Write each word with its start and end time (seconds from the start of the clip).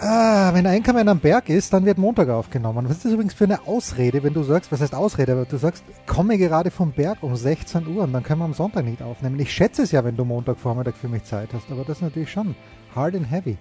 Ah, 0.00 0.52
wenn 0.52 0.66
Einkommen 0.66 1.08
am 1.08 1.20
Berg 1.20 1.48
ist, 1.48 1.72
dann 1.72 1.84
wird 1.86 1.98
Montag 1.98 2.28
aufgenommen. 2.28 2.88
Was 2.88 2.96
ist 2.96 3.04
das 3.04 3.12
übrigens 3.12 3.34
für 3.34 3.44
eine 3.44 3.66
Ausrede, 3.66 4.22
wenn 4.22 4.34
du 4.34 4.42
sagst, 4.42 4.72
was 4.72 4.80
heißt 4.80 4.94
Ausrede, 4.94 5.32
aber 5.32 5.44
du 5.44 5.56
sagst, 5.56 5.84
komme 6.06 6.36
gerade 6.36 6.70
vom 6.70 6.92
Berg 6.92 7.22
um 7.22 7.36
16 7.36 7.86
Uhr 7.86 8.02
und 8.02 8.12
dann 8.12 8.22
können 8.22 8.40
wir 8.40 8.44
am 8.44 8.54
Sonntag 8.54 8.84
nicht 8.84 9.02
aufnehmen. 9.02 9.38
Ich 9.38 9.52
schätze 9.52 9.82
es 9.82 9.92
ja, 9.92 10.04
wenn 10.04 10.16
du 10.16 10.24
Montagvormittag 10.24 10.94
für 10.96 11.08
mich 11.08 11.24
Zeit 11.24 11.50
hast, 11.52 11.70
aber 11.70 11.84
das 11.84 11.98
ist 11.98 12.02
natürlich 12.02 12.30
schon 12.30 12.56
hard 12.94 13.14
and 13.14 13.30
heavy. 13.30 13.56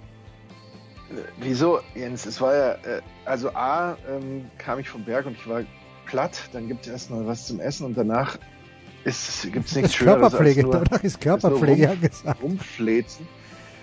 Wieso, 1.40 1.80
Jens? 1.94 2.26
Es 2.26 2.42
war 2.42 2.56
ja, 2.56 2.72
äh, 2.72 3.02
also 3.26 3.52
A, 3.54 3.96
ähm, 4.10 4.46
kam 4.58 4.80
ich 4.80 4.90
vom 4.90 5.06
Berg 5.06 5.28
und 5.28 5.34
ich 5.34 5.48
war 5.48 5.62
platt, 6.06 6.50
dann 6.52 6.68
gibt 6.68 6.88
es 6.88 6.92
erstmal 6.92 7.28
was 7.28 7.46
zum 7.46 7.60
Essen 7.60 7.86
und 7.86 7.96
danach 7.96 8.38
gibt 9.04 9.16
es 9.16 9.76
nichts 9.76 9.94
Schöneres 9.94 9.98
Körperpflege, 9.98 10.62
als 10.66 10.74
nur, 10.74 10.84
danach 10.84 11.04
ist 11.04 11.22
Körperpflege 11.22 11.90
angesagt. 11.92 12.42
rumfläzen. 12.42 13.28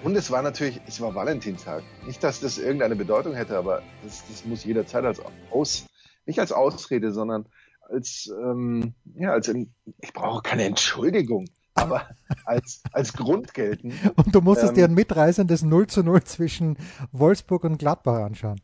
Und 0.02 0.16
es 0.16 0.30
war 0.30 0.42
natürlich, 0.42 0.80
es 0.86 1.00
war 1.00 1.14
Valentinstag. 1.14 1.82
Nicht, 2.06 2.24
dass 2.24 2.40
das 2.40 2.58
irgendeine 2.58 2.96
Bedeutung 2.96 3.34
hätte, 3.34 3.58
aber 3.58 3.82
das, 4.02 4.24
das 4.28 4.44
muss 4.46 4.64
jederzeit 4.64 5.04
als 5.04 5.20
Aus, 5.50 5.86
nicht 6.24 6.40
als 6.40 6.52
Ausrede, 6.52 7.12
sondern 7.12 7.46
als, 7.88 8.32
ähm, 8.42 8.94
ja, 9.14 9.32
als, 9.32 9.48
ich 9.48 10.12
brauche 10.12 10.42
keine 10.42 10.64
Entschuldigung, 10.64 11.46
aber 11.74 12.08
als, 12.46 12.82
als 12.92 13.12
Grund 13.12 13.52
gelten. 13.52 13.92
Und 14.16 14.34
du 14.34 14.40
musstest 14.40 14.70
Ähm, 14.70 14.76
dir 14.76 14.84
ein 14.86 14.94
mitreißendes 14.94 15.62
0 15.62 15.86
zu 15.88 16.02
0 16.02 16.22
zwischen 16.24 16.78
Wolfsburg 17.12 17.64
und 17.64 17.78
Gladbach 17.78 18.22
anschauen. 18.22 18.60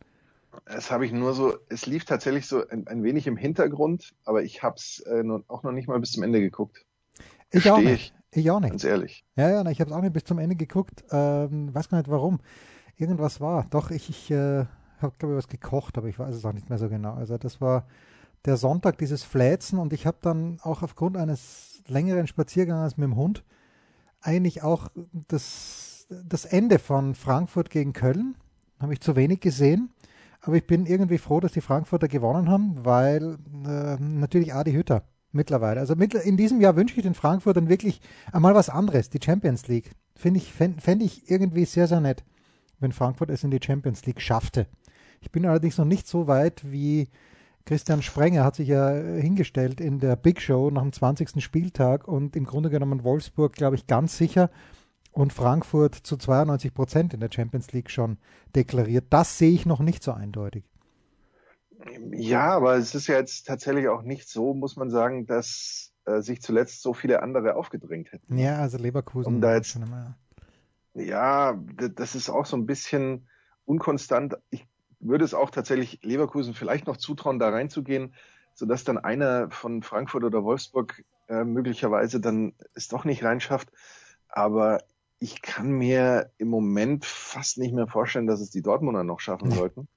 Das 0.64 0.90
habe 0.90 1.04
ich 1.04 1.12
nur 1.12 1.34
so, 1.34 1.54
es 1.68 1.86
lief 1.86 2.06
tatsächlich 2.06 2.46
so 2.46 2.66
ein, 2.66 2.86
ein 2.88 3.02
wenig 3.02 3.26
im 3.26 3.36
Hintergrund, 3.36 4.14
aber 4.24 4.42
ich 4.42 4.62
habe 4.62 4.76
es 4.76 5.00
äh, 5.00 5.22
auch 5.48 5.62
noch 5.62 5.72
nicht 5.72 5.86
mal 5.86 6.00
bis 6.00 6.12
zum 6.12 6.22
Ende 6.22 6.40
geguckt. 6.40 6.86
Ich 7.50 7.70
auch 7.70 7.78
nicht. 7.78 8.14
Ich 8.25 8.25
auch 8.50 8.60
nicht. 8.60 8.70
Ganz 8.70 8.84
ehrlich. 8.84 9.24
Ja, 9.36 9.50
ja, 9.50 9.70
ich 9.70 9.80
habe 9.80 9.90
es 9.90 9.96
auch 9.96 10.02
nicht 10.02 10.12
bis 10.12 10.24
zum 10.24 10.38
Ende 10.38 10.56
geguckt. 10.56 11.04
Ähm, 11.10 11.74
weiß 11.74 11.88
gar 11.88 11.98
nicht 11.98 12.10
warum. 12.10 12.40
Irgendwas 12.96 13.40
war. 13.40 13.66
Doch, 13.70 13.90
ich, 13.90 14.08
ich 14.08 14.30
äh, 14.30 14.64
habe, 14.98 15.14
glaube 15.18 15.34
ich, 15.34 15.38
was 15.38 15.48
gekocht, 15.48 15.98
aber 15.98 16.08
ich 16.08 16.18
weiß 16.18 16.34
es 16.34 16.44
auch 16.44 16.52
nicht 16.52 16.68
mehr 16.68 16.78
so 16.78 16.88
genau. 16.88 17.14
Also 17.14 17.38
das 17.38 17.60
war 17.60 17.86
der 18.44 18.56
Sonntag, 18.56 18.98
dieses 18.98 19.24
Fläzen 19.24 19.78
und 19.78 19.92
ich 19.92 20.06
habe 20.06 20.18
dann 20.20 20.58
auch 20.62 20.82
aufgrund 20.82 21.16
eines 21.16 21.82
längeren 21.88 22.26
Spaziergangs 22.26 22.96
mit 22.96 23.04
dem 23.04 23.16
Hund 23.16 23.44
eigentlich 24.20 24.62
auch 24.62 24.88
das, 25.28 26.06
das 26.24 26.44
Ende 26.44 26.78
von 26.78 27.14
Frankfurt 27.14 27.70
gegen 27.70 27.92
Köln, 27.92 28.36
habe 28.80 28.92
ich 28.92 29.00
zu 29.00 29.16
wenig 29.16 29.40
gesehen. 29.40 29.90
Aber 30.40 30.56
ich 30.56 30.66
bin 30.66 30.86
irgendwie 30.86 31.18
froh, 31.18 31.40
dass 31.40 31.52
die 31.52 31.60
Frankfurter 31.60 32.08
gewonnen 32.08 32.48
haben, 32.48 32.84
weil 32.84 33.36
äh, 33.66 33.96
natürlich 34.00 34.54
Adi 34.54 34.72
Hütter 34.72 35.02
mittlerweile. 35.36 35.80
Also 35.80 35.94
in 35.94 36.36
diesem 36.36 36.60
Jahr 36.60 36.76
wünsche 36.76 36.96
ich 36.96 37.02
den 37.02 37.14
Frankfurtern 37.14 37.68
wirklich 37.68 38.00
einmal 38.32 38.54
was 38.54 38.68
anderes, 38.68 39.10
die 39.10 39.20
Champions 39.22 39.68
League. 39.68 39.90
Finde 40.16 40.38
ich, 40.38 40.52
fände 40.52 40.80
fänd 40.80 41.02
ich 41.02 41.30
irgendwie 41.30 41.64
sehr, 41.64 41.86
sehr 41.86 42.00
nett, 42.00 42.24
wenn 42.80 42.92
Frankfurt 42.92 43.30
es 43.30 43.44
in 43.44 43.50
die 43.50 43.60
Champions 43.62 44.04
League 44.06 44.20
schaffte. 44.20 44.66
Ich 45.20 45.30
bin 45.30 45.46
allerdings 45.46 45.78
noch 45.78 45.84
nicht 45.84 46.08
so 46.08 46.26
weit 46.26 46.62
wie 46.64 47.08
Christian 47.66 48.00
Sprenger 48.00 48.44
hat 48.44 48.54
sich 48.54 48.68
ja 48.68 48.90
hingestellt 48.90 49.80
in 49.80 49.98
der 49.98 50.14
Big 50.14 50.40
Show 50.40 50.70
nach 50.70 50.82
dem 50.82 50.92
20. 50.92 51.42
Spieltag 51.42 52.06
und 52.06 52.36
im 52.36 52.44
Grunde 52.44 52.70
genommen 52.70 53.02
Wolfsburg, 53.02 53.54
glaube 53.54 53.74
ich, 53.74 53.88
ganz 53.88 54.16
sicher 54.16 54.50
und 55.10 55.32
Frankfurt 55.32 55.94
zu 55.94 56.16
92 56.16 56.72
Prozent 56.72 57.14
in 57.14 57.20
der 57.20 57.30
Champions 57.32 57.72
League 57.72 57.90
schon 57.90 58.18
deklariert. 58.54 59.06
Das 59.10 59.36
sehe 59.38 59.50
ich 59.50 59.66
noch 59.66 59.80
nicht 59.80 60.02
so 60.02 60.12
eindeutig. 60.12 60.64
Ja, 62.12 62.54
aber 62.56 62.76
es 62.76 62.94
ist 62.94 63.06
ja 63.06 63.16
jetzt 63.16 63.46
tatsächlich 63.46 63.88
auch 63.88 64.02
nicht 64.02 64.28
so, 64.28 64.54
muss 64.54 64.76
man 64.76 64.90
sagen, 64.90 65.26
dass 65.26 65.92
äh, 66.04 66.20
sich 66.20 66.40
zuletzt 66.42 66.82
so 66.82 66.94
viele 66.94 67.22
andere 67.22 67.56
aufgedrängt 67.56 68.12
hätten. 68.12 68.38
Ja, 68.38 68.58
also 68.60 68.78
Leverkusen. 68.78 69.34
Um 69.36 69.40
da 69.40 69.54
jetzt- 69.54 69.68
schon 69.68 69.82
immer- 69.82 70.16
Ja, 70.94 71.58
das 71.94 72.14
ist 72.14 72.30
auch 72.30 72.46
so 72.46 72.56
ein 72.56 72.66
bisschen 72.66 73.28
unkonstant. 73.64 74.36
Ich 74.50 74.66
würde 75.00 75.24
es 75.24 75.34
auch 75.34 75.50
tatsächlich 75.50 76.00
Leverkusen 76.02 76.54
vielleicht 76.54 76.86
noch 76.86 76.96
zutrauen, 76.96 77.38
da 77.38 77.50
reinzugehen, 77.50 78.14
sodass 78.54 78.84
dann 78.84 78.96
einer 78.98 79.50
von 79.50 79.82
Frankfurt 79.82 80.24
oder 80.24 80.42
Wolfsburg 80.44 81.04
äh, 81.28 81.44
möglicherweise 81.44 82.20
dann 82.20 82.54
es 82.74 82.88
doch 82.88 83.04
nicht 83.04 83.24
reinschafft. 83.24 83.68
Aber 84.28 84.82
ich 85.18 85.42
kann 85.42 85.70
mir 85.70 86.30
im 86.38 86.48
Moment 86.48 87.04
fast 87.04 87.58
nicht 87.58 87.74
mehr 87.74 87.88
vorstellen, 87.88 88.26
dass 88.26 88.40
es 88.40 88.50
die 88.50 88.62
Dortmunder 88.62 89.02
noch 89.04 89.20
schaffen 89.20 89.50
sollten. 89.50 89.88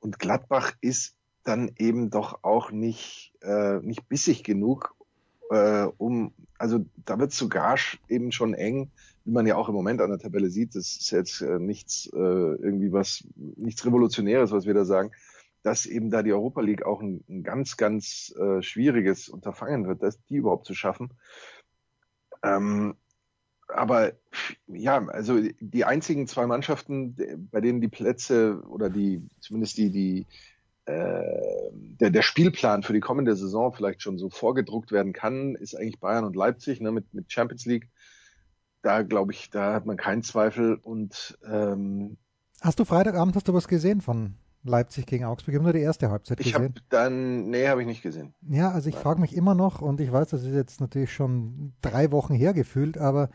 Und 0.00 0.18
Gladbach 0.18 0.72
ist 0.80 1.16
dann 1.44 1.70
eben 1.78 2.10
doch 2.10 2.42
auch 2.42 2.70
nicht, 2.70 3.32
äh, 3.42 3.78
nicht 3.80 4.08
bissig 4.08 4.42
genug, 4.42 4.94
äh, 5.50 5.86
um, 5.98 6.32
also 6.58 6.84
da 7.04 7.18
wird 7.18 7.32
sogar 7.32 7.76
eben 8.08 8.32
schon 8.32 8.54
eng, 8.54 8.90
wie 9.24 9.32
man 9.32 9.46
ja 9.46 9.56
auch 9.56 9.68
im 9.68 9.74
Moment 9.74 10.00
an 10.00 10.10
der 10.10 10.18
Tabelle 10.18 10.50
sieht, 10.50 10.74
das 10.74 10.96
ist 10.96 11.10
jetzt 11.10 11.40
äh, 11.42 11.58
nichts 11.58 12.06
äh, 12.12 12.18
irgendwie 12.18 12.92
was, 12.92 13.24
nichts 13.36 13.84
Revolutionäres, 13.84 14.50
was 14.50 14.66
wir 14.66 14.74
da 14.74 14.84
sagen, 14.84 15.12
dass 15.62 15.86
eben 15.86 16.10
da 16.10 16.22
die 16.22 16.32
Europa 16.32 16.60
League 16.60 16.84
auch 16.84 17.00
ein, 17.00 17.24
ein 17.28 17.42
ganz, 17.42 17.76
ganz 17.76 18.34
äh, 18.38 18.62
schwieriges 18.62 19.28
Unterfangen 19.28 19.86
wird, 19.86 20.02
das 20.02 20.22
die 20.26 20.36
überhaupt 20.36 20.66
zu 20.66 20.74
schaffen. 20.74 21.10
Ähm, 22.42 22.96
aber 23.68 24.12
ja, 24.66 25.06
also 25.06 25.40
die 25.58 25.84
einzigen 25.84 26.26
zwei 26.26 26.46
Mannschaften, 26.46 27.48
bei 27.50 27.62
denen 27.62 27.80
die 27.80 27.88
Plätze 27.88 28.62
oder 28.68 28.90
die, 28.90 29.22
zumindest 29.40 29.78
die, 29.78 29.90
die 29.90 30.26
äh, 30.86 31.70
der, 31.72 32.10
der 32.10 32.22
Spielplan 32.22 32.82
für 32.82 32.92
die 32.92 33.00
kommende 33.00 33.36
Saison 33.36 33.72
vielleicht 33.72 34.02
schon 34.02 34.18
so 34.18 34.28
vorgedruckt 34.28 34.92
werden 34.92 35.12
kann, 35.12 35.54
ist 35.54 35.74
eigentlich 35.74 36.00
Bayern 36.00 36.24
und 36.24 36.36
Leipzig 36.36 36.80
ne, 36.80 36.92
mit, 36.92 37.14
mit 37.14 37.32
Champions 37.32 37.64
League. 37.64 37.88
Da 38.82 39.02
glaube 39.02 39.32
ich, 39.32 39.48
da 39.50 39.72
hat 39.72 39.86
man 39.86 39.96
keinen 39.96 40.22
Zweifel. 40.22 40.74
Und 40.74 41.38
ähm, 41.50 42.18
Hast 42.60 42.78
du 42.80 42.84
Freitagabend 42.84 43.34
hast 43.34 43.48
du 43.48 43.54
was 43.54 43.68
gesehen 43.68 44.02
von 44.02 44.34
Leipzig 44.62 45.06
gegen 45.06 45.24
Augsburg? 45.24 45.54
Ich 45.54 45.58
habe 45.58 45.64
nur 45.64 45.72
die 45.72 45.80
erste 45.80 46.10
Halbzeit 46.10 46.40
ich 46.40 46.54
habe 46.54 46.68
gesehen. 46.68 46.86
dann, 46.90 47.50
nee, 47.50 47.68
habe 47.68 47.80
ich 47.80 47.86
nicht 47.86 48.02
gesehen. 48.02 48.34
Ja, 48.42 48.70
also 48.70 48.88
ich 48.88 48.96
frage 48.96 49.20
mich 49.20 49.34
immer 49.34 49.54
noch, 49.54 49.80
und 49.80 50.00
ich 50.00 50.12
weiß, 50.12 50.28
das 50.28 50.42
ist 50.42 50.54
jetzt 50.54 50.80
natürlich 50.80 51.12
schon 51.12 51.72
drei 51.80 52.10
Wochen 52.10 52.34
her 52.34 52.52
gefühlt, 52.52 52.98
aber 52.98 53.30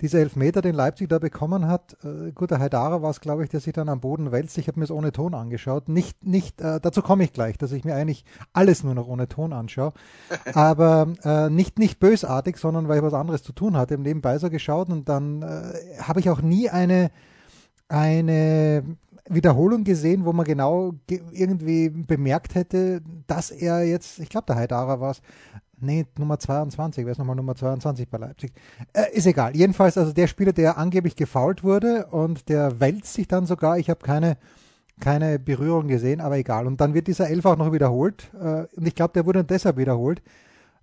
dieser 0.00 0.20
Elfmeter, 0.20 0.62
den 0.62 0.74
Leipzig 0.74 1.08
da 1.08 1.18
bekommen 1.18 1.66
hat, 1.66 1.96
äh, 2.04 2.32
gut, 2.32 2.50
der 2.50 2.58
Haidara 2.58 3.02
war 3.02 3.10
es, 3.10 3.20
glaube 3.20 3.44
ich, 3.44 3.50
der 3.50 3.60
sich 3.60 3.72
dann 3.72 3.88
am 3.88 4.00
Boden 4.00 4.32
wälzt. 4.32 4.56
Ich 4.58 4.68
habe 4.68 4.78
mir 4.78 4.84
es 4.84 4.90
ohne 4.90 5.12
Ton 5.12 5.34
angeschaut. 5.34 5.88
Nicht, 5.88 6.24
nicht, 6.24 6.60
äh, 6.60 6.80
dazu 6.80 7.02
komme 7.02 7.24
ich 7.24 7.32
gleich, 7.32 7.58
dass 7.58 7.72
ich 7.72 7.84
mir 7.84 7.94
eigentlich 7.94 8.24
alles 8.52 8.82
nur 8.82 8.94
noch 8.94 9.08
ohne 9.08 9.28
Ton 9.28 9.52
anschaue. 9.52 9.92
Aber 10.54 11.12
äh, 11.24 11.50
nicht, 11.50 11.78
nicht 11.78 12.00
bösartig, 12.00 12.56
sondern 12.56 12.88
weil 12.88 12.98
ich 12.98 13.02
was 13.04 13.14
anderes 13.14 13.42
zu 13.42 13.52
tun 13.52 13.76
hatte. 13.76 13.94
Im 13.94 14.02
Nebenbei 14.02 14.38
so 14.38 14.50
geschaut 14.50 14.88
und 14.88 15.08
dann 15.08 15.42
äh, 15.42 15.98
habe 16.00 16.20
ich 16.20 16.30
auch 16.30 16.40
nie 16.40 16.70
eine, 16.70 17.10
eine 17.88 18.84
Wiederholung 19.28 19.84
gesehen, 19.84 20.24
wo 20.24 20.32
man 20.32 20.44
genau 20.44 20.94
ge 21.06 21.20
irgendwie 21.30 21.88
bemerkt 21.90 22.54
hätte, 22.54 23.00
dass 23.26 23.50
er 23.50 23.84
jetzt, 23.84 24.18
ich 24.18 24.28
glaube, 24.28 24.46
der 24.46 24.56
Haidara 24.56 25.00
war 25.00 25.12
es, 25.12 25.22
nee, 25.80 26.06
Nummer 26.18 26.38
22, 26.38 27.04
wer 27.04 27.12
ist 27.12 27.18
nochmal 27.18 27.36
Nummer 27.36 27.54
22 27.54 28.08
bei 28.08 28.18
Leipzig? 28.18 28.52
Äh, 28.92 29.12
ist 29.12 29.26
egal. 29.26 29.56
Jedenfalls, 29.56 29.98
also 29.98 30.12
der 30.12 30.26
Spieler, 30.26 30.52
der 30.52 30.78
angeblich 30.78 31.16
gefault 31.16 31.64
wurde 31.64 32.06
und 32.06 32.48
der 32.48 32.80
wälzt 32.80 33.14
sich 33.14 33.28
dann 33.28 33.46
sogar, 33.46 33.78
ich 33.78 33.90
habe 33.90 34.00
keine, 34.00 34.36
keine 35.00 35.38
Berührung 35.38 35.88
gesehen, 35.88 36.20
aber 36.20 36.36
egal. 36.38 36.66
Und 36.66 36.80
dann 36.80 36.94
wird 36.94 37.06
dieser 37.06 37.28
Elf 37.28 37.44
auch 37.44 37.56
noch 37.56 37.72
wiederholt 37.72 38.30
äh, 38.34 38.66
und 38.76 38.86
ich 38.86 38.94
glaube, 38.94 39.12
der 39.14 39.26
wurde 39.26 39.44
deshalb 39.44 39.76
wiederholt, 39.76 40.22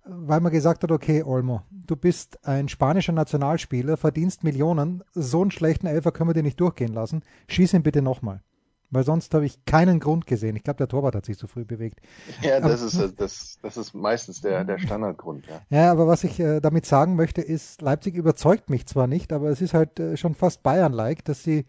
weil 0.04 0.40
man 0.40 0.52
gesagt 0.52 0.82
hat, 0.82 0.90
okay, 0.90 1.22
Olmo, 1.22 1.62
du 1.70 1.94
bist 1.94 2.46
ein 2.46 2.68
spanischer 2.68 3.12
Nationalspieler, 3.12 3.96
verdienst 3.96 4.42
Millionen, 4.42 5.02
so 5.12 5.42
einen 5.42 5.50
schlechten 5.50 5.86
Elfer 5.86 6.12
können 6.12 6.30
wir 6.30 6.34
dir 6.34 6.42
nicht 6.42 6.60
durchgehen 6.60 6.94
lassen, 6.94 7.22
schieß 7.48 7.74
ihn 7.74 7.82
bitte 7.82 8.02
nochmal. 8.02 8.40
Weil 8.90 9.04
sonst 9.04 9.34
habe 9.34 9.44
ich 9.44 9.64
keinen 9.66 10.00
Grund 10.00 10.26
gesehen. 10.26 10.56
Ich 10.56 10.62
glaube, 10.62 10.78
der 10.78 10.88
Torwart 10.88 11.14
hat 11.14 11.26
sich 11.26 11.36
zu 11.36 11.46
früh 11.46 11.64
bewegt. 11.64 12.00
Ja, 12.40 12.58
das 12.58 12.80
ist 12.80 12.98
äh, 12.98 13.10
das, 13.14 13.58
das 13.60 13.76
ist 13.76 13.94
meistens 13.94 14.40
der, 14.40 14.64
der 14.64 14.78
Standardgrund, 14.78 15.46
ja. 15.46 15.60
Ja, 15.68 15.92
aber 15.92 16.06
was 16.06 16.24
ich 16.24 16.40
äh, 16.40 16.60
damit 16.60 16.86
sagen 16.86 17.14
möchte, 17.14 17.42
ist, 17.42 17.82
Leipzig 17.82 18.14
überzeugt 18.14 18.70
mich 18.70 18.86
zwar 18.86 19.06
nicht, 19.06 19.32
aber 19.32 19.50
es 19.50 19.60
ist 19.60 19.74
halt 19.74 20.00
äh, 20.00 20.16
schon 20.16 20.34
fast 20.34 20.62
Bayern-like, 20.62 21.22
dass 21.24 21.42
sie 21.42 21.66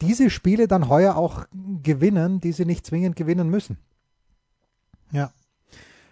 diese 0.00 0.30
Spiele 0.30 0.68
dann 0.68 0.88
heuer 0.88 1.16
auch 1.16 1.46
gewinnen, 1.82 2.40
die 2.40 2.52
sie 2.52 2.64
nicht 2.64 2.86
zwingend 2.86 3.16
gewinnen 3.16 3.48
müssen. 3.48 3.78
Ja. 5.10 5.32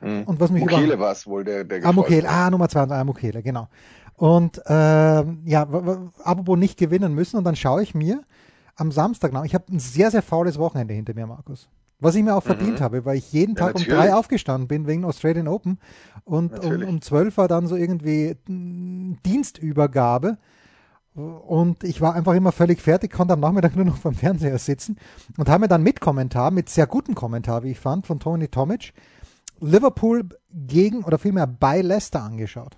Hm. 0.01 0.25
Und 0.25 0.41
was 0.41 0.51
mich 0.51 0.63
Mukele 0.63 0.99
war 0.99 1.13
es 1.13 1.27
wohl, 1.27 1.45
der, 1.45 1.65
der 1.65 1.85
Ah, 1.85 1.93
Mukele, 1.93 2.29
ah, 2.29 2.51
Nummer 2.51 2.69
22, 2.69 3.01
ah, 3.01 3.05
Mukele, 3.05 3.43
genau. 3.43 3.69
Und 4.17 4.61
ähm, 4.67 5.43
ja, 5.45 5.63
apropos 5.63 6.59
nicht 6.59 6.79
gewinnen 6.79 7.15
müssen, 7.15 7.37
und 7.37 7.45
dann 7.45 7.57
schaue 7.57 7.83
ich 7.83 7.95
mir 7.95 8.23
am 8.77 8.93
Samstag 8.93 9.33
nach, 9.33 9.45
ich 9.45 9.55
habe 9.55 9.73
ein 9.73 9.79
sehr, 9.79 10.11
sehr 10.11 10.23
faules 10.23 10.59
Wochenende 10.59 10.95
hinter 10.95 11.15
mir, 11.15 11.27
Markus. 11.27 11.69
Was 12.01 12.15
ich 12.17 12.23
mir 12.23 12.35
auch 12.35 12.43
verdient 12.43 12.81
mhm. 12.81 12.85
habe, 12.85 13.05
weil 13.05 13.17
ich 13.17 13.33
jeden 13.33 13.55
Tag 13.55 13.79
ja, 13.79 13.81
um 13.81 13.89
drei 13.89 14.15
aufgestanden 14.15 14.69
bin 14.69 14.87
wegen 14.87 15.05
Australian 15.05 15.49
Open 15.49 15.79
und 16.25 16.59
um, 16.65 16.83
um 16.83 17.01
zwölf 17.01 17.37
war 17.37 17.49
dann 17.49 17.67
so 17.67 17.77
irgendwie 17.77 18.37
Dienstübergabe. 18.47 20.39
Und 21.15 21.85
ich 21.85 22.01
war 22.01 22.15
einfach 22.15 22.35
immer 22.35 22.51
völlig 22.51 22.83
fertig, 22.83 23.13
konnte 23.13 23.35
am 23.35 23.41
Nachmittag 23.41 23.77
nur 23.77 23.85
noch 23.85 23.97
vom 23.97 24.15
Fernseher 24.15 24.59
sitzen 24.59 24.99
und 25.39 25.49
habe 25.49 25.61
mir 25.61 25.69
dann 25.69 25.85
mit 25.85 26.01
Kommentar, 26.01 26.51
mit 26.51 26.69
sehr 26.69 26.89
gutem 26.89 27.15
Kommentar, 27.15 27.63
wie 27.63 27.71
ich 27.71 27.79
fand, 27.79 28.05
von 28.05 28.19
Tony 28.19 28.49
Tomic, 28.49 28.93
Liverpool 29.61 30.29
gegen 30.51 31.05
oder 31.05 31.19
vielmehr 31.19 31.47
bei 31.47 31.81
Leicester 31.83 32.21
angeschaut. 32.23 32.77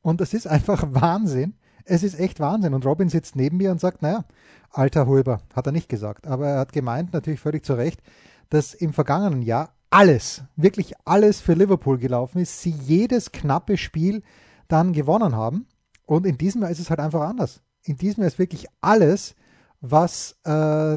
Und 0.00 0.20
das 0.20 0.32
ist 0.32 0.46
einfach 0.46 0.84
Wahnsinn. 0.90 1.54
Es 1.90 2.04
ist 2.04 2.20
echt 2.20 2.38
Wahnsinn. 2.38 2.72
Und 2.72 2.86
Robin 2.86 3.08
sitzt 3.08 3.34
neben 3.34 3.56
mir 3.56 3.72
und 3.72 3.80
sagt, 3.80 4.00
naja, 4.00 4.24
alter 4.70 5.08
Hulber, 5.08 5.40
hat 5.54 5.66
er 5.66 5.72
nicht 5.72 5.88
gesagt. 5.88 6.28
Aber 6.28 6.46
er 6.46 6.58
hat 6.60 6.72
gemeint, 6.72 7.12
natürlich 7.12 7.40
völlig 7.40 7.64
zu 7.64 7.74
Recht, 7.74 8.00
dass 8.48 8.74
im 8.74 8.92
vergangenen 8.92 9.42
Jahr 9.42 9.74
alles, 9.90 10.44
wirklich 10.54 10.94
alles 11.04 11.40
für 11.40 11.54
Liverpool 11.54 11.98
gelaufen 11.98 12.38
ist. 12.38 12.62
Sie 12.62 12.70
jedes 12.70 13.32
knappe 13.32 13.76
Spiel 13.76 14.22
dann 14.68 14.92
gewonnen 14.92 15.34
haben. 15.34 15.66
Und 16.06 16.26
in 16.26 16.38
diesem 16.38 16.62
Jahr 16.62 16.70
ist 16.70 16.78
es 16.78 16.90
halt 16.90 17.00
einfach 17.00 17.22
anders. 17.22 17.60
In 17.82 17.96
diesem 17.96 18.22
Jahr 18.22 18.28
ist 18.28 18.38
wirklich 18.38 18.66
alles, 18.80 19.34
was, 19.80 20.36
äh, 20.44 20.50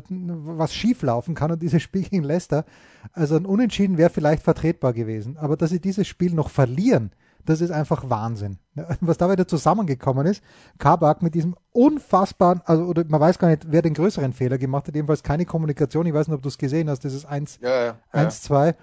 was 0.09 0.75
schief 0.75 1.01
laufen 1.01 1.33
kann. 1.33 1.51
Und 1.51 1.63
dieses 1.63 1.81
Spiel 1.81 2.03
gegen 2.03 2.23
Leicester, 2.23 2.65
also 3.13 3.35
ein 3.35 3.47
Unentschieden 3.47 3.97
wäre 3.97 4.11
vielleicht 4.11 4.43
vertretbar 4.43 4.93
gewesen. 4.93 5.37
Aber 5.37 5.57
dass 5.57 5.71
sie 5.71 5.81
dieses 5.81 6.07
Spiel 6.07 6.35
noch 6.35 6.51
verlieren, 6.51 7.11
das 7.45 7.61
ist 7.61 7.71
einfach 7.71 8.09
Wahnsinn. 8.09 8.57
Was 9.01 9.17
da 9.17 9.29
wieder 9.31 9.47
zusammengekommen 9.47 10.25
ist, 10.25 10.43
Kabak 10.77 11.21
mit 11.21 11.35
diesem 11.35 11.55
unfassbaren, 11.71 12.61
also 12.65 12.85
oder 12.85 13.03
man 13.07 13.21
weiß 13.21 13.39
gar 13.39 13.49
nicht, 13.49 13.71
wer 13.71 13.81
den 13.81 13.93
größeren 13.93 14.33
Fehler 14.33 14.57
gemacht 14.57 14.87
hat, 14.87 14.95
jedenfalls 14.95 15.23
keine 15.23 15.45
Kommunikation. 15.45 16.05
Ich 16.05 16.13
weiß 16.13 16.27
nicht, 16.27 16.35
ob 16.35 16.41
du 16.41 16.49
es 16.49 16.57
gesehen 16.57 16.89
hast, 16.89 17.05
das 17.05 17.13
ist 17.13 17.25
1, 17.25 17.59
ja, 17.61 17.85
ja, 17.85 17.97
1 18.11 18.41
2. 18.43 18.75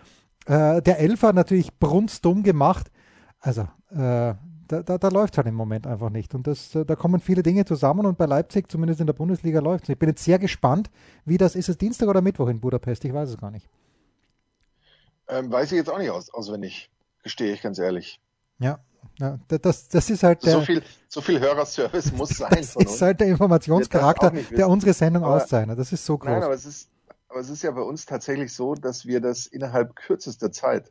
Äh, 0.47 0.83
der 0.83 0.99
Elfer 0.99 1.33
natürlich 1.33 1.79
brunstdumm 1.79 2.43
gemacht. 2.43 2.91
Also, 3.41 3.63
äh, 3.91 4.35
da, 4.71 4.83
da, 4.85 4.99
da 4.99 5.09
läuft 5.09 5.37
halt 5.37 5.49
im 5.49 5.55
Moment 5.55 5.87
einfach 5.87 6.11
nicht. 6.11 6.35
Und 6.35 6.47
das, 6.47 6.75
äh, 6.75 6.85
da 6.85 6.95
kommen 6.95 7.21
viele 7.21 7.43
Dinge 7.43 7.65
zusammen 7.65 8.07
und 8.07 8.17
bei 8.17 8.27
Leipzig, 8.27 8.71
zumindest 8.71 9.01
in 9.01 9.07
der 9.07 9.15
Bundesliga, 9.15 9.61
läuft 9.61 9.85
es. 9.85 9.91
Ich 9.91 9.99
bin 9.99 10.09
jetzt 10.09 10.25
sehr 10.25 10.39
gespannt, 10.39 10.91
wie 11.25 11.39
das 11.39 11.57
ist. 11.57 11.69
Es 11.69 11.77
Dienstag 11.77 12.09
oder 12.09 12.21
Mittwoch 12.21 12.49
in 12.49 12.61
Budapest? 12.61 13.05
Ich 13.05 13.13
weiß 13.13 13.31
es 13.31 13.37
gar 13.37 13.51
nicht. 13.51 13.69
Ähm, 15.29 15.51
weiß 15.51 15.73
ich 15.73 15.79
jetzt 15.79 15.91
auch 15.91 15.99
nicht 15.99 16.11
aus, 16.11 16.31
auswendig, 16.31 16.91
gestehe 17.23 17.53
ich 17.53 17.63
ganz 17.63 17.79
ehrlich. 17.79 18.21
Ja, 18.61 18.79
ja, 19.19 19.39
das, 19.49 19.89
das 19.89 20.09
ist 20.09 20.23
halt 20.23 20.45
der, 20.47 20.53
so 20.53 20.61
viel, 20.63 20.83
so 21.09 21.21
viel 21.21 21.41
Hörerservice 21.41 22.13
muss 22.17 22.31
sein. 22.31 22.51
Das 22.57 22.75
ist 22.75 23.03
halt 23.03 23.21
der 23.21 23.29
Informationscharakter, 23.29 24.31
der 24.31 24.69
unsere 24.69 24.95
Sendung 24.95 25.25
aber, 25.25 25.37
auszeichnet. 25.37 25.79
Das 25.79 25.93
ist 25.93 26.07
so 26.07 26.17
groß. 26.17 26.31
Nein, 26.31 26.43
aber 26.43 26.55
es 26.55 26.65
ist, 26.65 26.89
aber 27.29 27.41
es 27.41 27.51
ist 27.51 27.63
ja 27.63 27.71
bei 27.71 27.83
uns 27.83 28.07
tatsächlich 28.07 28.53
so, 28.55 28.75
dass 28.75 29.05
wir 29.05 29.21
das 29.21 29.47
innerhalb 29.47 29.95
kürzester 29.95 30.51
Zeit 30.53 30.91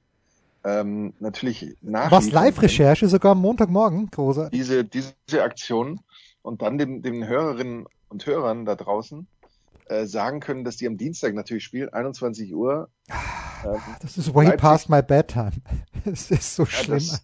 ähm, 0.63 1.13
natürlich 1.19 1.75
nach. 1.81 2.11
Was 2.11 2.31
Live-Recherche 2.31 3.07
sogar 3.07 3.31
am 3.31 3.41
Montagmorgen, 3.41 4.11
großer. 4.11 4.49
Diese, 4.51 4.83
diese 4.85 5.13
Aktion 5.41 5.99
und 6.43 6.61
dann 6.61 6.77
den, 6.77 7.01
den 7.01 7.27
Hörerinnen 7.27 7.87
und 8.09 8.25
Hörern 8.25 8.65
da 8.65 8.75
draußen 8.75 9.27
äh, 9.85 10.05
sagen 10.05 10.39
können, 10.39 10.63
dass 10.63 10.77
die 10.77 10.85
am 10.85 10.97
Dienstag 10.97 11.33
natürlich 11.33 11.63
spielen, 11.63 11.89
21 11.89 12.53
Uhr. 12.53 12.89
Ähm, 13.65 13.79
das 14.01 14.17
ist 14.17 14.35
way 14.35 14.45
Leipzig. 14.45 14.61
past 14.61 14.89
my 14.89 15.01
bedtime. 15.01 15.51
Es 16.05 16.31
ist 16.31 16.55
so 16.55 16.65
schlimm. 16.65 16.99
Ja, 16.99 17.11
das, 17.11 17.23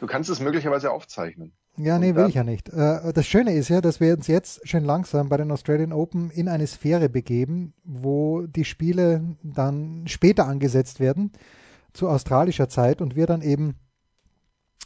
Du 0.00 0.06
kannst 0.06 0.30
es 0.30 0.40
möglicherweise 0.40 0.90
aufzeichnen. 0.90 1.52
Ja, 1.76 1.98
nee, 1.98 2.14
will 2.14 2.28
ich 2.28 2.34
ja 2.34 2.44
nicht. 2.44 2.68
Äh, 2.68 3.12
das 3.12 3.26
Schöne 3.26 3.52
ist 3.54 3.68
ja, 3.68 3.80
dass 3.80 3.98
wir 3.98 4.14
uns 4.14 4.28
jetzt 4.28 4.66
schön 4.68 4.84
langsam 4.84 5.28
bei 5.28 5.36
den 5.36 5.50
Australian 5.50 5.92
Open 5.92 6.30
in 6.30 6.48
eine 6.48 6.66
Sphäre 6.66 7.08
begeben, 7.08 7.74
wo 7.82 8.42
die 8.42 8.64
Spiele 8.64 9.36
dann 9.42 10.06
später 10.06 10.46
angesetzt 10.46 11.00
werden, 11.00 11.32
zu 11.92 12.08
australischer 12.08 12.68
Zeit 12.68 13.00
und 13.00 13.16
wir 13.16 13.26
dann 13.26 13.42
eben 13.42 13.74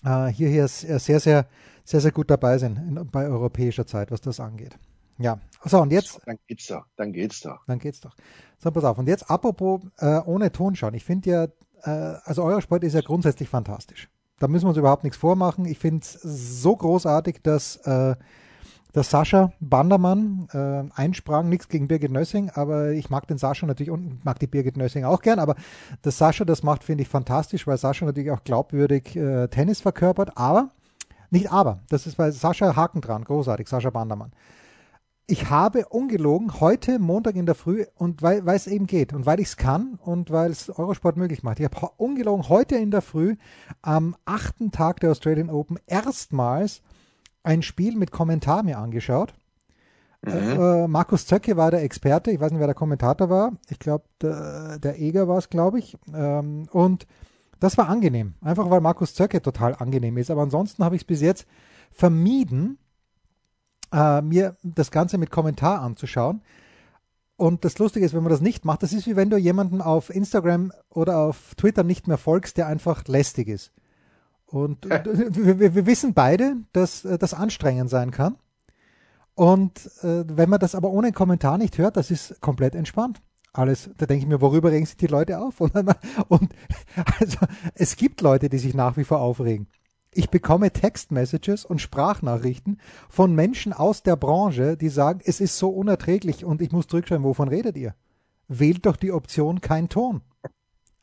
äh, 0.02 0.28
hier, 0.28 0.49
hier 0.49 0.66
sehr, 0.69 0.99
sehr, 0.99 1.46
sehr, 1.84 2.00
sehr 2.00 2.12
gut 2.12 2.31
dabei 2.31 2.56
sind 2.56 2.78
in, 2.78 3.10
bei 3.10 3.26
europäischer 3.26 3.87
Zeit, 3.87 4.10
was 4.10 4.22
das 4.22 4.40
angeht. 4.40 4.78
Ja, 5.19 5.40
so 5.64 5.81
und 5.82 5.93
jetzt. 5.93 6.20
Dann 6.25 6.38
geht's 6.46 6.69
doch, 6.69 6.87
dann 6.96 7.12
geht's 7.12 7.40
doch. 7.40 7.66
Dann 7.66 7.78
geht's 7.81 8.00
doch. 8.00 8.14
So, 8.58 8.70
pass 8.70 8.84
auf. 8.84 8.96
Und 8.96 9.08
jetzt 9.08 9.31
apropos 9.31 9.82
äh, 9.99 10.20
ohne 10.20 10.52
Ton 10.52 10.75
schauen. 10.75 10.94
Ich 10.94 11.05
finde 11.05 11.31
ja, 11.31 11.44
äh, 11.82 12.19
also 12.25 12.44
Eurosport 12.44 12.82
ist 12.84 12.94
ja 12.94 13.02
grundsätzlich 13.02 13.49
fantastisch 13.49 14.08
da 14.38 14.49
müssen 14.49 14.64
wir 14.64 14.70
uns 14.70 14.79
überhaupt 14.79 15.05
nichts 15.05 15.19
vormachen. 15.19 15.64
Ich 15.64 15.79
finde 15.79 16.02
es 16.02 16.12
so 16.23 16.76
großartig, 16.76 17.40
dass, 17.43 17.76
äh, 17.79 18.14
dass 18.93 19.11
Sascha 19.11 19.52
Bandermann 19.61 20.49
äh, 20.52 21.00
einsprang. 21.00 21.49
Nichts 21.49 21.69
gegen 21.69 21.88
Birgit 21.88 22.12
Nössing, 22.12 22.50
aber 22.50 22.93
ich 22.93 23.11
mag 23.11 23.26
den 23.26 23.38
Sascha 23.38 23.67
natürlich 23.67 23.90
und 23.90 24.25
mag 24.25 24.38
die 24.38 24.46
Birgit 24.46 24.76
Nössing 24.76 25.05
auch 25.05 25.23
gern. 25.23 25.38
Aber 25.38 25.56
dass 26.02 26.19
Sascha 26.19 26.44
das 26.44 26.62
macht, 26.62 26.85
finde 26.85 27.02
ich 27.02 27.08
fantastisch, 27.08 27.67
weil 27.67 27.79
Sascha 27.79 28.05
natürlich 28.05 28.31
auch 28.31 28.44
glaubwürdig 28.44 29.17
äh, 29.17 29.49
Tennis 29.49 29.81
verkörpert. 29.81 30.37
Aber, 30.37 30.70
nicht 31.31 31.52
aber, 31.52 31.81
das 31.88 32.06
ist 32.06 32.17
bei 32.17 32.31
Sascha 32.31 32.76
Haken 32.76 33.00
dran, 33.00 33.25
großartig, 33.25 33.69
Sascha 33.69 33.91
Bandermann 33.91 34.32
ich 35.31 35.51
habe 35.51 35.85
ungelogen 35.91 36.59
heute 36.59 36.99
Montag 36.99 37.37
in 37.37 37.45
der 37.45 37.55
Früh 37.55 37.85
und 37.97 38.23
weil, 38.23 38.47
weil 38.47 38.57
es 38.57 38.67
eben 38.67 38.87
geht 38.87 39.13
und 39.13 39.27
weil 39.27 39.41
ich 39.41 39.49
es 39.49 39.57
kann 39.59 39.99
und 40.03 40.31
weil 40.31 40.51
es 40.51 40.71
Eurosport 40.71 41.19
möglich 41.19 41.43
macht. 41.43 41.61
Ich 41.61 41.67
habe 41.67 41.91
ungelogen 41.99 42.49
heute 42.49 42.77
in 42.77 42.91
der 42.91 43.03
Früh 43.03 43.37
am 43.83 44.17
achten 44.25 44.73
Tag 44.73 45.01
der 45.01 45.11
Australian 45.11 45.51
Open 45.51 45.79
erstmals 45.87 46.81
ein 47.43 47.61
Spiel 47.61 47.95
mit 47.95 48.11
Kommentar 48.11 48.63
mir 48.63 48.79
angeschaut. 48.79 49.35
Mhm. 50.23 50.33
Äh, 50.33 50.89
Markus 50.89 51.27
Zöcke 51.27 51.59
war 51.59 51.71
der 51.71 51.83
Experte. 51.83 52.31
Ich 52.31 52.41
weiß 52.41 52.51
nicht, 52.51 52.61
wer 52.61 52.67
der 52.67 52.75
Kommentator 52.75 53.29
war. 53.29 53.53
Ich 53.69 53.79
glaube, 53.79 54.05
der, 54.23 54.79
der 54.79 54.99
Eger 54.99 55.29
war 55.29 55.37
es, 55.37 55.51
glaube 55.51 55.79
ich. 55.79 55.99
Ähm, 56.13 56.69
und 56.73 57.07
das 57.61 57.77
war 57.77 57.91
angenehm. 57.91 58.33
Einfach 58.41 58.71
weil 58.71 58.81
Markus 58.81 59.15
Zöcke 59.15 59.43
total 59.43 59.75
angenehm 59.75 60.17
ist. 60.17 60.31
Aber 60.31 60.41
ansonsten 60.41 60.83
habe 60.85 60.97
ich 60.97 61.03
es 61.03 61.07
bis 61.07 61.21
jetzt 61.21 61.47
vermieden, 61.93 62.79
äh, 63.93 64.23
mir 64.23 64.56
das 64.62 64.90
Ganze 64.90 65.19
mit 65.19 65.31
Kommentar 65.31 65.81
anzuschauen. 65.81 66.43
Und 67.37 67.64
das 67.64 67.79
Lustige 67.79 68.05
ist, 68.05 68.14
wenn 68.14 68.25
man 68.25 68.32
das 68.32 68.40
nicht 68.40 68.64
macht, 68.64 68.82
das 68.82 68.93
ist 68.93 69.06
wie 69.06 69.14
wenn 69.14 69.31
du 69.31 69.37
jemanden 69.37 69.81
auf 69.81 70.11
Instagram 70.11 70.73
oder 70.90 71.19
auf 71.19 71.55
Twitter 71.56 71.85
nicht 71.85 72.08
mehr 72.08 72.19
folgst, 72.19 72.56
der 72.56 72.67
einfach 72.67 73.06
lästig 73.06 73.46
ist. 73.49 73.73
Und 74.46 74.85
wir, 74.88 75.75
wir, 75.75 75.87
wissen 75.87 76.14
beide, 76.14 76.56
dass 76.73 77.05
äh, 77.05 77.17
das 77.19 77.35
anstrengend 77.35 77.90
sein 77.90 78.11
kann. 78.11 78.37
Und 79.35 79.87
äh, 80.02 80.25
wenn 80.26 80.50
man 80.50 80.58
das 80.58 80.75
aber 80.75 80.91
ohne 80.91 81.12
Kommentar 81.12 81.58
nicht 81.58 81.79
hört, 81.79 81.96
das 81.96 82.11
ist 82.11 82.41
komplett 82.41 82.75
entspannt. 82.75 83.20
Alles, 83.52 83.91
da 83.96 84.06
denke 84.06 84.25
ich 84.25 84.29
mir, 84.29 84.41
worüber 84.41 84.73
regen 84.73 84.87
sich 84.87 84.96
die 84.96 85.06
Leute 85.06 85.38
auf? 85.38 85.61
Und, 85.61 85.76
und 86.29 86.52
also 87.20 87.38
es 87.74 87.94
gibt 87.94 88.20
Leute, 88.20 88.48
die 88.48 88.58
sich 88.58 88.74
nach 88.74 88.96
wie 88.96 89.05
vor 89.05 89.20
aufregen. 89.20 89.69
Ich 90.12 90.31
bekomme 90.31 90.72
Textmessages 90.72 91.65
und 91.65 91.81
Sprachnachrichten 91.81 92.81
von 93.08 93.34
Menschen 93.34 93.72
aus 93.72 94.03
der 94.03 94.17
Branche, 94.17 94.77
die 94.77 94.88
sagen, 94.88 95.20
es 95.24 95.41
ist 95.41 95.58
so 95.58 95.69
unerträglich 95.69 96.44
und 96.44 96.62
ich 96.62 96.72
muss 96.72 96.86
zurückschreiben, 96.86 97.24
wovon 97.24 97.48
redet 97.48 97.77
ihr? 97.77 97.94
Wählt 98.48 98.86
doch 98.86 98.96
die 98.96 99.12
Option 99.12 99.60
kein 99.60 99.88
Ton. 99.88 100.22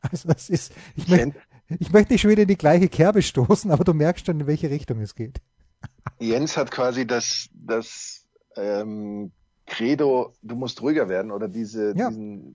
Also 0.00 0.28
das 0.28 0.50
ist, 0.50 0.72
ich, 0.94 1.08
möchte, 1.08 1.34
ich 1.80 1.92
möchte 1.92 2.12
nicht 2.12 2.20
schon 2.20 2.30
wieder 2.30 2.42
in 2.42 2.48
die 2.48 2.58
gleiche 2.58 2.88
Kerbe 2.88 3.22
stoßen, 3.22 3.72
aber 3.72 3.82
du 3.82 3.92
merkst 3.92 4.26
schon, 4.26 4.40
in 4.40 4.46
welche 4.46 4.70
Richtung 4.70 5.00
es 5.00 5.16
geht. 5.16 5.40
Jens 6.20 6.56
hat 6.56 6.70
quasi 6.70 7.06
das, 7.06 7.48
das 7.52 8.24
ähm, 8.56 9.32
Credo, 9.66 10.32
du 10.42 10.54
musst 10.54 10.80
ruhiger 10.82 11.08
werden 11.08 11.32
oder 11.32 11.48
diese, 11.48 11.92
ja. 11.96 12.08
diesen 12.08 12.54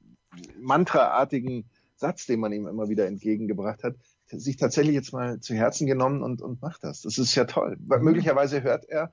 mantraartigen 0.59 1.65
Satz, 1.95 2.25
den 2.25 2.39
man 2.39 2.53
ihm 2.53 2.67
immer 2.67 2.89
wieder 2.89 3.05
entgegengebracht 3.05 3.83
hat, 3.83 3.95
sich 4.31 4.57
tatsächlich 4.57 4.95
jetzt 4.95 5.13
mal 5.13 5.39
zu 5.39 5.53
Herzen 5.53 5.87
genommen 5.87 6.23
und, 6.23 6.41
und 6.41 6.61
macht 6.61 6.83
das. 6.83 7.01
Das 7.01 7.17
ist 7.17 7.35
ja 7.35 7.45
toll. 7.45 7.77
Mhm. 7.79 8.03
Möglicherweise 8.03 8.63
hört 8.63 8.85
er 8.85 9.11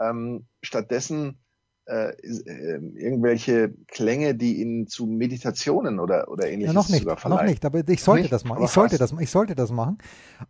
ähm, 0.00 0.46
stattdessen 0.62 1.38
äh, 1.86 2.12
äh, 2.12 2.80
irgendwelche 2.96 3.74
Klänge, 3.88 4.34
die 4.34 4.62
ihn 4.62 4.86
zu 4.86 5.04
Meditationen 5.04 6.00
oder 6.00 6.30
oder 6.30 6.48
ähnliches 6.48 6.72
ja, 6.72 6.80
noch 6.80 6.88
nicht, 6.88 7.04
noch 7.04 7.42
nicht, 7.42 7.62
aber 7.62 7.86
ich 7.86 8.02
sollte 8.02 8.22
nicht, 8.22 8.32
das 8.32 8.44
machen. 8.44 8.64
Ich 8.64 8.70
sollte 8.70 8.96
das, 8.96 9.12
ich 9.20 9.30
sollte 9.30 9.54
das 9.54 9.70
machen. 9.70 9.98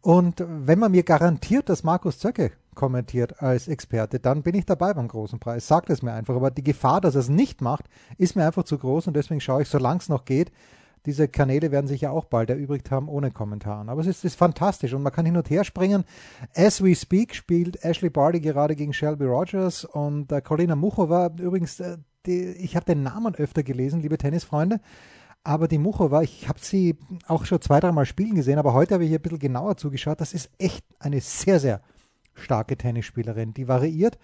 Und 0.01 0.45
wenn 0.47 0.79
man 0.79 0.93
mir 0.93 1.03
garantiert, 1.03 1.69
dass 1.69 1.83
Markus 1.83 2.21
Zöcke 2.21 2.53
kommentiert 2.77 3.43
als 3.43 3.67
Experte, 3.67 4.21
dann 4.21 4.45
bin 4.45 4.55
ich 4.55 4.65
dabei 4.65 4.95
beim 4.95 5.09
großen 5.09 5.41
Preis. 5.41 5.67
Sagt 5.67 5.91
es 5.91 6.03
mir 6.03 6.13
einfach. 6.13 6.37
Aber 6.37 6.53
die 6.53 6.63
Gefahr, 6.63 7.01
dass 7.01 7.17
er 7.17 7.23
es 7.23 7.29
nicht 7.29 7.61
macht, 7.61 7.87
ist 8.17 8.37
mir 8.37 8.47
einfach 8.47 8.63
zu 8.63 8.79
groß 8.79 9.09
und 9.09 9.17
deswegen 9.17 9.41
schaue 9.41 9.63
ich, 9.63 9.69
solange 9.69 9.99
es 9.99 10.09
noch 10.09 10.25
geht, 10.25 10.53
diese 11.07 11.29
Kanäle 11.29 11.71
werden 11.71 11.87
sich 11.87 12.01
ja 12.01 12.11
auch 12.11 12.25
bald 12.25 12.51
erübrigt 12.51 12.91
haben 12.91 13.09
ohne 13.09 13.31
Kommentaren. 13.31 13.89
Aber 13.89 14.01
es 14.01 14.07
ist, 14.07 14.25
ist 14.25 14.37
fantastisch 14.37 14.95
und 14.95 15.03
man 15.03 15.13
kann 15.13 15.27
hin 15.27 15.37
und 15.37 15.51
her 15.51 15.65
springen. 15.65 16.05
As 16.55 16.83
we 16.83 16.95
speak 16.95 17.35
spielt 17.35 17.85
Ashley 17.85 18.11
Barty 18.11 18.41
gerade 18.41 18.75
gegen 18.75 18.93
Shelby 18.93 19.25
Rogers 19.25 19.85
und 19.85 20.33
äh, 20.33 20.41
Colina 20.41 20.77
Muchova. 20.77 21.31
Übrigens, 21.39 21.81
äh, 21.81 21.99
die, 22.27 22.53
ich 22.53 22.75
habe 22.75 22.87
den 22.87 23.03
Namen 23.03 23.35
öfter 23.35 23.63
gelesen, 23.63 24.01
liebe 24.01 24.17
Tennisfreunde. 24.17 24.81
Aber 25.43 25.69
die 25.69 25.79
Muchova, 25.79 26.23
ich 26.23 26.49
habe 26.49 26.59
sie 26.63 26.97
auch 27.29 27.45
schon 27.45 27.61
zwei, 27.61 27.79
dreimal 27.79 28.07
spielen 28.07 28.35
gesehen, 28.35 28.59
aber 28.59 28.73
heute 28.73 28.95
habe 28.95 29.05
ich 29.05 29.11
hier 29.11 29.19
ein 29.19 29.23
bisschen 29.23 29.39
genauer 29.39 29.77
zugeschaut. 29.77 30.23
Das 30.23 30.33
ist 30.33 30.51
echt 30.59 30.87
eine 30.99 31.21
sehr, 31.21 31.61
sehr 31.61 31.83
starke 32.33 32.79
Tennisspielerin. 32.79 33.53
Die 33.53 33.69
variiert. 33.69 34.19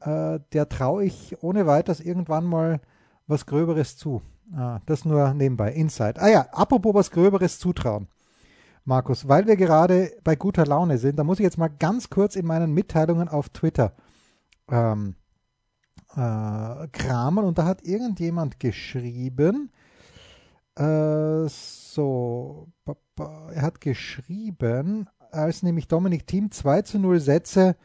Äh, 0.00 0.40
der 0.52 0.68
traue 0.68 1.04
ich 1.04 1.36
ohne 1.42 1.66
weiteres 1.66 2.00
irgendwann 2.00 2.44
mal 2.44 2.80
was 3.28 3.46
Gröberes 3.46 3.96
zu. 3.96 4.20
Ah, 4.52 4.80
das 4.86 5.04
nur 5.04 5.32
nebenbei. 5.34 5.72
Inside. 5.72 6.20
Ah 6.20 6.28
ja, 6.28 6.46
apropos 6.52 6.94
was 6.94 7.10
Gröberes 7.10 7.58
zutrauen. 7.58 8.08
Markus, 8.84 9.26
weil 9.28 9.46
wir 9.46 9.56
gerade 9.56 10.12
bei 10.24 10.36
guter 10.36 10.66
Laune 10.66 10.98
sind, 10.98 11.18
da 11.18 11.24
muss 11.24 11.38
ich 11.38 11.44
jetzt 11.44 11.56
mal 11.56 11.68
ganz 11.68 12.10
kurz 12.10 12.36
in 12.36 12.44
meinen 12.44 12.72
Mitteilungen 12.74 13.28
auf 13.28 13.48
Twitter 13.48 13.94
ähm, 14.68 15.14
äh, 16.14 16.88
kramen 16.88 17.44
und 17.44 17.58
da 17.58 17.64
hat 17.64 17.82
irgendjemand 17.82 18.60
geschrieben, 18.60 19.70
äh, 20.76 21.48
so, 21.48 22.68
er 23.16 23.62
hat 23.62 23.80
geschrieben, 23.80 25.08
als 25.30 25.62
nämlich 25.62 25.88
Dominik 25.88 26.26
Team 26.26 26.50
2 26.50 26.82
zu 26.82 26.98
0 26.98 27.20
Sätze 27.20 27.76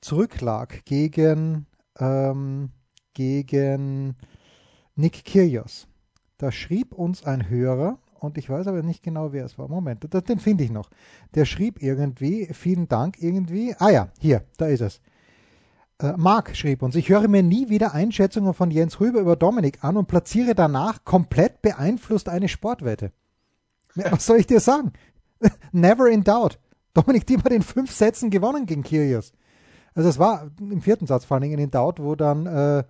zurücklag 0.00 0.84
gegen, 0.84 1.66
ähm, 1.98 2.70
gegen 3.14 4.16
Nick 4.94 5.24
Kyrgios. 5.24 5.86
Da 6.38 6.52
schrieb 6.52 6.92
uns 6.92 7.24
ein 7.24 7.48
Hörer, 7.48 7.98
und 8.20 8.38
ich 8.38 8.48
weiß 8.50 8.66
aber 8.66 8.82
nicht 8.82 9.02
genau, 9.02 9.32
wer 9.32 9.44
es 9.44 9.58
war. 9.58 9.68
Moment, 9.68 10.06
den 10.28 10.38
finde 10.38 10.64
ich 10.64 10.70
noch. 10.70 10.90
Der 11.34 11.44
schrieb 11.44 11.82
irgendwie, 11.82 12.48
vielen 12.52 12.88
Dank 12.88 13.20
irgendwie. 13.20 13.74
Ah 13.78 13.90
ja, 13.90 14.08
hier, 14.18 14.42
da 14.56 14.66
ist 14.66 14.80
es. 14.80 15.00
Äh, 16.00 16.14
Marc 16.16 16.56
schrieb 16.56 16.82
uns, 16.82 16.94
ich 16.94 17.08
höre 17.08 17.28
mir 17.28 17.42
nie 17.42 17.68
wieder 17.68 17.92
Einschätzungen 17.94 18.54
von 18.54 18.70
Jens 18.70 19.00
Rüber 19.00 19.20
über 19.20 19.36
Dominik 19.36 19.82
an 19.82 19.96
und 19.96 20.06
platziere 20.06 20.54
danach 20.54 21.04
komplett 21.04 21.62
beeinflusst 21.62 22.28
eine 22.28 22.48
Sportwette. 22.48 23.12
Was 23.94 24.26
soll 24.26 24.38
ich 24.38 24.46
dir 24.46 24.60
sagen? 24.60 24.92
Never 25.72 26.08
in 26.08 26.24
doubt. 26.24 26.58
Dominik 26.94 27.26
Thiem 27.26 27.42
hat 27.42 27.52
in 27.52 27.62
fünf 27.62 27.92
Sätzen 27.92 28.30
gewonnen 28.30 28.66
gegen 28.66 28.82
Kyrgios. 28.82 29.32
Also 29.94 30.08
es 30.08 30.18
war 30.18 30.50
im 30.60 30.80
vierten 30.80 31.06
Satz 31.06 31.24
vor 31.24 31.36
allen 31.36 31.42
Dingen 31.42 31.58
in 31.58 31.70
doubt, 31.70 32.00
wo 32.00 32.14
dann 32.14 32.46
äh, 32.46 32.84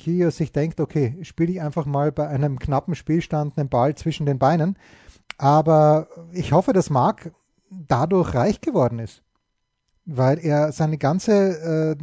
Kyrgios 0.00 0.36
sich 0.36 0.52
denkt, 0.52 0.80
okay, 0.80 1.16
spiele 1.22 1.52
ich 1.52 1.60
einfach 1.60 1.86
mal 1.86 2.12
bei 2.12 2.26
einem 2.26 2.58
knappen 2.58 2.94
Spielstand 2.94 3.58
einen 3.58 3.68
Ball 3.68 3.94
zwischen 3.94 4.26
den 4.26 4.38
Beinen. 4.38 4.76
Aber 5.38 6.08
ich 6.32 6.52
hoffe, 6.52 6.72
dass 6.72 6.90
Marc 6.90 7.32
dadurch 7.70 8.34
reich 8.34 8.60
geworden 8.60 8.98
ist 8.98 9.22
weil 10.16 10.38
er 10.38 10.72
seine 10.72 10.98
ganze, 10.98 11.32
äh, 11.32 11.96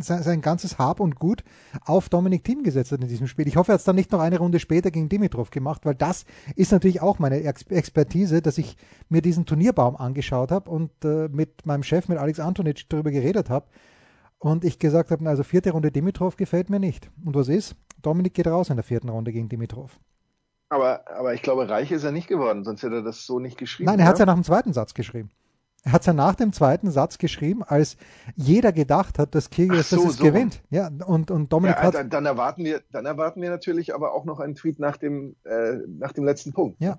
sein, 0.00 0.22
sein, 0.22 0.40
ganzes 0.40 0.78
Hab 0.78 1.00
und 1.00 1.16
Gut 1.16 1.42
auf 1.84 2.08
Dominik 2.08 2.44
Thiem 2.44 2.62
gesetzt 2.62 2.92
hat 2.92 3.00
in 3.00 3.08
diesem 3.08 3.26
Spiel. 3.26 3.48
Ich 3.48 3.56
hoffe, 3.56 3.72
er 3.72 3.74
hat 3.74 3.80
es 3.80 3.84
dann 3.84 3.96
nicht 3.96 4.12
noch 4.12 4.20
eine 4.20 4.38
Runde 4.38 4.60
später 4.60 4.90
gegen 4.90 5.08
Dimitrov 5.08 5.50
gemacht, 5.50 5.86
weil 5.86 5.94
das 5.94 6.24
ist 6.54 6.72
natürlich 6.72 7.00
auch 7.00 7.18
meine 7.18 7.42
Ex 7.42 7.62
Expertise, 7.62 8.42
dass 8.42 8.58
ich 8.58 8.76
mir 9.08 9.22
diesen 9.22 9.46
Turnierbaum 9.46 9.96
angeschaut 9.96 10.50
habe 10.50 10.70
und 10.70 10.90
äh, 11.04 11.28
mit 11.28 11.64
meinem 11.64 11.82
Chef, 11.82 12.08
mit 12.08 12.18
Alex 12.18 12.40
Antonic, 12.40 12.88
darüber 12.88 13.10
geredet 13.10 13.48
habe. 13.48 13.66
Und 14.38 14.64
ich 14.64 14.78
gesagt 14.78 15.10
habe, 15.10 15.28
also 15.28 15.42
vierte 15.42 15.70
Runde 15.70 15.90
Dimitrov 15.90 16.36
gefällt 16.36 16.70
mir 16.70 16.78
nicht. 16.78 17.10
Und 17.24 17.34
was 17.34 17.48
ist? 17.48 17.74
Dominik 18.02 18.34
geht 18.34 18.46
raus 18.46 18.70
in 18.70 18.76
der 18.76 18.84
vierten 18.84 19.08
Runde 19.08 19.32
gegen 19.32 19.48
Dimitrov. 19.48 19.98
Aber, 20.68 21.08
aber 21.08 21.34
ich 21.34 21.42
glaube, 21.42 21.68
reich 21.68 21.92
ist 21.92 22.04
er 22.04 22.12
nicht 22.12 22.28
geworden, 22.28 22.64
sonst 22.64 22.82
hätte 22.82 22.96
er 22.96 23.02
das 23.02 23.24
so 23.24 23.38
nicht 23.38 23.56
geschrieben. 23.56 23.86
Nein, 23.90 24.00
er 24.00 24.06
hat 24.06 24.14
es 24.14 24.20
ja 24.20 24.26
nach 24.26 24.34
dem 24.34 24.44
zweiten 24.44 24.72
Satz 24.72 24.94
geschrieben. 24.94 25.30
Er 25.84 25.92
hat 25.92 26.00
es 26.00 26.06
ja 26.06 26.12
nach 26.12 26.34
dem 26.34 26.52
zweiten 26.52 26.90
Satz 26.90 27.18
geschrieben, 27.18 27.62
als 27.62 27.96
jeder 28.34 28.72
gedacht 28.72 29.20
hat, 29.20 29.36
dass 29.36 29.50
Kyrgios 29.50 29.90
so, 29.90 30.04
das 30.04 30.16
so. 30.16 30.24
gewinnt. 30.24 30.60
Ja, 30.68 30.90
und, 31.06 31.30
und 31.30 31.52
Dominik 31.52 31.76
ja, 31.76 31.82
hat. 31.84 31.94
Dann, 31.94 32.10
dann, 32.10 32.26
erwarten 32.26 32.64
wir, 32.64 32.82
dann 32.90 33.06
erwarten 33.06 33.40
wir 33.40 33.50
natürlich 33.50 33.94
aber 33.94 34.12
auch 34.12 34.24
noch 34.24 34.40
einen 34.40 34.56
Tweet 34.56 34.80
nach 34.80 34.96
dem, 34.96 35.36
äh, 35.44 35.74
nach 35.86 36.12
dem 36.12 36.24
letzten 36.24 36.52
Punkt. 36.52 36.80
Ja. 36.80 36.98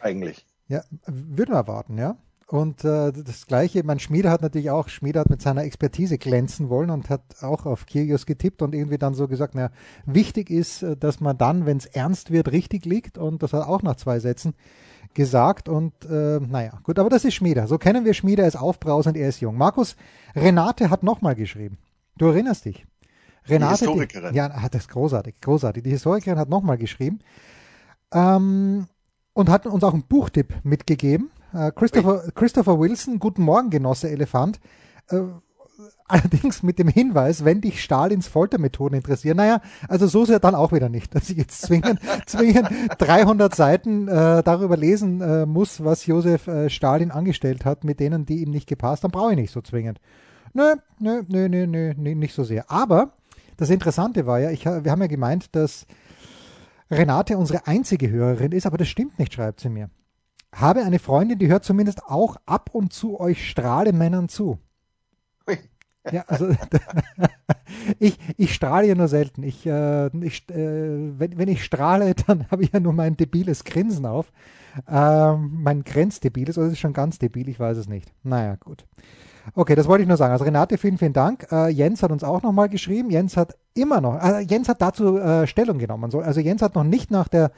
Eigentlich. 0.00 0.46
Ja, 0.68 0.84
würden 1.06 1.50
wir 1.50 1.58
erwarten, 1.58 1.98
ja. 1.98 2.16
Und 2.48 2.84
äh, 2.84 3.12
das 3.12 3.46
Gleiche, 3.46 3.82
mein 3.82 3.98
Schmieder 3.98 4.30
hat 4.30 4.40
natürlich 4.40 4.70
auch, 4.70 4.88
Schmieder 4.88 5.20
hat 5.20 5.30
mit 5.30 5.42
seiner 5.42 5.64
Expertise 5.64 6.16
glänzen 6.16 6.68
wollen 6.68 6.90
und 6.90 7.10
hat 7.10 7.22
auch 7.42 7.66
auf 7.66 7.86
Kyrgios 7.86 8.24
getippt 8.24 8.62
und 8.62 8.72
irgendwie 8.72 8.98
dann 8.98 9.14
so 9.14 9.26
gesagt, 9.26 9.54
na, 9.56 9.70
wichtig 10.04 10.50
ist, 10.50 10.82
äh, 10.82 10.96
dass 10.96 11.18
man 11.18 11.36
dann, 11.36 11.66
wenn 11.66 11.78
es 11.78 11.86
ernst 11.86 12.30
wird, 12.30 12.52
richtig 12.52 12.84
liegt 12.84 13.18
und 13.18 13.42
das 13.42 13.52
hat 13.52 13.66
auch 13.66 13.82
nach 13.82 13.96
zwei 13.96 14.20
Sätzen 14.20 14.54
gesagt 15.12 15.68
und 15.68 15.92
äh, 16.04 16.38
naja, 16.38 16.78
gut, 16.84 17.00
aber 17.00 17.10
das 17.10 17.24
ist 17.24 17.34
Schmieder. 17.34 17.66
So 17.66 17.78
kennen 17.78 18.04
wir 18.04 18.14
Schmieder, 18.14 18.44
er 18.44 18.48
ist 18.48 18.56
aufbrausend, 18.56 19.16
er 19.16 19.28
ist 19.28 19.40
jung. 19.40 19.56
Markus, 19.56 19.96
Renate 20.36 20.88
hat 20.88 21.02
nochmal 21.02 21.34
geschrieben. 21.34 21.78
Du 22.16 22.26
erinnerst 22.26 22.64
dich. 22.66 22.86
Renate, 23.48 23.86
die 23.86 23.90
Historikerin. 23.90 24.32
Die, 24.32 24.36
ja, 24.36 24.62
hat 24.62 24.74
das 24.74 24.86
großartig, 24.86 25.40
großartig. 25.40 25.82
Die 25.82 25.90
Historikerin 25.90 26.38
hat 26.38 26.48
nochmal 26.48 26.78
geschrieben 26.78 27.18
ähm, 28.12 28.86
und 29.32 29.48
hat 29.48 29.66
uns 29.66 29.82
auch 29.82 29.94
einen 29.94 30.04
Buchtipp 30.04 30.54
mitgegeben. 30.62 31.30
Äh, 31.56 31.72
Christopher, 31.72 32.30
Christopher 32.34 32.78
Wilson, 32.78 33.18
Guten 33.18 33.42
Morgen, 33.42 33.70
Genosse 33.70 34.10
Elefant. 34.10 34.60
Äh, 35.08 35.22
Allerdings 36.08 36.62
mit 36.62 36.78
dem 36.78 36.88
Hinweis, 36.88 37.44
wenn 37.44 37.60
dich 37.60 37.82
Stalins 37.82 38.28
Foltermethoden 38.28 38.96
interessieren, 38.96 39.36
naja, 39.36 39.60
also 39.88 40.06
so 40.06 40.22
ist 40.22 40.30
er 40.30 40.38
dann 40.38 40.54
auch 40.54 40.72
wieder 40.72 40.88
nicht, 40.88 41.14
dass 41.14 41.28
ich 41.28 41.36
jetzt 41.36 41.62
zwingend, 41.62 42.00
zwingend 42.26 42.68
300 42.98 43.54
Seiten 43.54 44.06
äh, 44.06 44.42
darüber 44.42 44.76
lesen 44.76 45.20
äh, 45.20 45.46
muss, 45.46 45.84
was 45.84 46.06
Josef 46.06 46.46
äh, 46.46 46.70
Stalin 46.70 47.10
angestellt 47.10 47.64
hat, 47.64 47.82
mit 47.82 47.98
denen, 47.98 48.24
die 48.24 48.42
ihm 48.42 48.50
nicht 48.50 48.68
gepasst 48.68 49.02
haben, 49.02 49.10
brauche 49.10 49.32
ich 49.32 49.36
nicht 49.36 49.50
so 49.50 49.60
zwingend. 49.60 50.00
Nö, 50.54 50.76
nö, 51.00 51.22
nö, 51.28 51.48
nö, 51.48 51.66
nö, 51.66 51.92
nö, 51.96 52.14
nicht 52.14 52.34
so 52.34 52.44
sehr. 52.44 52.70
Aber 52.70 53.12
das 53.56 53.68
Interessante 53.68 54.26
war 54.26 54.38
ja, 54.38 54.50
ich, 54.52 54.64
wir 54.64 54.90
haben 54.90 55.02
ja 55.02 55.08
gemeint, 55.08 55.54
dass 55.56 55.86
Renate 56.90 57.36
unsere 57.36 57.66
einzige 57.66 58.08
Hörerin 58.08 58.52
ist, 58.52 58.64
aber 58.64 58.78
das 58.78 58.88
stimmt 58.88 59.18
nicht, 59.18 59.34
schreibt 59.34 59.60
sie 59.60 59.68
mir. 59.68 59.90
Habe 60.54 60.84
eine 60.84 60.98
Freundin, 60.98 61.38
die 61.38 61.48
hört 61.48 61.64
zumindest 61.64 62.04
auch 62.04 62.36
ab 62.46 62.70
und 62.72 62.92
zu 62.92 63.20
euch 63.20 63.48
Strahlemännern 63.50 64.28
zu. 64.28 64.58
Ja, 66.12 66.24
also 66.28 66.48
ich, 67.98 68.18
ich 68.36 68.54
strahle 68.54 68.86
ja 68.86 68.94
nur 68.94 69.08
selten. 69.08 69.42
Ich, 69.42 69.66
äh, 69.66 70.06
ich, 70.24 70.48
äh, 70.50 71.18
wenn, 71.18 71.38
wenn 71.38 71.48
ich 71.48 71.64
strahle, 71.64 72.14
dann 72.26 72.50
habe 72.50 72.62
ich 72.62 72.72
ja 72.72 72.80
nur 72.80 72.92
mein 72.92 73.16
debiles 73.16 73.64
Grinsen 73.64 74.06
auf. 74.06 74.32
Ähm, 74.88 75.58
mein 75.62 75.84
grenzdebiles, 75.84 76.58
oder 76.58 76.66
ist 76.66 76.74
es 76.74 76.78
schon 76.78 76.92
ganz 76.92 77.18
debil? 77.18 77.48
Ich 77.48 77.58
weiß 77.58 77.78
es 77.78 77.88
nicht. 77.88 78.12
Naja, 78.22 78.56
gut. 78.56 78.84
Okay, 79.54 79.74
das 79.74 79.86
wollte 79.86 80.02
ich 80.02 80.08
nur 80.08 80.16
sagen. 80.16 80.32
Also 80.32 80.44
Renate, 80.44 80.76
vielen, 80.76 80.98
vielen 80.98 81.12
Dank. 81.12 81.46
Äh, 81.50 81.68
Jens 81.68 82.02
hat 82.02 82.10
uns 82.12 82.24
auch 82.24 82.42
nochmal 82.42 82.68
geschrieben. 82.68 83.10
Jens 83.10 83.36
hat 83.36 83.56
immer 83.74 84.00
noch, 84.00 84.20
äh, 84.22 84.40
Jens 84.40 84.68
hat 84.68 84.82
dazu 84.82 85.18
äh, 85.18 85.46
Stellung 85.46 85.78
genommen. 85.78 86.12
Also 86.14 86.40
Jens 86.40 86.62
hat 86.62 86.74
noch 86.74 86.84
nicht 86.84 87.10
nach 87.10 87.28
der, 87.28 87.52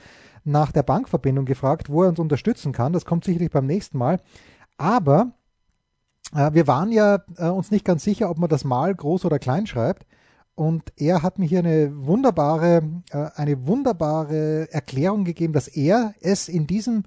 nach 0.48 0.72
der 0.72 0.82
Bankverbindung 0.82 1.44
gefragt, 1.44 1.88
wo 1.88 2.02
er 2.02 2.08
uns 2.08 2.18
unterstützen 2.18 2.72
kann. 2.72 2.92
Das 2.92 3.04
kommt 3.04 3.24
sicherlich 3.24 3.50
beim 3.50 3.66
nächsten 3.66 3.98
Mal. 3.98 4.20
Aber 4.76 5.32
äh, 6.34 6.52
wir 6.52 6.66
waren 6.66 6.92
ja 6.92 7.22
äh, 7.36 7.48
uns 7.48 7.70
nicht 7.70 7.84
ganz 7.84 8.04
sicher, 8.04 8.30
ob 8.30 8.38
man 8.38 8.48
das 8.48 8.64
mal 8.64 8.94
groß 8.94 9.24
oder 9.24 9.38
klein 9.38 9.66
schreibt. 9.66 10.06
Und 10.54 10.92
er 10.96 11.22
hat 11.22 11.38
mir 11.38 11.46
hier 11.46 11.60
eine 11.60 12.06
wunderbare, 12.06 12.82
äh, 13.10 13.28
eine 13.36 13.66
wunderbare 13.66 14.72
Erklärung 14.72 15.24
gegeben, 15.24 15.52
dass 15.52 15.68
er 15.68 16.14
es 16.20 16.48
in 16.48 16.66
diesem, 16.66 17.04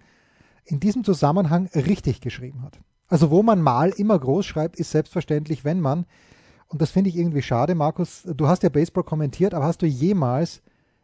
in 0.63 0.79
diesem 0.79 1.03
Zusammenhang 1.03 1.69
richtig 1.75 2.21
geschrieben 2.21 2.63
hat. 2.63 2.79
Also 3.07 3.29
wo 3.29 3.43
man 3.43 3.61
mal 3.61 3.89
immer 3.89 4.17
groß 4.17 4.45
schreibt, 4.45 4.77
ist 4.77 4.91
selbstverständlich, 4.91 5.65
wenn 5.65 5.81
man, 5.81 6.05
und 6.69 6.81
das 6.81 6.91
finde 6.91 7.09
ich 7.09 7.17
irgendwie 7.17 7.41
schade, 7.41 7.75
Markus, 7.75 8.23
du 8.23 8.47
hast 8.47 8.63
ja 8.63 8.69
Baseball 8.69 9.03
kommentiert, 9.03 9.53
aber 9.53 9.65
hast 9.65 9.81
du 9.81 9.85
jemals 9.85 10.61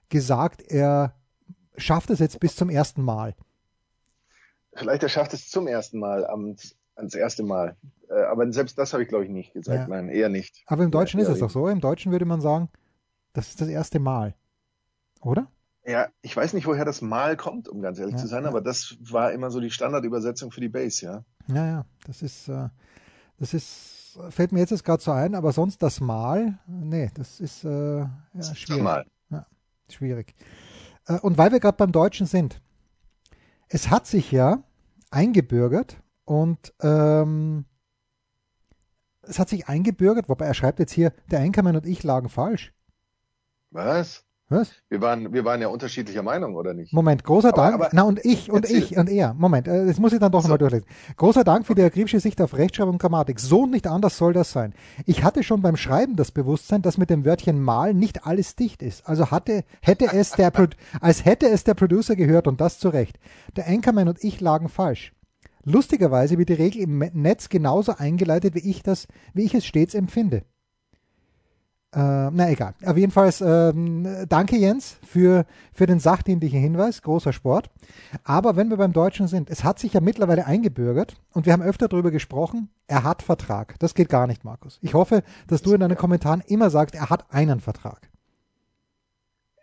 gesagt, 0.08 0.62
er 0.72 1.17
schafft 1.78 2.10
es 2.10 2.20
jetzt 2.20 2.40
bis 2.40 2.56
zum 2.56 2.70
ersten 2.70 3.02
Mal? 3.02 3.36
Vielleicht 4.74 5.04
er 5.04 5.10
schafft 5.10 5.34
es 5.34 5.50
zum 5.50 5.68
ersten 5.68 6.00
Mal 6.00 6.26
am 6.26 6.56
ans 6.98 7.16
erste 7.16 7.44
Mal. 7.44 7.76
Äh, 8.10 8.22
aber 8.24 8.52
selbst 8.52 8.78
das 8.78 8.94
habe 8.94 9.04
ich, 9.04 9.10
glaube 9.10 9.26
ich, 9.26 9.30
nicht 9.30 9.54
gesagt. 9.54 9.80
Ja. 9.80 9.88
Nein, 9.88 10.10
eher 10.10 10.30
nicht. 10.30 10.64
Aber 10.66 10.84
im 10.84 10.92
Deutschen 10.92 11.20
ja, 11.20 11.26
ist 11.26 11.32
es 11.32 11.40
doch 11.40 11.50
so. 11.50 11.68
Im 11.68 11.80
Deutschen 11.80 12.12
würde 12.12 12.26
man 12.26 12.42
sagen, 12.42 12.70
das 13.34 13.50
ist 13.50 13.62
das 13.62 13.68
erste 13.68 14.00
Mal. 14.00 14.34
Oder? 15.22 15.48
Ja, 15.86 16.10
ich 16.22 16.36
weiß 16.36 16.54
nicht, 16.54 16.68
woher 16.68 16.84
das 16.84 17.02
Mal 17.02 17.38
kommt, 17.38 17.70
um 17.70 17.82
ganz 17.82 17.98
ehrlich 17.98 18.16
ja, 18.16 18.22
zu 18.22 18.28
sein, 18.28 18.46
aber 18.46 18.60
das 18.60 18.98
war 19.00 19.32
immer 19.32 19.52
so 19.52 19.62
die 19.62 19.72
Standardübersetzung 19.72 20.52
für 20.52 20.60
die 20.60 20.68
Base, 20.68 21.06
ja. 21.06 21.24
Ja, 21.48 21.66
ja, 21.66 21.86
das 22.06 22.22
ist, 22.22 22.50
äh, 22.50 22.68
das 23.40 23.54
ist, 23.54 24.20
fällt 24.30 24.52
mir 24.52 24.60
jetzt 24.60 24.84
gerade 24.84 25.02
so 25.02 25.12
ein, 25.12 25.34
aber 25.34 25.54
sonst 25.54 25.82
das 25.82 26.02
Mal, 26.02 26.60
nee, 26.68 27.10
das 27.14 27.40
ist 27.40 27.64
äh, 27.64 28.00
ja, 28.00 28.10
schwierig. 28.54 28.84
Mal. 28.84 29.06
Ja, 29.30 29.46
schwierig. 29.90 30.36
Äh, 31.08 31.20
und 31.20 31.38
weil 31.38 31.52
wir 31.52 31.60
gerade 31.60 31.78
beim 31.78 31.92
Deutschen 31.92 32.28
sind, 32.28 32.62
es 33.70 33.90
hat 33.90 34.08
sich 34.08 34.32
ja 34.32 34.64
eingebürgert, 35.10 35.98
und 36.28 36.74
ähm, 36.82 37.64
es 39.22 39.40
hat 39.40 39.48
sich 39.48 39.70
eingebürgert, 39.70 40.28
wobei 40.28 40.46
er 40.46 40.54
schreibt 40.54 40.80
jetzt 40.80 40.92
hier, 40.92 41.14
der 41.32 41.40
Einkommen 41.40 41.74
und 41.74 41.86
ich 41.86 42.04
lagen 42.04 42.28
falsch. 42.28 42.74
Was? 43.72 44.26
Was? 44.50 44.72
Wir 44.88 45.01
waren, 45.01 45.34
wir 45.34 45.44
waren 45.44 45.60
ja 45.60 45.68
unterschiedlicher 45.68 46.24
Meinung, 46.24 46.56
oder 46.56 46.74
nicht? 46.74 46.94
Moment, 46.94 47.25
großer 47.25 47.50
aber, 47.50 47.58
Dank. 47.58 47.74
Aber, 47.75 47.89
Na, 47.92 48.04
und 48.04 48.24
ich, 48.24 48.50
und 48.50 48.63
erzähl. 48.63 48.77
ich, 48.77 48.98
und 48.98 49.10
er. 49.10 49.34
Moment, 49.34 49.68
äh, 49.68 49.86
das 49.86 50.00
muss 50.00 50.13
ich 50.13 50.20
dann 50.20 50.32
doch 50.32 50.42
so. 50.42 50.48
nochmal 50.48 50.58
durchlesen. 50.58 50.88
Großer 51.18 51.44
Dank 51.44 51.66
für 51.66 51.75
die 51.75 51.84
akribische 51.84 52.22
Sicht 52.22 52.42
auf 52.42 52.54
Rechtschreibung 52.54 52.94
und 52.94 53.01
Grammatik. 53.01 53.42
So 53.42 53.63
und 53.63 53.72
nicht 53.72 53.88
anders 53.88 54.18
soll 54.18 54.32
das 54.32 54.54
sein. 54.54 54.74
Ich 55.06 55.24
hatte 55.24 55.44
schon 55.44 55.62
beim 55.62 55.75
Schreiben 55.75 56.16
das 56.16 56.32
Bewusstsein, 56.32 56.82
dass 56.82 56.98
mit 56.98 57.10
dem 57.10 57.25
Wörtchen 57.25 57.62
mal 57.62 57.94
nicht 57.94 58.25
alles 58.25 58.56
dicht 58.56 58.82
ist. 58.82 59.06
Also 59.08 59.32
hatte, 59.32 59.66
hätte 59.82 60.13
es 60.13 60.32
der, 60.32 60.54
als 61.01 61.25
hätte 61.25 61.50
es 61.50 61.66
der 61.66 61.74
Producer 61.74 62.16
gehört 62.16 62.48
und 62.48 62.62
das 62.62 62.80
zu 62.80 62.88
Recht. 62.88 63.20
Der 63.58 63.68
Anchorman 63.68 64.08
und 64.08 64.24
ich 64.24 64.39
lagen 64.39 64.70
falsch. 64.70 65.13
Lustigerweise 65.66 66.38
wird 66.38 66.48
die 66.48 66.54
Regel 66.54 66.84
im 66.84 67.00
Netz 67.00 67.50
genauso 67.50 67.96
eingeleitet, 67.98 68.56
wie 68.56 68.70
ich, 68.70 68.82
das, 68.82 69.10
wie 69.34 69.44
ich 69.44 69.54
es 69.54 69.66
stets 69.66 69.94
empfinde. 69.94 70.44
Äh, 71.98 72.30
na 72.32 72.51
egal. 72.51 72.75
Auf 72.86 72.96
jeden 72.96 73.12
Fall 73.12 73.34
ähm, 73.42 74.06
danke 74.30 74.56
Jens 74.56 74.98
für, 75.04 75.48
für 75.74 75.88
den 75.88 76.00
sachdienlichen 76.00 76.60
Hinweis. 76.60 77.01
Großer 77.01 77.34
Sport. 77.34 77.72
Aber 78.24 78.56
wenn 78.56 78.70
wir 78.70 78.77
beim 78.77 78.94
Deutschen 78.94 79.27
sind, 79.27 79.50
es 79.50 79.63
hat 79.63 79.80
sich 79.80 79.94
ja 79.94 80.00
mittlerweile 80.00 80.46
eingebürgert 80.46 81.16
und 81.34 81.48
wir 81.48 81.54
haben 81.54 81.63
öfter 81.63 81.88
darüber 81.88 82.12
gesprochen, 82.12 82.70
er 82.86 83.04
hat 83.04 83.24
Vertrag. 83.24 83.80
Das 83.80 83.96
geht 83.96 84.10
gar 84.10 84.27
nicht, 84.27 84.46
Markus. 84.46 84.77
Ich 84.84 84.94
hoffe, 84.94 85.24
dass 85.48 85.63
du 85.63 85.74
in 85.74 85.80
deinen 85.80 85.98
Kommentaren 85.98 86.44
immer 86.46 86.70
sagst, 86.70 86.94
er 86.94 87.10
hat 87.10 87.34
einen 87.34 87.62
Vertrag. 87.62 88.12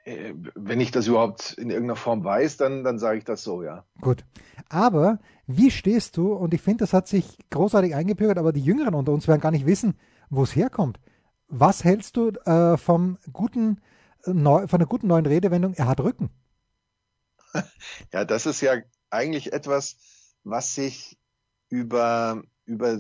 Äh, 0.03 0.35
wenn 0.57 0.81
ich 0.81 0.91
das 0.91 1.07
überhaupt 1.07 1.53
in 1.53 1.71
irgendeiner 1.71 1.95
Form 1.95 2.25
weiß, 2.25 2.57
dann, 2.57 2.83
dann 2.83 2.99
sage 2.99 3.19
ich 3.19 3.25
das 3.25 3.45
so, 3.45 3.63
ja. 3.63 3.85
Gut. 4.01 4.25
Aber 4.69 5.21
wie 5.47 5.71
stehst 5.71 6.17
du, 6.17 6.33
und 6.33 6.53
ich 6.53 6.63
finde, 6.63 6.79
das 6.79 6.95
hat 6.95 7.07
sich 7.07 7.39
großartig 7.51 7.95
eingebürgert, 7.95 8.39
aber 8.39 8.53
die 8.53 8.65
Jüngeren 8.65 8.95
unter 8.95 9.13
uns 9.13 9.29
werden 9.29 9.41
gar 9.41 9.53
nicht 9.53 9.67
wissen, 9.67 9.95
wo 10.31 10.43
es 10.43 10.57
herkommt. 10.57 10.99
Was 11.49 11.85
hältst 11.85 12.17
du 12.17 12.31
äh, 12.31 12.77
vom 12.77 13.19
guten, 13.33 13.81
äh, 14.25 14.33
neu, 14.33 14.67
von 14.67 14.81
einer 14.81 14.89
guten 14.89 15.07
neuen 15.07 15.27
Redewendung, 15.27 15.75
er 15.75 15.87
hat 15.87 16.01
Rücken? 16.01 16.31
Ja, 18.13 18.25
das 18.25 18.47
ist 18.47 18.61
ja 18.61 18.75
eigentlich 19.11 19.53
etwas, 19.53 19.97
was 20.43 20.75
sich 20.75 21.19
über, 21.69 22.43
über 22.65 22.99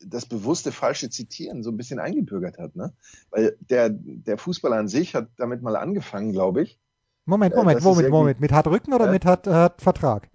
das 0.00 0.26
bewusste 0.26 0.70
falsche 0.70 1.10
Zitieren 1.10 1.62
so 1.62 1.70
ein 1.70 1.76
bisschen 1.76 1.98
eingebürgert 1.98 2.58
hat, 2.58 2.76
ne? 2.76 2.92
Weil 3.30 3.56
der, 3.60 3.90
der 3.90 4.38
Fußballer 4.38 4.76
an 4.76 4.88
sich 4.88 5.14
hat 5.14 5.28
damit 5.36 5.62
mal 5.62 5.76
angefangen, 5.76 6.32
glaube 6.32 6.62
ich. 6.62 6.78
Moment, 7.24 7.54
Moment, 7.54 7.80
äh, 7.80 7.84
Moment, 7.84 8.10
Moment. 8.10 8.40
Mit 8.40 8.52
hat 8.52 8.68
Rücken 8.68 8.92
oder 8.94 9.08
äh? 9.08 9.10
mit 9.10 9.24
hat, 9.24 9.46
hat 9.46 9.82
Vertrag? 9.82 10.30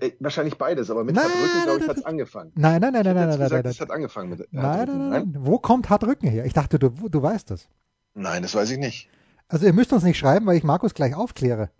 Äh, 0.00 0.12
wahrscheinlich 0.20 0.56
beides, 0.56 0.90
aber 0.90 1.04
mit 1.04 1.14
nein, 1.14 1.24
Hartrücken, 1.24 1.62
glaube 1.64 1.80
ich, 1.80 1.88
hat 1.88 1.96
es 1.98 2.04
angefangen. 2.04 2.52
Nein, 2.54 2.80
nein, 2.80 2.92
nein, 2.92 3.04
nein, 3.04 3.14
nein, 3.14 3.28
nein, 3.28 3.38
gesagt, 3.38 3.64
nein. 3.64 3.70
Es 3.72 3.80
hat 3.80 3.90
angefangen 3.90 4.30
mit 4.30 4.38
nein, 4.50 4.62
nein, 4.62 4.86
nein, 4.86 5.08
nein. 5.10 5.36
Wo 5.38 5.58
kommt 5.58 5.90
Hartrücken 5.90 6.28
her? 6.28 6.44
Ich 6.44 6.52
dachte, 6.52 6.78
du, 6.78 6.88
du 6.88 7.22
weißt 7.22 7.50
das. 7.50 7.68
Nein, 8.14 8.42
das 8.42 8.54
weiß 8.54 8.70
ich 8.70 8.78
nicht. 8.78 9.08
Also 9.48 9.66
ihr 9.66 9.72
müsst 9.72 9.92
uns 9.92 10.02
nicht 10.04 10.18
schreiben, 10.18 10.46
weil 10.46 10.56
ich 10.56 10.64
Markus 10.64 10.94
gleich 10.94 11.14
aufkläre. 11.14 11.70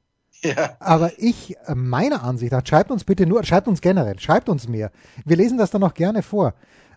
Ja. 0.42 0.76
Aber 0.80 1.12
ich, 1.16 1.56
äh, 1.66 1.75
meiner 1.75 2.23
Ansicht 2.23 2.52
nach, 2.52 2.66
schreibt 2.66 2.90
uns 2.90 3.04
bitte 3.04 3.26
nur, 3.26 3.44
schreibt 3.44 3.68
uns 3.68 3.80
generell, 3.80 4.18
schreibt 4.18 4.49
uns 4.49 4.68
mehr. 4.68 4.90
Wir 5.25 5.37
lesen 5.37 5.58
das 5.58 5.70
dann 5.70 5.80
noch 5.80 5.94
gerne 5.94 6.23
vor. 6.23 6.54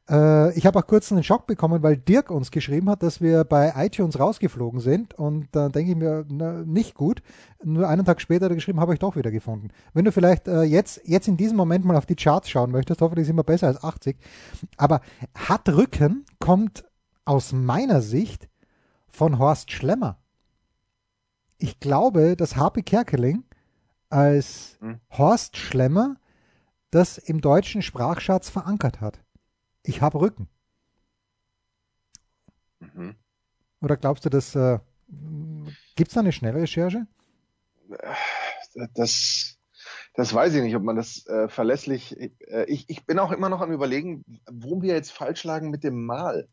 Äh, 0.10 0.58
ich 0.58 0.66
habe 0.66 0.80
auch 0.80 0.88
kurz 0.88 1.12
einen 1.12 1.24
Schock 1.24 1.48
bekommen, 1.48 1.84
weil 1.84 1.98
Dirk 1.98 2.32
uns 2.32 2.52
geschrieben 2.52 2.90
hat, 2.90 3.04
dass 3.04 3.22
wir 3.22 3.44
bei 3.44 3.74
iTunes 3.76 4.20
rausgeflogen 4.20 4.80
sind. 4.80 5.14
Und 5.14 5.48
da 5.52 5.70
denke 5.70 5.92
ich 5.92 5.98
mir, 5.98 6.26
na, 6.30 6.64
nicht 6.64 6.96
gut. 6.96 7.22
Nur 7.64 7.88
einen 7.88 8.06
Tag 8.06 8.22
später 8.22 8.46
hat 8.46 8.52
er 8.52 8.56
geschrieben, 8.56 8.80
habe 8.80 8.94
ich 8.94 9.00
doch 9.00 9.16
wieder 9.16 9.32
gefunden. 9.32 9.70
Wenn 9.94 10.06
du 10.06 10.12
vielleicht 10.12 10.48
äh, 10.48 10.64
jetzt, 10.64 11.02
jetzt 11.06 11.28
in 11.28 11.38
diesem 11.38 11.58
Moment 11.58 11.86
mal 11.86 11.98
auf 11.98 12.06
die 12.06 12.16
Charts 12.16 12.50
schauen 12.50 12.72
möchtest, 12.72 13.02
hoffentlich 13.02 13.28
sind 13.28 13.36
wir 13.36 13.44
besser 13.44 13.68
als 13.68 13.84
80. 13.84 14.18
Aber 14.78 15.02
hat 15.36 15.68
Rücken 15.70 16.26
kommt 16.40 16.86
aus 17.26 17.52
meiner 17.52 18.02
Sicht 18.02 18.48
von 19.10 19.40
Horst 19.40 19.72
Schlemmer. 19.72 20.18
Ich 21.58 21.80
glaube, 21.80 22.38
dass 22.38 22.56
Harpe 22.56 22.84
Kerkeling 22.84 23.44
als 24.10 24.78
hm. 24.80 25.00
Horst 25.12 25.58
Schlemmer 25.58 26.16
das 26.92 27.18
im 27.18 27.42
deutschen 27.42 27.82
Sprachschatz 27.82 28.50
verankert 28.50 29.02
hat 29.02 29.20
ich 29.88 30.02
habe 30.02 30.20
Rücken. 30.20 30.48
Mhm. 32.80 33.16
Oder 33.82 33.98
glaubst 33.98 34.26
du, 34.26 34.30
dass 34.30 34.56
äh, 34.56 34.80
gibt 35.96 36.10
es 36.10 36.14
da 36.16 36.22
eine 36.22 36.32
schnelle 36.32 36.62
Recherche? 36.62 37.08
Das, 38.94 39.58
das 40.14 40.34
weiß 40.34 40.54
ich 40.56 40.64
nicht, 40.64 40.76
ob 40.76 40.84
man 40.84 40.96
das 40.96 41.26
äh, 41.28 41.48
verlässlich. 41.48 42.20
Äh, 42.20 42.66
ich, 42.68 42.90
ich 42.90 43.06
bin 43.06 43.20
auch 43.20 43.32
immer 43.32 43.50
noch 43.50 43.62
am 43.62 43.72
überlegen, 43.72 44.24
wo 44.52 44.82
wir 44.82 44.94
jetzt 44.94 45.12
falsch 45.12 45.44
lagen 45.44 45.70
mit 45.70 45.84
dem 45.84 46.06
Mal. 46.06 46.48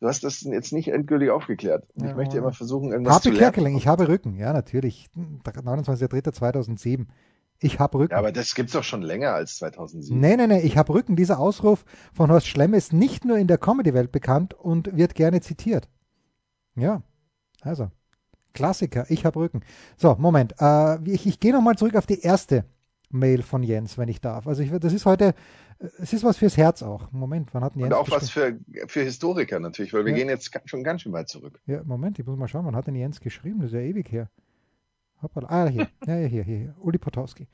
Du 0.00 0.08
hast 0.08 0.24
das 0.24 0.42
jetzt 0.42 0.72
nicht 0.72 0.88
endgültig 0.88 1.30
aufgeklärt. 1.30 1.86
Ja, 1.94 2.10
ich 2.10 2.16
möchte 2.16 2.36
immer 2.36 2.52
versuchen, 2.52 2.90
irgendwas 2.92 3.14
Harpe 3.14 3.22
zu 3.22 3.30
lernen. 3.30 3.40
Kerkeling, 3.40 3.76
ich 3.76 3.86
habe 3.86 4.08
Rücken, 4.08 4.36
ja, 4.36 4.52
natürlich. 4.52 5.08
29.03.2007. 5.16 7.06
Ich 7.60 7.78
habe 7.78 7.98
Rücken. 7.98 8.12
Ja, 8.12 8.18
aber 8.18 8.32
das 8.32 8.54
gibt's 8.54 8.72
doch 8.72 8.84
schon 8.84 9.02
länger 9.02 9.32
als 9.32 9.56
2007. 9.56 10.18
Nee, 10.18 10.36
nee, 10.36 10.46
nee, 10.46 10.60
ich 10.60 10.76
habe 10.76 10.92
Rücken. 10.92 11.16
Dieser 11.16 11.38
Ausruf 11.38 11.84
von 12.12 12.30
Horst 12.30 12.46
Schlemm 12.46 12.74
ist 12.74 12.92
nicht 12.92 13.24
nur 13.24 13.38
in 13.38 13.46
der 13.46 13.58
Comedy-Welt 13.58 14.12
bekannt 14.12 14.54
und 14.54 14.96
wird 14.96 15.14
gerne 15.14 15.40
zitiert. 15.40 15.88
Ja, 16.76 17.02
also, 17.62 17.90
Klassiker, 18.52 19.06
ich 19.08 19.24
habe 19.24 19.40
Rücken. 19.40 19.62
So, 19.96 20.14
Moment, 20.18 20.54
äh, 20.60 21.02
ich, 21.10 21.26
ich 21.26 21.40
gehe 21.40 21.52
nochmal 21.52 21.76
zurück 21.76 21.96
auf 21.96 22.06
die 22.06 22.20
erste 22.20 22.64
Mail 23.10 23.42
von 23.42 23.62
Jens, 23.62 23.96
wenn 23.96 24.08
ich 24.08 24.20
darf. 24.20 24.46
Also 24.46 24.62
ich, 24.62 24.70
das 24.70 24.92
ist 24.92 25.06
heute, 25.06 25.34
es 26.00 26.12
ist 26.12 26.24
was 26.24 26.36
fürs 26.36 26.56
Herz 26.56 26.82
auch. 26.82 27.10
Moment, 27.12 27.54
wann 27.54 27.64
hat 27.64 27.74
denn 27.74 27.80
Jens 27.82 27.94
Und 27.94 28.00
auch 28.00 28.10
was 28.10 28.30
für, 28.30 28.58
für 28.86 29.02
Historiker 29.02 29.60
natürlich, 29.60 29.92
weil 29.92 30.04
wir 30.04 30.12
ja. 30.12 30.18
gehen 30.18 30.28
jetzt 30.28 30.50
schon 30.66 30.84
ganz 30.84 31.02
schön 31.02 31.12
weit 31.12 31.28
zurück. 31.28 31.60
Ja, 31.66 31.82
Moment, 31.84 32.18
ich 32.18 32.26
muss 32.26 32.36
mal 32.36 32.48
schauen, 32.48 32.66
wann 32.66 32.76
hat 32.76 32.86
denn 32.86 32.96
Jens 32.96 33.20
geschrieben? 33.20 33.60
Das 33.60 33.68
ist 33.68 33.74
ja 33.74 33.80
ewig 33.80 34.10
her. 34.10 34.28
Hoppala. 35.24 35.48
Ah, 35.48 35.68
hier. 35.68 35.88
Ja, 36.06 36.14
hier, 36.14 36.28
hier, 36.28 36.44
hier. 36.44 36.74
Uli 36.80 36.98
Potowski. 36.98 37.48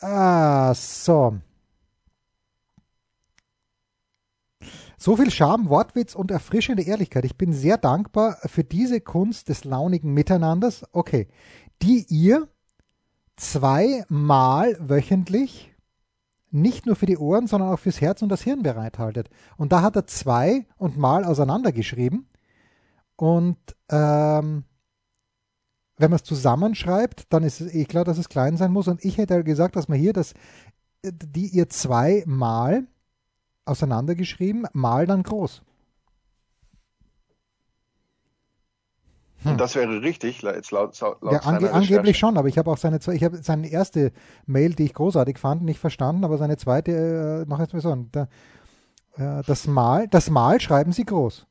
Ah, 0.00 0.72
so. 0.74 1.38
So 4.98 5.16
viel 5.16 5.30
Charme, 5.30 5.68
Wortwitz 5.68 6.14
und 6.14 6.30
erfrischende 6.30 6.82
Ehrlichkeit. 6.82 7.24
Ich 7.24 7.36
bin 7.36 7.52
sehr 7.52 7.78
dankbar 7.78 8.38
für 8.46 8.64
diese 8.64 9.00
Kunst 9.00 9.48
des 9.48 9.64
launigen 9.64 10.12
Miteinanders. 10.12 10.84
Okay. 10.92 11.28
Die 11.82 12.06
ihr 12.08 12.48
zweimal 13.36 14.76
wöchentlich 14.80 15.72
nicht 16.50 16.86
nur 16.86 16.96
für 16.96 17.06
die 17.06 17.18
Ohren, 17.18 17.46
sondern 17.46 17.70
auch 17.70 17.78
fürs 17.78 18.00
Herz 18.00 18.22
und 18.22 18.30
das 18.30 18.42
Hirn 18.42 18.62
bereithaltet. 18.62 19.28
Und 19.56 19.72
da 19.72 19.82
hat 19.82 19.96
er 19.96 20.06
zwei 20.06 20.66
und 20.78 20.96
mal 20.96 21.24
auseinandergeschrieben. 21.24 22.28
Und 23.16 23.58
ähm, 23.90 24.64
wenn 25.96 26.10
man 26.10 26.16
es 26.16 26.24
zusammenschreibt, 26.24 27.32
dann 27.32 27.42
ist 27.42 27.60
es 27.60 27.74
eh 27.74 27.84
klar, 27.84 28.04
dass 28.04 28.18
es 28.18 28.28
klein 28.28 28.56
sein 28.56 28.72
muss. 28.72 28.88
Und 28.88 29.04
ich 29.04 29.18
hätte 29.18 29.42
gesagt, 29.44 29.76
dass 29.76 29.88
man 29.88 29.98
hier 29.98 30.12
das, 30.12 30.34
die 31.02 31.46
ihr 31.46 31.68
zweimal 31.68 32.86
auseinandergeschrieben, 33.64 34.66
mal 34.72 35.06
dann 35.06 35.22
groß. 35.22 35.62
Hm. 39.42 39.52
Und 39.52 39.60
das 39.60 39.74
wäre 39.74 40.02
richtig, 40.02 40.42
jetzt 40.42 40.70
laut, 40.70 40.98
laut 41.00 41.18
ja, 41.32 41.40
ange 41.40 41.72
angeblich 41.72 42.18
schon, 42.18 42.36
aber 42.36 42.48
ich 42.48 42.58
habe 42.58 42.70
auch 42.70 42.78
seine, 42.78 42.98
ich 43.12 43.24
habe 43.24 43.38
seine 43.38 43.68
erste 43.68 44.12
Mail, 44.46 44.74
die 44.74 44.84
ich 44.84 44.94
großartig 44.94 45.38
fand, 45.38 45.62
nicht 45.62 45.80
verstanden, 45.80 46.24
aber 46.24 46.38
seine 46.38 46.56
zweite, 46.56 47.44
äh, 47.44 47.48
noch 47.48 47.60
jetzt 47.60 47.72
mal 47.72 47.80
so, 47.80 48.06
da, 48.12 48.28
äh, 49.16 49.42
das 49.46 49.66
Mal, 49.66 50.08
das 50.08 50.30
Mal 50.30 50.60
schreiben 50.60 50.92
Sie 50.92 51.04
groß. 51.04 51.46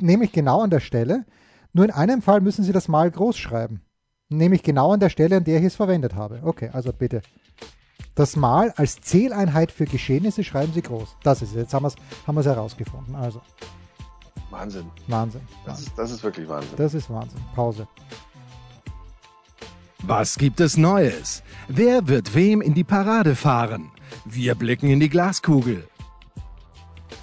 Nämlich 0.00 0.32
genau 0.32 0.62
an 0.62 0.70
der 0.70 0.80
Stelle, 0.80 1.24
nur 1.72 1.84
in 1.84 1.90
einem 1.90 2.22
Fall 2.22 2.40
müssen 2.40 2.64
Sie 2.64 2.72
das 2.72 2.88
mal 2.88 3.10
groß 3.10 3.36
schreiben. 3.36 3.82
Nämlich 4.30 4.62
genau 4.62 4.92
an 4.92 5.00
der 5.00 5.08
Stelle, 5.08 5.38
an 5.38 5.44
der 5.44 5.58
ich 5.58 5.64
es 5.64 5.76
verwendet 5.76 6.14
habe. 6.14 6.40
Okay, 6.42 6.70
also 6.72 6.92
bitte. 6.92 7.22
Das 8.14 8.36
Mal 8.36 8.72
als 8.76 9.00
Zähleinheit 9.00 9.70
für 9.70 9.84
Geschehnisse 9.84 10.44
schreiben 10.44 10.72
Sie 10.72 10.82
groß. 10.82 11.16
Das 11.22 11.40
ist 11.40 11.50
es. 11.50 11.56
Jetzt 11.56 11.74
haben 11.74 11.84
wir 11.84 11.88
es 11.88 11.96
haben 12.26 12.42
herausgefunden. 12.42 13.14
Also. 13.14 13.40
Wahnsinn. 14.50 14.86
Wahnsinn. 15.06 15.42
Das 15.64 15.80
ist, 15.80 15.92
das 15.96 16.10
ist 16.10 16.22
wirklich 16.22 16.48
Wahnsinn. 16.48 16.76
Das 16.76 16.94
ist 16.94 17.08
Wahnsinn. 17.10 17.40
Pause. 17.54 17.86
Was 20.02 20.38
gibt 20.38 20.60
es 20.60 20.76
Neues? 20.76 21.42
Wer 21.68 22.08
wird 22.08 22.34
wem 22.34 22.60
in 22.60 22.74
die 22.74 22.84
Parade 22.84 23.34
fahren? 23.34 23.90
Wir 24.24 24.54
blicken 24.54 24.88
in 24.88 25.00
die 25.00 25.08
Glaskugel. 25.08 25.86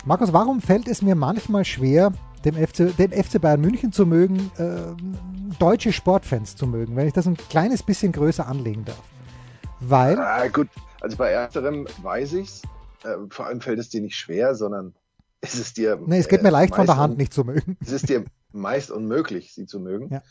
Markus, 0.05 0.33
warum 0.33 0.61
fällt 0.61 0.87
es 0.87 1.01
mir 1.01 1.15
manchmal 1.15 1.65
schwer, 1.65 2.13
dem 2.45 2.55
FC, 2.55 2.95
den 2.95 3.11
FC 3.11 3.41
Bayern 3.41 3.61
München 3.61 3.91
zu 3.91 4.05
mögen, 4.05 4.51
äh, 4.57 5.57
deutsche 5.59 5.91
Sportfans 5.91 6.55
zu 6.55 6.67
mögen, 6.67 6.95
wenn 6.95 7.07
ich 7.07 7.13
das 7.13 7.25
ein 7.25 7.35
kleines 7.35 7.83
bisschen 7.83 8.11
größer 8.11 8.47
anlegen 8.47 8.85
darf. 8.85 9.03
Weil. 9.79 10.17
Ah, 10.19 10.47
gut, 10.47 10.69
also 11.01 11.17
bei 11.17 11.31
ersterem 11.31 11.87
weiß 12.01 12.33
ich's. 12.33 12.61
Äh, 13.03 13.17
vor 13.29 13.47
allem 13.47 13.61
fällt 13.61 13.79
es 13.79 13.89
dir 13.89 14.01
nicht 14.01 14.15
schwer, 14.15 14.55
sondern 14.55 14.93
ist 15.41 15.55
es 15.55 15.73
dir. 15.73 15.99
Nee, 16.05 16.19
es 16.19 16.27
geht 16.27 16.43
mir 16.43 16.49
äh, 16.49 16.51
leicht 16.51 16.75
von 16.75 16.85
der 16.85 16.97
Hand, 16.97 17.17
nicht 17.17 17.33
zu 17.33 17.43
mögen. 17.43 17.77
Es 17.81 17.91
ist 17.91 18.09
dir 18.09 18.25
meist 18.51 18.91
unmöglich, 18.91 19.53
sie 19.53 19.65
zu 19.65 19.79
mögen. 19.79 20.09
Ja. 20.11 20.23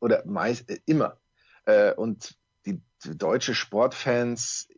Oder 0.00 0.22
meist 0.26 0.70
äh, 0.70 0.78
immer. 0.86 1.18
Äh, 1.64 1.92
und 1.94 2.36
die, 2.66 2.80
die 3.04 3.16
deutsche 3.16 3.54
Sportfans, 3.54 4.68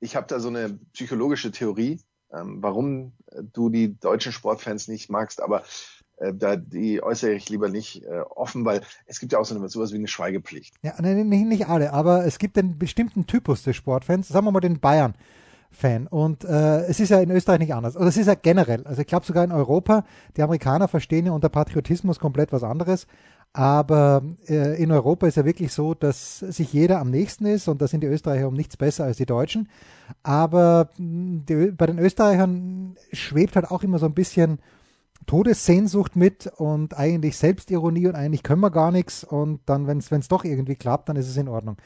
ich 0.00 0.16
habe 0.16 0.26
da 0.26 0.38
so 0.38 0.48
eine 0.48 0.78
psychologische 0.92 1.50
Theorie, 1.50 2.00
ähm, 2.32 2.62
warum 2.62 3.12
du 3.52 3.68
die 3.68 3.98
deutschen 3.98 4.32
Sportfans 4.32 4.88
nicht 4.88 5.10
magst, 5.10 5.42
aber 5.42 5.64
äh, 6.18 6.32
da 6.32 6.56
die 6.56 7.02
äußere 7.02 7.32
ich 7.32 7.48
lieber 7.48 7.68
nicht 7.68 8.04
äh, 8.04 8.20
offen, 8.34 8.64
weil 8.64 8.82
es 9.06 9.20
gibt 9.20 9.32
ja 9.32 9.38
auch 9.38 9.44
so 9.44 9.54
eine, 9.54 9.68
sowas 9.68 9.92
wie 9.92 9.96
eine 9.96 10.08
Schweigepflicht. 10.08 10.74
Ja, 10.82 10.94
nee, 11.00 11.14
nicht, 11.24 11.46
nicht 11.46 11.68
alle, 11.68 11.92
aber 11.92 12.24
es 12.24 12.38
gibt 12.38 12.58
einen 12.58 12.78
bestimmten 12.78 13.26
Typus 13.26 13.62
des 13.62 13.76
Sportfans, 13.76 14.28
sagen 14.28 14.46
wir 14.46 14.52
mal 14.52 14.60
den 14.60 14.80
Bayern. 14.80 15.14
Fan. 15.74 16.06
Und 16.06 16.44
äh, 16.44 16.84
es 16.86 17.00
ist 17.00 17.08
ja 17.08 17.20
in 17.20 17.32
Österreich 17.32 17.58
nicht 17.58 17.74
anders. 17.74 17.96
Oder 17.96 18.06
es 18.06 18.16
ist 18.16 18.28
ja 18.28 18.34
generell. 18.34 18.86
Also 18.86 19.00
ich 19.00 19.08
glaube 19.08 19.26
sogar 19.26 19.42
in 19.42 19.50
Europa, 19.50 20.04
die 20.36 20.42
Amerikaner 20.42 20.86
verstehen 20.86 21.26
ja 21.26 21.32
unter 21.32 21.48
Patriotismus 21.48 22.20
komplett 22.20 22.52
was 22.52 22.62
anderes. 22.62 23.08
Aber 23.52 24.22
äh, 24.48 24.82
in 24.82 24.90
Europa 24.90 25.26
ist 25.26 25.36
ja 25.36 25.44
wirklich 25.44 25.72
so, 25.72 25.94
dass 25.94 26.40
sich 26.40 26.72
jeder 26.72 27.00
am 27.00 27.10
nächsten 27.10 27.46
ist 27.46 27.68
und 27.68 27.80
da 27.80 27.86
sind 27.86 28.02
die 28.02 28.08
Österreicher 28.08 28.48
um 28.48 28.54
nichts 28.54 28.76
besser 28.76 29.04
als 29.04 29.16
die 29.16 29.26
Deutschen. 29.26 29.68
Aber 30.24 30.88
die, 30.98 31.70
bei 31.70 31.86
den 31.86 31.98
Österreichern 31.98 32.96
schwebt 33.12 33.54
halt 33.54 33.70
auch 33.70 33.82
immer 33.84 33.98
so 33.98 34.06
ein 34.06 34.14
bisschen 34.14 34.58
Todessehnsucht 35.26 36.16
mit 36.16 36.46
und 36.46 36.96
eigentlich 36.96 37.36
Selbstironie 37.36 38.06
und 38.06 38.14
eigentlich 38.14 38.42
können 38.42 38.60
wir 38.60 38.70
gar 38.70 38.90
nichts 38.90 39.24
und 39.24 39.60
dann, 39.66 39.86
wenn 39.86 39.98
es 39.98 40.28
doch 40.28 40.44
irgendwie 40.44 40.76
klappt, 40.76 41.08
dann 41.08 41.16
ist 41.16 41.28
es 41.28 41.36
in 41.36 41.48
Ordnung. 41.48 41.76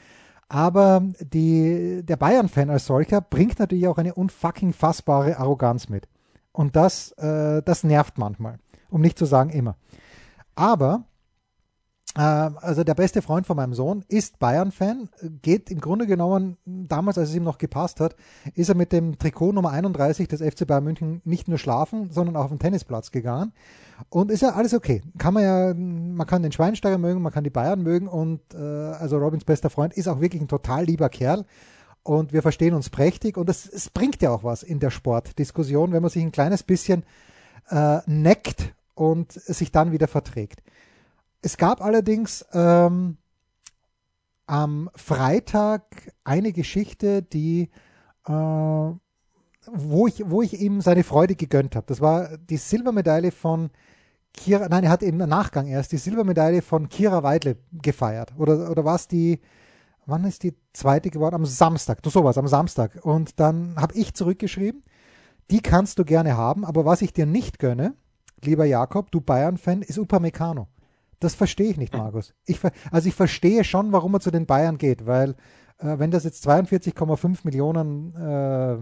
Aber 0.47 1.03
die, 1.19 2.01
der 2.03 2.17
Bayern-Fan 2.17 2.71
als 2.71 2.87
solcher 2.87 3.21
bringt 3.21 3.59
natürlich 3.59 3.87
auch 3.87 3.99
eine 3.99 4.15
unfucking 4.15 4.73
fassbare 4.73 5.37
Arroganz 5.37 5.89
mit. 5.89 6.07
Und 6.51 6.75
das, 6.75 7.11
äh, 7.13 7.61
das 7.63 7.83
nervt 7.83 8.17
manchmal, 8.17 8.57
um 8.89 9.01
nicht 9.01 9.17
zu 9.17 9.25
sagen 9.25 9.51
immer. 9.51 9.75
Aber 10.55 11.03
also 12.15 12.83
der 12.83 12.95
beste 12.95 13.21
Freund 13.21 13.45
von 13.45 13.55
meinem 13.55 13.73
Sohn 13.73 14.03
ist 14.07 14.39
Bayern-Fan, 14.39 15.09
geht 15.41 15.69
im 15.69 15.79
Grunde 15.79 16.07
genommen, 16.07 16.57
damals, 16.65 17.17
als 17.17 17.29
es 17.29 17.35
ihm 17.35 17.43
noch 17.43 17.59
gepasst 17.59 17.99
hat, 17.99 18.15
ist 18.55 18.69
er 18.69 18.75
mit 18.75 18.91
dem 18.91 19.19
Trikot 19.19 19.51
Nummer 19.51 19.69
31 19.69 20.27
des 20.27 20.41
FC 20.41 20.65
Bayern 20.65 20.83
München 20.83 21.21
nicht 21.23 21.47
nur 21.47 21.59
schlafen, 21.59 22.09
sondern 22.11 22.35
auch 22.35 22.45
auf 22.45 22.49
den 22.49 22.59
Tennisplatz 22.59 23.11
gegangen. 23.11 23.53
Und 24.09 24.31
ist 24.31 24.41
ja 24.41 24.49
alles 24.49 24.73
okay. 24.73 25.03
Kann 25.17 25.35
man 25.35 25.43
ja, 25.43 25.73
man 25.73 26.25
kann 26.25 26.41
den 26.41 26.51
Schweinsteiger 26.51 26.97
mögen, 26.97 27.21
man 27.21 27.31
kann 27.31 27.43
die 27.43 27.49
Bayern 27.51 27.83
mögen 27.83 28.07
und 28.07 28.41
äh, 28.53 28.57
also 28.57 29.17
Robins 29.17 29.45
bester 29.45 29.69
Freund 29.69 29.93
ist 29.93 30.07
auch 30.07 30.19
wirklich 30.19 30.41
ein 30.41 30.47
total 30.47 30.85
lieber 30.85 31.09
Kerl 31.09 31.45
und 32.01 32.33
wir 32.33 32.41
verstehen 32.41 32.73
uns 32.73 32.89
prächtig 32.89 33.37
und 33.37 33.49
es 33.49 33.89
bringt 33.91 34.21
ja 34.21 34.31
auch 34.31 34.43
was 34.43 34.63
in 34.63 34.79
der 34.79 34.89
Sportdiskussion, 34.89 35.91
wenn 35.91 36.01
man 36.01 36.09
sich 36.09 36.23
ein 36.23 36.31
kleines 36.31 36.63
bisschen 36.63 37.03
äh, 37.69 37.99
neckt 38.07 38.73
und 38.95 39.31
sich 39.31 39.71
dann 39.71 39.91
wieder 39.91 40.07
verträgt. 40.07 40.63
Es 41.41 41.57
gab 41.57 41.81
allerdings 41.81 42.45
ähm, 42.53 43.17
am 44.45 44.89
Freitag 44.95 46.13
eine 46.23 46.51
Geschichte, 46.51 47.21
die 47.21 47.69
äh, 48.27 48.91
wo 49.71 50.07
ich, 50.07 50.23
wo 50.29 50.41
ich 50.41 50.59
ihm 50.59 50.81
seine 50.81 51.03
Freude 51.03 51.35
gegönnt 51.35 51.75
habe. 51.75 51.85
Das 51.87 52.01
war 52.01 52.37
die 52.37 52.57
Silbermedaille 52.57 53.31
von 53.31 53.69
Kira, 54.33 54.67
nein, 54.69 54.83
er 54.83 54.91
hat 54.91 55.03
im 55.03 55.17
Nachgang 55.17 55.67
erst 55.67 55.91
die 55.91 55.97
Silbermedaille 55.97 56.61
von 56.61 56.87
Kira 56.89 57.23
Weidle 57.23 57.57
gefeiert. 57.71 58.33
Oder, 58.37 58.69
oder 58.69 58.85
war 58.85 58.95
es 58.95 59.07
die, 59.07 59.39
wann 60.05 60.23
ist 60.23 60.43
die 60.43 60.55
zweite 60.73 61.09
geworden? 61.09 61.35
Am 61.35 61.45
Samstag, 61.45 62.01
du 62.03 62.09
sowas, 62.09 62.37
am 62.37 62.47
Samstag. 62.47 63.03
Und 63.03 63.39
dann 63.39 63.75
habe 63.75 63.95
ich 63.95 64.13
zurückgeschrieben, 64.13 64.83
die 65.51 65.61
kannst 65.61 65.97
du 65.99 66.05
gerne 66.05 66.37
haben, 66.37 66.63
aber 66.63 66.85
was 66.85 67.01
ich 67.01 67.11
dir 67.11 67.25
nicht 67.25 67.59
gönne, 67.59 67.95
lieber 68.41 68.65
Jakob, 68.65 69.11
du 69.11 69.19
Bayern-Fan, 69.19 69.81
ist 69.81 69.97
Upamecano. 69.97 70.67
Das 71.19 71.35
verstehe 71.35 71.71
ich 71.71 71.77
nicht, 71.77 71.95
Markus. 71.95 72.33
Ich, 72.45 72.59
also 72.91 73.07
ich 73.07 73.15
verstehe 73.15 73.63
schon, 73.63 73.91
warum 73.91 74.13
er 74.13 74.19
zu 74.19 74.31
den 74.31 74.45
Bayern 74.45 74.77
geht, 74.77 75.05
weil 75.05 75.35
äh, 75.79 75.99
wenn 75.99 76.11
das 76.11 76.23
jetzt 76.23 76.47
42,5 76.47 77.39
Millionen 77.43 78.15
äh, 78.15 78.73
äh, 78.73 78.77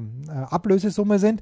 Ablösesumme 0.50 1.20
sind, 1.20 1.42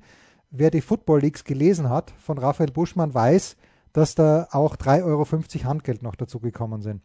wer 0.52 0.72
die 0.72 0.82
Football 0.82 1.22
Leagues 1.22 1.44
gelesen 1.44 1.90
hat 1.90 2.12
von 2.18 2.38
Raphael 2.38 2.72
Buschmann 2.72 3.14
weiß, 3.14 3.58
dass 3.94 4.16
da 4.16 4.48
auch 4.52 4.76
3,50 4.76 5.04
Euro 5.04 5.70
Handgeld 5.70 6.04
noch 6.04 6.16
dazu 6.16 6.40
gekommen 6.40 6.82
sind. 6.82 7.02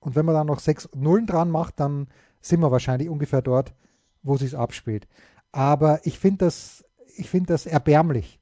Und 0.00 0.16
wenn 0.16 0.26
man 0.26 0.34
dann 0.34 0.46
noch 0.46 0.60
sechs 0.60 0.88
Nullen 0.94 1.26
dran 1.26 1.50
macht, 1.50 1.80
dann 1.80 2.08
sind 2.40 2.60
wir 2.60 2.70
wahrscheinlich 2.70 3.08
ungefähr 3.08 3.40
dort, 3.40 3.72
wo 4.22 4.36
sich 4.36 4.56
abspielt. 4.56 5.08
Aber 5.52 6.00
ich 6.04 6.18
finde 6.18 6.44
das, 6.46 6.84
ich 7.16 7.30
finde 7.30 7.52
das 7.52 7.66
erbärmlich, 7.66 8.40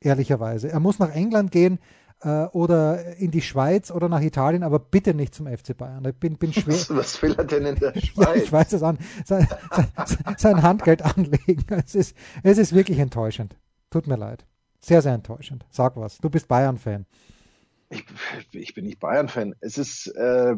ehrlicherweise. 0.00 0.70
Er 0.70 0.80
muss 0.80 0.98
nach 0.98 1.14
England 1.14 1.52
gehen, 1.52 1.78
äh, 2.22 2.44
oder 2.46 3.16
in 3.16 3.30
die 3.30 3.40
Schweiz 3.40 3.90
oder 3.90 4.08
nach 4.08 4.20
Italien, 4.20 4.62
aber 4.62 4.78
bitte 4.78 5.14
nicht 5.14 5.34
zum 5.34 5.46
FC 5.46 5.76
Bayern. 5.76 6.04
Ich 6.04 6.16
bin, 6.16 6.36
bin 6.36 6.52
schwer. 6.52 6.74
Was, 6.74 6.94
was 6.94 7.22
will 7.22 7.34
er 7.36 7.44
denn 7.44 7.66
in 7.66 7.76
der 7.76 7.92
Schweiz? 7.98 8.16
Ja, 8.16 8.34
ich 8.34 8.52
weiß 8.52 8.72
es 8.72 8.82
an. 8.82 8.98
Sein, 9.24 9.46
sein, 9.70 9.86
sein 10.36 10.62
Handgeld 10.62 11.02
anlegen. 11.02 11.64
Es 11.84 11.94
ist, 11.94 12.16
es 12.42 12.58
ist 12.58 12.74
wirklich 12.74 12.98
enttäuschend. 12.98 13.56
Tut 13.90 14.06
mir 14.06 14.16
leid. 14.16 14.44
Sehr, 14.80 15.02
sehr 15.02 15.14
enttäuschend. 15.14 15.66
Sag 15.70 15.96
was. 15.96 16.18
Du 16.18 16.28
bist 16.30 16.48
Bayern-Fan. 16.48 17.06
Ich, 17.90 18.04
ich, 18.52 18.74
bin 18.74 18.84
nicht 18.84 19.00
Bayern-Fan. 19.00 19.54
Es 19.60 19.78
ist, 19.78 20.08
äh, 20.08 20.56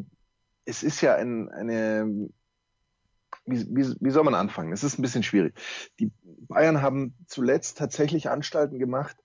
es 0.64 0.83
ist 0.83 1.01
ja 1.01 1.14
ein, 1.14 1.49
eine, 1.51 2.31
wie, 3.46 3.66
wie, 3.68 3.94
wie 4.01 4.11
soll 4.11 4.25
man 4.25 4.35
anfangen? 4.35 4.73
Es 4.73 4.85
ist 4.85 4.99
ein 4.99 5.03
bisschen 5.03 5.23
schwierig. 5.23 5.55
Die 5.99 6.11
Bayern 6.25 6.83
haben 6.83 7.14
zuletzt 7.27 7.79
tatsächlich 7.79 8.29
Anstalten 8.29 8.79
gemacht, 8.79 9.16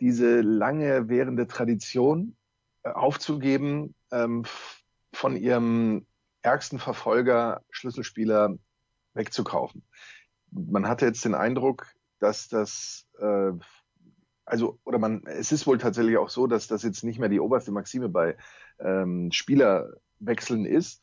diese 0.00 0.40
lange 0.40 1.08
währende 1.08 1.46
Tradition 1.46 2.36
äh, 2.82 2.90
aufzugeben, 2.90 3.94
ähm, 4.10 4.44
von 5.12 5.36
ihrem 5.36 6.06
ärgsten 6.42 6.78
Verfolger, 6.78 7.62
Schlüsselspieler 7.70 8.56
wegzukaufen. 9.14 9.82
Man 10.50 10.86
hatte 10.86 11.06
jetzt 11.06 11.24
den 11.24 11.34
Eindruck, 11.34 11.86
dass 12.20 12.48
das, 12.48 13.06
äh, 13.18 13.52
also, 14.44 14.78
oder 14.84 14.98
man, 14.98 15.26
es 15.26 15.52
ist 15.52 15.66
wohl 15.66 15.78
tatsächlich 15.78 16.16
auch 16.16 16.30
so, 16.30 16.46
dass 16.46 16.68
das 16.68 16.82
jetzt 16.82 17.04
nicht 17.04 17.18
mehr 17.18 17.28
die 17.28 17.40
oberste 17.40 17.72
Maxime 17.72 18.08
bei 18.08 18.36
ähm, 18.78 19.30
Spielerwechseln 19.32 20.64
ist. 20.64 21.02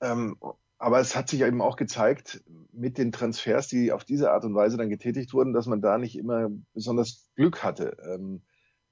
Ähm, 0.00 0.36
aber 0.78 1.00
es 1.00 1.16
hat 1.16 1.28
sich 1.28 1.40
eben 1.40 1.62
auch 1.62 1.76
gezeigt, 1.76 2.42
mit 2.72 2.98
den 2.98 3.12
Transfers, 3.12 3.68
die 3.68 3.92
auf 3.92 4.04
diese 4.04 4.30
Art 4.32 4.44
und 4.44 4.54
Weise 4.54 4.76
dann 4.76 4.90
getätigt 4.90 5.32
wurden, 5.32 5.54
dass 5.54 5.66
man 5.66 5.80
da 5.80 5.96
nicht 5.96 6.16
immer 6.16 6.50
besonders 6.74 7.30
Glück 7.34 7.62
hatte. 7.62 7.96
Ähm, 8.04 8.42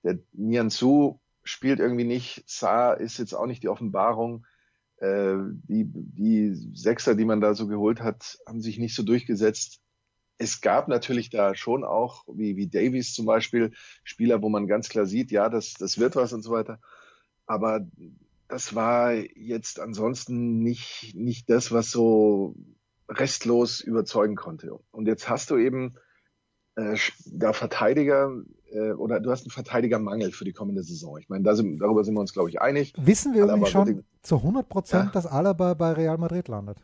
der 0.03 0.19
Nian 0.33 0.71
Su 0.71 1.21
spielt 1.43 1.81
irgendwie 1.81 2.05
nicht, 2.05 2.45
Sa 2.47 2.95
ist 2.95 3.19
jetzt 3.19 3.35
auch 3.35 3.47
nicht 3.47 3.63
die 3.63 3.69
Offenbarung. 3.69 4.47
Äh, 4.97 5.37
die, 5.69 5.85
die 5.87 6.55
Sechser, 6.75 7.15
die 7.15 7.27
man 7.27 7.43
da 7.43 7.55
so 7.55 7.67
geholt 7.67 8.01
hat, 8.01 8.39
haben 8.47 8.63
sich 8.63 8.79
nicht 8.79 8.95
so 8.95 9.03
durchgesetzt. 9.03 9.81
Es 10.39 10.63
gab 10.63 10.89
natürlich 10.89 11.29
da 11.29 11.55
schon 11.55 11.85
auch, 11.85 12.25
wie, 12.27 12.57
wie 12.57 12.67
Davies 12.67 13.13
zum 13.13 13.27
Beispiel, 13.27 13.73
Spieler, 14.03 14.41
wo 14.41 14.49
man 14.49 14.67
ganz 14.67 14.89
klar 14.89 15.07
sieht, 15.07 15.31
ja, 15.31 15.51
das, 15.51 15.75
das 15.75 15.99
wird 15.99 16.17
was 16.17 16.33
und 16.33 16.43
so 16.43 16.51
weiter. 16.51 16.81
Aber 17.47 17.87
das 18.49 18.75
war 18.75 19.13
jetzt 19.13 19.81
ansonsten 19.81 20.59
nicht, 20.61 21.15
nicht 21.15 21.49
das, 21.51 21.73
was 21.73 21.91
so 21.91 22.55
restlos 23.09 23.81
überzeugen 23.81 24.37
konnte. 24.37 24.79
Und 24.91 25.07
jetzt 25.07 25.29
hast 25.29 25.51
du 25.51 25.57
eben 25.57 25.95
äh, 26.77 26.97
da 27.27 27.53
Verteidiger 27.53 28.33
äh, 28.71 28.93
oder 28.93 29.21
du 29.21 29.31
hast 29.31 29.43
einen 29.43 29.51
Verteidigermangel 29.51 30.33
für 30.33 30.45
die 30.45 30.53
kommende 30.53 30.83
Saison. 30.83 31.19
Ich 31.19 31.29
meine, 31.29 31.45
da 31.45 31.55
sind, 31.55 31.79
darüber 31.79 32.05
sind 32.05 32.15
wir 32.15 32.21
uns, 32.21 32.33
glaube 32.33 32.51
ich, 32.51 32.61
einig. 32.61 32.93
Wissen 32.97 33.35
wir 33.35 33.45
übrigens 33.45 33.71
schon 33.71 33.87
die, 33.87 34.05
zu 34.23 34.37
100 34.37 34.69
Prozent, 34.69 35.07
ja. 35.07 35.11
dass 35.13 35.27
Alaba 35.27 35.75
bei 35.75 35.93
Real 35.93 36.19
Madrid 36.19 36.49
landet? 36.49 36.79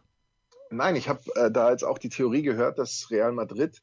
Nein, 0.71 0.95
ich 0.97 1.09
habe 1.09 1.21
äh, 1.35 1.51
da 1.51 1.71
jetzt 1.71 1.85
auch 1.85 1.99
die 1.99 2.11
Theorie 2.11 2.43
gehört, 2.43 2.79
dass 2.79 3.11
Real 3.11 3.33
Madrid 3.33 3.83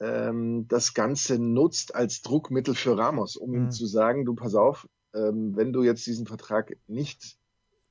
ähm, 0.00 0.66
das 0.68 0.94
Ganze 0.94 1.38
nutzt 1.38 1.94
als 1.94 2.22
Druckmittel 2.22 2.74
für 2.74 2.96
Ramos, 2.96 3.36
um 3.36 3.50
mhm. 3.50 3.56
ihm 3.56 3.70
zu 3.70 3.86
sagen, 3.86 4.24
du 4.24 4.34
pass 4.34 4.54
auf, 4.54 4.88
ähm, 5.14 5.56
wenn 5.56 5.72
du 5.72 5.82
jetzt 5.82 6.06
diesen 6.06 6.26
Vertrag 6.26 6.76
nicht 6.86 7.38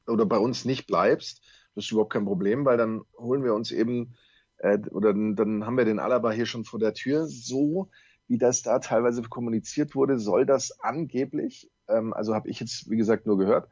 oder 0.07 0.25
bei 0.25 0.37
uns 0.37 0.65
nicht 0.65 0.87
bleibst, 0.87 1.41
das 1.75 1.85
ist 1.85 1.91
überhaupt 1.91 2.13
kein 2.13 2.25
Problem, 2.25 2.65
weil 2.65 2.77
dann 2.77 3.01
holen 3.17 3.43
wir 3.43 3.53
uns 3.53 3.71
eben 3.71 4.15
äh, 4.57 4.77
oder 4.91 5.13
dann, 5.13 5.35
dann 5.35 5.65
haben 5.65 5.77
wir 5.77 5.85
den 5.85 5.99
Alaba 5.99 6.31
hier 6.31 6.45
schon 6.45 6.65
vor 6.65 6.79
der 6.79 6.93
Tür. 6.93 7.25
So 7.27 7.89
wie 8.27 8.37
das 8.37 8.61
da 8.61 8.79
teilweise 8.79 9.21
kommuniziert 9.23 9.95
wurde, 9.95 10.19
soll 10.19 10.45
das 10.45 10.79
angeblich, 10.79 11.71
ähm, 11.87 12.13
also 12.13 12.33
habe 12.33 12.49
ich 12.49 12.59
jetzt 12.59 12.89
wie 12.89 12.97
gesagt 12.97 13.25
nur 13.25 13.37
gehört, 13.37 13.69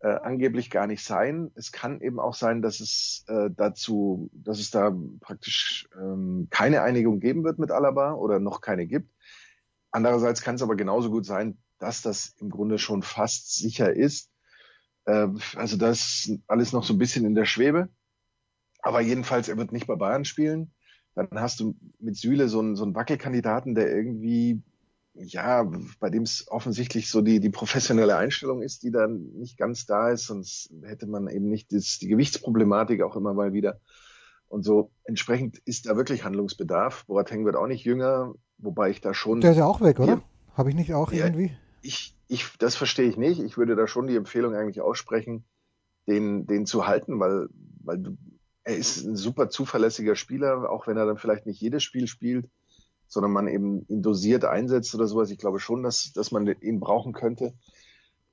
äh, 0.00 0.08
angeblich 0.08 0.70
gar 0.70 0.86
nicht 0.86 1.04
sein. 1.04 1.52
Es 1.54 1.70
kann 1.70 2.00
eben 2.00 2.18
auch 2.18 2.34
sein, 2.34 2.62
dass 2.62 2.80
es 2.80 3.24
äh, 3.28 3.50
dazu, 3.54 4.30
dass 4.32 4.58
es 4.58 4.70
da 4.70 4.92
praktisch 5.20 5.88
ähm, 5.96 6.48
keine 6.50 6.82
Einigung 6.82 7.20
geben 7.20 7.44
wird 7.44 7.58
mit 7.58 7.70
Alaba 7.70 8.14
oder 8.14 8.40
noch 8.40 8.60
keine 8.60 8.86
gibt. 8.86 9.10
Andererseits 9.92 10.42
kann 10.42 10.56
es 10.56 10.62
aber 10.62 10.74
genauso 10.74 11.10
gut 11.10 11.26
sein, 11.26 11.58
dass 11.82 12.00
das 12.00 12.34
im 12.38 12.48
Grunde 12.48 12.78
schon 12.78 13.02
fast 13.02 13.56
sicher 13.56 13.94
ist. 13.94 14.30
Äh, 15.04 15.28
also 15.56 15.76
das 15.76 16.00
ist 16.00 16.40
alles 16.46 16.72
noch 16.72 16.84
so 16.84 16.94
ein 16.94 16.98
bisschen 16.98 17.24
in 17.24 17.34
der 17.34 17.44
Schwebe. 17.44 17.88
Aber 18.80 19.00
jedenfalls, 19.00 19.48
er 19.48 19.56
wird 19.56 19.72
nicht 19.72 19.86
bei 19.86 19.96
Bayern 19.96 20.24
spielen. 20.24 20.72
Dann 21.14 21.28
hast 21.34 21.60
du 21.60 21.74
mit 21.98 22.16
Süle 22.16 22.48
so 22.48 22.60
einen, 22.60 22.76
so 22.76 22.84
einen 22.84 22.94
Wackelkandidaten, 22.94 23.74
der 23.74 23.94
irgendwie, 23.94 24.62
ja, 25.14 25.68
bei 26.00 26.08
dem 26.08 26.22
es 26.22 26.46
offensichtlich 26.48 27.10
so 27.10 27.20
die, 27.20 27.40
die 27.40 27.50
professionelle 27.50 28.16
Einstellung 28.16 28.62
ist, 28.62 28.82
die 28.82 28.90
dann 28.90 29.32
nicht 29.34 29.58
ganz 29.58 29.84
da 29.84 30.10
ist, 30.10 30.26
sonst 30.26 30.72
hätte 30.82 31.06
man 31.06 31.28
eben 31.28 31.48
nicht 31.48 31.72
das, 31.72 31.98
die 31.98 32.08
Gewichtsproblematik 32.08 33.02
auch 33.02 33.16
immer 33.16 33.34
mal 33.34 33.52
wieder. 33.52 33.80
Und 34.48 34.64
so 34.64 34.90
entsprechend 35.04 35.58
ist 35.64 35.86
da 35.86 35.96
wirklich 35.96 36.24
Handlungsbedarf. 36.24 37.06
Boateng 37.06 37.44
wird 37.44 37.56
auch 37.56 37.66
nicht 37.66 37.84
jünger, 37.84 38.34
wobei 38.58 38.90
ich 38.90 39.00
da 39.00 39.14
schon. 39.14 39.40
Der 39.40 39.52
ist 39.52 39.58
ja 39.58 39.66
auch 39.66 39.80
weg, 39.80 39.98
oder? 39.98 40.22
Habe 40.54 40.70
ich 40.70 40.76
nicht 40.76 40.92
auch 40.94 41.12
ja, 41.12 41.24
irgendwie? 41.24 41.52
Ich, 41.82 42.14
ich, 42.28 42.46
das 42.58 42.76
verstehe 42.76 43.08
ich 43.08 43.16
nicht. 43.16 43.40
Ich 43.40 43.56
würde 43.56 43.76
da 43.76 43.86
schon 43.86 44.06
die 44.06 44.16
Empfehlung 44.16 44.54
eigentlich 44.54 44.80
aussprechen, 44.80 45.44
den, 46.06 46.46
den 46.46 46.66
zu 46.66 46.86
halten, 46.86 47.20
weil, 47.20 47.48
weil 47.82 47.98
du, 47.98 48.16
er 48.64 48.76
ist 48.76 49.04
ein 49.04 49.16
super 49.16 49.50
zuverlässiger 49.50 50.14
Spieler, 50.14 50.70
auch 50.70 50.86
wenn 50.86 50.96
er 50.96 51.06
dann 51.06 51.18
vielleicht 51.18 51.46
nicht 51.46 51.60
jedes 51.60 51.82
Spiel 51.82 52.06
spielt, 52.06 52.48
sondern 53.08 53.32
man 53.32 53.48
eben 53.48 53.84
ihn 53.88 54.02
dosiert 54.02 54.44
einsetzt 54.44 54.94
oder 54.94 55.06
sowas. 55.06 55.30
Ich 55.30 55.38
glaube 55.38 55.60
schon, 55.60 55.82
dass, 55.82 56.12
dass 56.12 56.30
man 56.30 56.46
ihn 56.46 56.80
brauchen 56.80 57.12
könnte. 57.12 57.54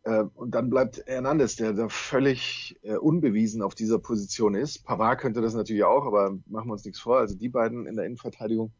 Äh, 0.03 0.23
und 0.35 0.51
dann 0.51 0.69
bleibt 0.69 1.03
Hernandez, 1.07 1.55
der 1.55 1.73
da 1.73 1.89
völlig 1.89 2.79
äh, 2.83 2.95
unbewiesen 2.95 3.61
auf 3.61 3.75
dieser 3.75 3.99
Position 3.99 4.55
ist. 4.55 4.85
Pavard 4.85 5.19
könnte 5.19 5.41
das 5.41 5.55
natürlich 5.55 5.83
auch, 5.83 6.05
aber 6.05 6.37
machen 6.45 6.67
wir 6.67 6.73
uns 6.73 6.85
nichts 6.85 6.99
vor. 6.99 7.17
Also 7.17 7.35
die 7.35 7.49
beiden 7.49 7.87
in 7.87 7.95
der 7.95 8.05
Innenverteidigung, 8.05 8.71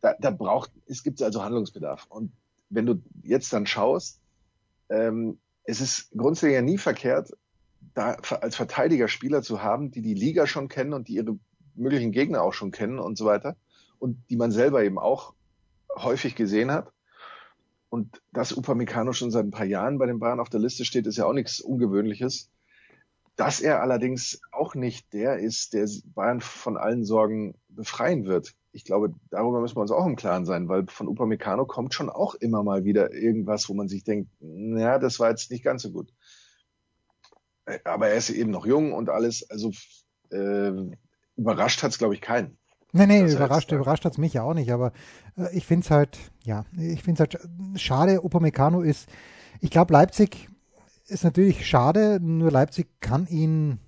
da, 0.00 0.14
da 0.20 0.30
braucht, 0.30 0.72
es 0.86 1.02
gibt 1.02 1.22
also 1.22 1.42
Handlungsbedarf. 1.42 2.06
Und 2.08 2.32
wenn 2.68 2.86
du 2.86 3.02
jetzt 3.22 3.52
dann 3.52 3.66
schaust, 3.66 4.20
ähm, 4.88 5.38
es 5.64 5.80
ist 5.80 6.10
grundsätzlich 6.16 6.54
ja 6.54 6.62
nie 6.62 6.78
verkehrt, 6.78 7.30
da 7.94 8.12
als 8.40 8.56
Verteidiger 8.56 9.08
Spieler 9.08 9.42
zu 9.42 9.62
haben, 9.62 9.90
die 9.90 10.02
die 10.02 10.14
Liga 10.14 10.46
schon 10.46 10.68
kennen 10.68 10.92
und 10.92 11.08
die 11.08 11.14
ihre 11.14 11.38
möglichen 11.74 12.12
Gegner 12.12 12.42
auch 12.42 12.52
schon 12.52 12.70
kennen 12.70 12.98
und 12.98 13.16
so 13.16 13.24
weiter 13.24 13.56
und 13.98 14.18
die 14.30 14.36
man 14.36 14.50
selber 14.50 14.84
eben 14.84 14.98
auch 14.98 15.34
häufig 15.96 16.34
gesehen 16.34 16.70
hat. 16.70 16.92
Und 17.88 18.20
dass 18.32 18.56
Upamecano 18.56 19.12
schon 19.12 19.30
seit 19.30 19.46
ein 19.46 19.50
paar 19.50 19.66
Jahren 19.66 19.98
bei 19.98 20.06
den 20.06 20.18
Bayern 20.18 20.40
auf 20.40 20.50
der 20.50 20.60
Liste 20.60 20.84
steht, 20.84 21.06
ist 21.06 21.16
ja 21.16 21.24
auch 21.24 21.32
nichts 21.32 21.60
Ungewöhnliches. 21.60 22.50
Dass 23.36 23.60
er 23.60 23.80
allerdings 23.80 24.40
auch 24.50 24.74
nicht 24.74 25.12
der 25.12 25.38
ist, 25.38 25.72
der 25.72 25.88
Bayern 26.14 26.40
von 26.40 26.76
allen 26.76 27.04
Sorgen 27.04 27.54
befreien 27.68 28.26
wird. 28.26 28.54
Ich 28.76 28.84
glaube, 28.84 29.14
darüber 29.30 29.62
müssen 29.62 29.76
wir 29.76 29.80
uns 29.80 29.90
auch 29.90 30.04
im 30.04 30.16
Klaren 30.16 30.44
sein, 30.44 30.68
weil 30.68 30.86
von 30.86 31.08
Upamecano 31.08 31.64
kommt 31.64 31.94
schon 31.94 32.10
auch 32.10 32.34
immer 32.34 32.62
mal 32.62 32.84
wieder 32.84 33.10
irgendwas, 33.14 33.70
wo 33.70 33.74
man 33.74 33.88
sich 33.88 34.04
denkt, 34.04 34.30
naja, 34.38 34.98
das 34.98 35.18
war 35.18 35.30
jetzt 35.30 35.50
nicht 35.50 35.64
ganz 35.64 35.82
so 35.82 35.90
gut. 35.90 36.12
Äh, 37.64 37.78
aber 37.84 38.08
er 38.08 38.16
ist 38.16 38.28
eben 38.28 38.50
noch 38.50 38.66
jung 38.66 38.92
und 38.92 39.08
alles, 39.08 39.48
also 39.48 39.72
äh, 40.30 40.72
überrascht 41.36 41.82
hat 41.82 41.92
es, 41.92 41.98
glaube 41.98 42.12
ich, 42.12 42.20
keinen. 42.20 42.58
Nee, 42.92 43.06
nee, 43.06 43.22
überrascht, 43.22 43.72
überrascht 43.72 44.04
hat 44.04 44.12
es 44.12 44.18
mich 44.18 44.34
ja 44.34 44.42
auch 44.42 44.52
nicht, 44.52 44.70
aber 44.70 44.92
äh, 45.38 45.56
ich 45.56 45.64
finde 45.64 45.86
es 45.86 45.90
halt, 45.90 46.18
ja, 46.44 46.66
ich 46.76 47.02
finde 47.02 47.24
es 47.24 47.32
halt 47.32 47.48
schade, 47.80 48.22
Upamecano 48.22 48.82
ist, 48.82 49.08
ich 49.62 49.70
glaube, 49.70 49.94
Leipzig 49.94 50.50
ist 51.06 51.24
natürlich 51.24 51.66
schade, 51.66 52.20
nur 52.20 52.50
Leipzig 52.50 52.88
kann 53.00 53.26
ihn 53.26 53.78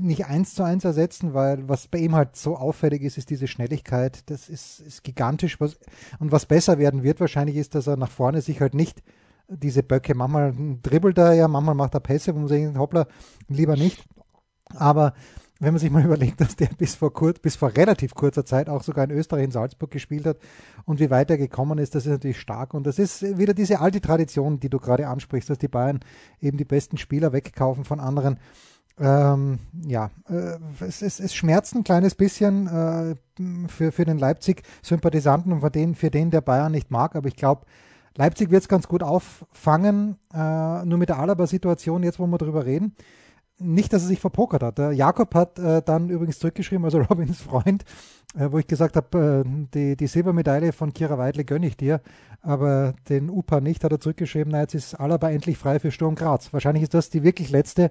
nicht 0.00 0.26
eins 0.26 0.54
zu 0.54 0.62
eins 0.62 0.84
ersetzen, 0.84 1.34
weil 1.34 1.68
was 1.68 1.88
bei 1.88 1.98
ihm 1.98 2.14
halt 2.14 2.36
so 2.36 2.56
auffällig 2.56 3.02
ist, 3.02 3.18
ist 3.18 3.30
diese 3.30 3.46
Schnelligkeit. 3.46 4.28
Das 4.30 4.48
ist, 4.48 4.80
ist 4.80 5.04
gigantisch. 5.04 5.60
Was, 5.60 5.78
und 6.18 6.32
was 6.32 6.46
besser 6.46 6.78
werden 6.78 7.02
wird 7.02 7.20
wahrscheinlich 7.20 7.56
ist, 7.56 7.74
dass 7.74 7.86
er 7.86 7.96
nach 7.96 8.10
vorne 8.10 8.40
sich 8.40 8.60
halt 8.60 8.74
nicht 8.74 9.02
diese 9.48 9.82
Böcke, 9.82 10.14
manchmal 10.14 10.54
dribbelt 10.82 11.18
er 11.18 11.32
ja, 11.32 11.48
manchmal 11.48 11.74
macht 11.74 11.94
er 11.94 12.00
Pässe, 12.00 12.34
wo 12.34 12.38
man 12.38 12.48
sich 12.48 12.76
hoppla, 12.76 13.06
lieber 13.48 13.76
nicht. 13.76 14.04
Aber 14.74 15.14
wenn 15.60 15.72
man 15.72 15.80
sich 15.80 15.90
mal 15.90 16.04
überlegt, 16.04 16.40
dass 16.40 16.56
der 16.56 16.66
bis 16.66 16.94
vor, 16.94 17.12
kurz, 17.12 17.38
bis 17.38 17.56
vor 17.56 17.74
relativ 17.74 18.14
kurzer 18.14 18.44
Zeit 18.44 18.68
auch 18.68 18.82
sogar 18.82 19.04
in 19.04 19.10
Österreich 19.10 19.44
in 19.44 19.50
Salzburg 19.50 19.90
gespielt 19.90 20.26
hat 20.26 20.38
und 20.84 21.00
wie 21.00 21.10
weit 21.10 21.30
er 21.30 21.38
gekommen 21.38 21.78
ist, 21.78 21.94
das 21.94 22.06
ist 22.06 22.12
natürlich 22.12 22.40
stark. 22.40 22.74
Und 22.74 22.86
das 22.86 22.98
ist 22.98 23.38
wieder 23.38 23.54
diese 23.54 23.80
alte 23.80 24.00
Tradition, 24.00 24.60
die 24.60 24.68
du 24.68 24.78
gerade 24.78 25.08
ansprichst, 25.08 25.50
dass 25.50 25.58
die 25.58 25.68
Bayern 25.68 26.00
eben 26.40 26.58
die 26.58 26.64
besten 26.64 26.98
Spieler 26.98 27.32
wegkaufen 27.32 27.84
von 27.84 28.00
anderen. 28.00 28.38
Ähm, 29.00 29.58
ja, 29.86 30.10
äh, 30.28 30.58
es, 30.80 31.02
es, 31.02 31.20
es 31.20 31.34
schmerzt 31.34 31.74
ein 31.74 31.84
kleines 31.84 32.14
bisschen 32.14 32.66
äh, 32.66 33.14
für, 33.68 33.92
für 33.92 34.04
den 34.04 34.18
Leipzig-Sympathisanten 34.18 35.52
und 35.52 35.60
für 35.60 35.70
den, 35.70 35.94
für 35.94 36.10
den 36.10 36.30
der 36.30 36.40
Bayern 36.40 36.72
nicht 36.72 36.90
mag, 36.90 37.14
aber 37.14 37.28
ich 37.28 37.36
glaube, 37.36 37.66
Leipzig 38.16 38.50
wird 38.50 38.62
es 38.62 38.68
ganz 38.68 38.88
gut 38.88 39.04
auffangen, 39.04 40.16
äh, 40.34 40.84
nur 40.84 40.98
mit 40.98 41.08
der 41.08 41.20
Alaba-Situation, 41.20 42.02
jetzt 42.02 42.18
wo 42.18 42.26
wir 42.26 42.38
darüber 42.38 42.66
reden 42.66 42.96
nicht, 43.60 43.92
dass 43.92 44.02
er 44.02 44.08
sich 44.08 44.20
verpokert 44.20 44.62
hat. 44.62 44.78
Der 44.78 44.92
Jakob 44.92 45.34
hat 45.34 45.58
äh, 45.58 45.82
dann 45.82 46.10
übrigens 46.10 46.38
zurückgeschrieben, 46.38 46.84
also 46.84 46.98
Robins 47.10 47.40
Freund, 47.40 47.84
äh, 48.34 48.50
wo 48.50 48.58
ich 48.58 48.66
gesagt 48.66 48.96
habe, 48.96 49.44
äh, 49.44 49.66
die, 49.74 49.96
die 49.96 50.06
Silbermedaille 50.06 50.72
von 50.72 50.92
Kira 50.92 51.18
Weidle 51.18 51.44
gönne 51.44 51.66
ich 51.66 51.76
dir, 51.76 52.00
aber 52.40 52.94
den 53.08 53.30
UPA 53.30 53.60
nicht, 53.60 53.84
hat 53.84 53.92
er 53.92 54.00
zurückgeschrieben, 54.00 54.52
na 54.52 54.60
jetzt 54.60 54.74
ist 54.74 54.94
Alaba 54.94 55.30
endlich 55.30 55.58
frei 55.58 55.80
für 55.80 55.90
Sturm 55.90 56.14
Graz. 56.14 56.52
Wahrscheinlich 56.52 56.84
ist 56.84 56.94
das 56.94 57.10
die 57.10 57.24
wirklich 57.24 57.50
letzte 57.50 57.90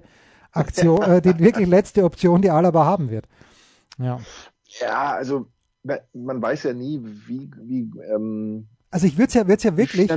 Aktion, 0.52 1.02
äh, 1.02 1.22
die 1.22 1.38
wirklich 1.38 1.68
letzte 1.68 2.04
Option, 2.04 2.42
die 2.42 2.50
Alaba 2.50 2.84
haben 2.84 3.10
wird. 3.10 3.26
Ja, 3.98 4.20
ja 4.80 5.12
also 5.12 5.46
man 6.12 6.42
weiß 6.42 6.64
ja 6.64 6.74
nie, 6.74 7.00
wie, 7.02 7.50
wie 7.62 7.90
ähm, 8.12 8.68
also 8.90 9.06
ich 9.06 9.16
würde 9.18 9.28
es 9.28 9.34
ja, 9.34 9.70
ja 9.70 9.76
wirklich, 9.76 10.10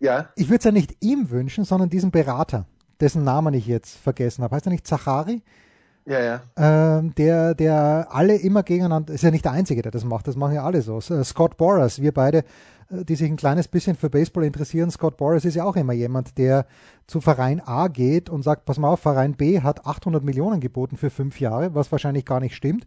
ja. 0.00 0.28
ich 0.36 0.48
würde 0.48 0.58
es 0.58 0.64
ja 0.64 0.72
nicht 0.72 0.96
ihm 1.00 1.30
wünschen, 1.30 1.64
sondern 1.64 1.90
diesem 1.90 2.10
Berater 2.10 2.66
dessen 3.00 3.24
Namen 3.24 3.54
ich 3.54 3.66
jetzt 3.66 3.96
vergessen 3.96 4.44
habe. 4.44 4.54
Heißt 4.54 4.66
er 4.66 4.72
nicht 4.72 4.86
Zachari? 4.86 5.42
Ja, 6.04 6.20
ja. 6.20 6.42
Ähm, 6.56 7.14
der, 7.14 7.54
der 7.54 8.08
alle 8.10 8.36
immer 8.36 8.62
gegeneinander, 8.62 9.12
ist 9.12 9.22
ja 9.22 9.30
nicht 9.30 9.44
der 9.44 9.52
Einzige, 9.52 9.82
der 9.82 9.92
das 9.92 10.04
macht, 10.04 10.26
das 10.26 10.36
machen 10.36 10.54
ja 10.54 10.64
alle 10.64 10.82
so. 10.82 10.98
Äh, 10.98 11.22
Scott 11.24 11.56
Boras, 11.56 12.00
wir 12.00 12.12
beide, 12.12 12.38
äh, 12.90 13.04
die 13.04 13.14
sich 13.14 13.30
ein 13.30 13.36
kleines 13.36 13.68
bisschen 13.68 13.94
für 13.94 14.10
Baseball 14.10 14.44
interessieren, 14.44 14.90
Scott 14.90 15.16
Boras 15.16 15.44
ist 15.44 15.54
ja 15.54 15.64
auch 15.64 15.76
immer 15.76 15.92
jemand, 15.92 16.38
der 16.38 16.66
zu 17.06 17.20
Verein 17.20 17.60
A 17.60 17.86
geht 17.86 18.30
und 18.30 18.42
sagt, 18.42 18.64
pass 18.64 18.78
mal 18.78 18.90
auf, 18.90 19.00
Verein 19.00 19.34
B 19.34 19.60
hat 19.60 19.86
800 19.86 20.24
Millionen 20.24 20.60
geboten 20.60 20.96
für 20.96 21.10
fünf 21.10 21.38
Jahre, 21.38 21.74
was 21.74 21.92
wahrscheinlich 21.92 22.24
gar 22.24 22.40
nicht 22.40 22.56
stimmt. 22.56 22.86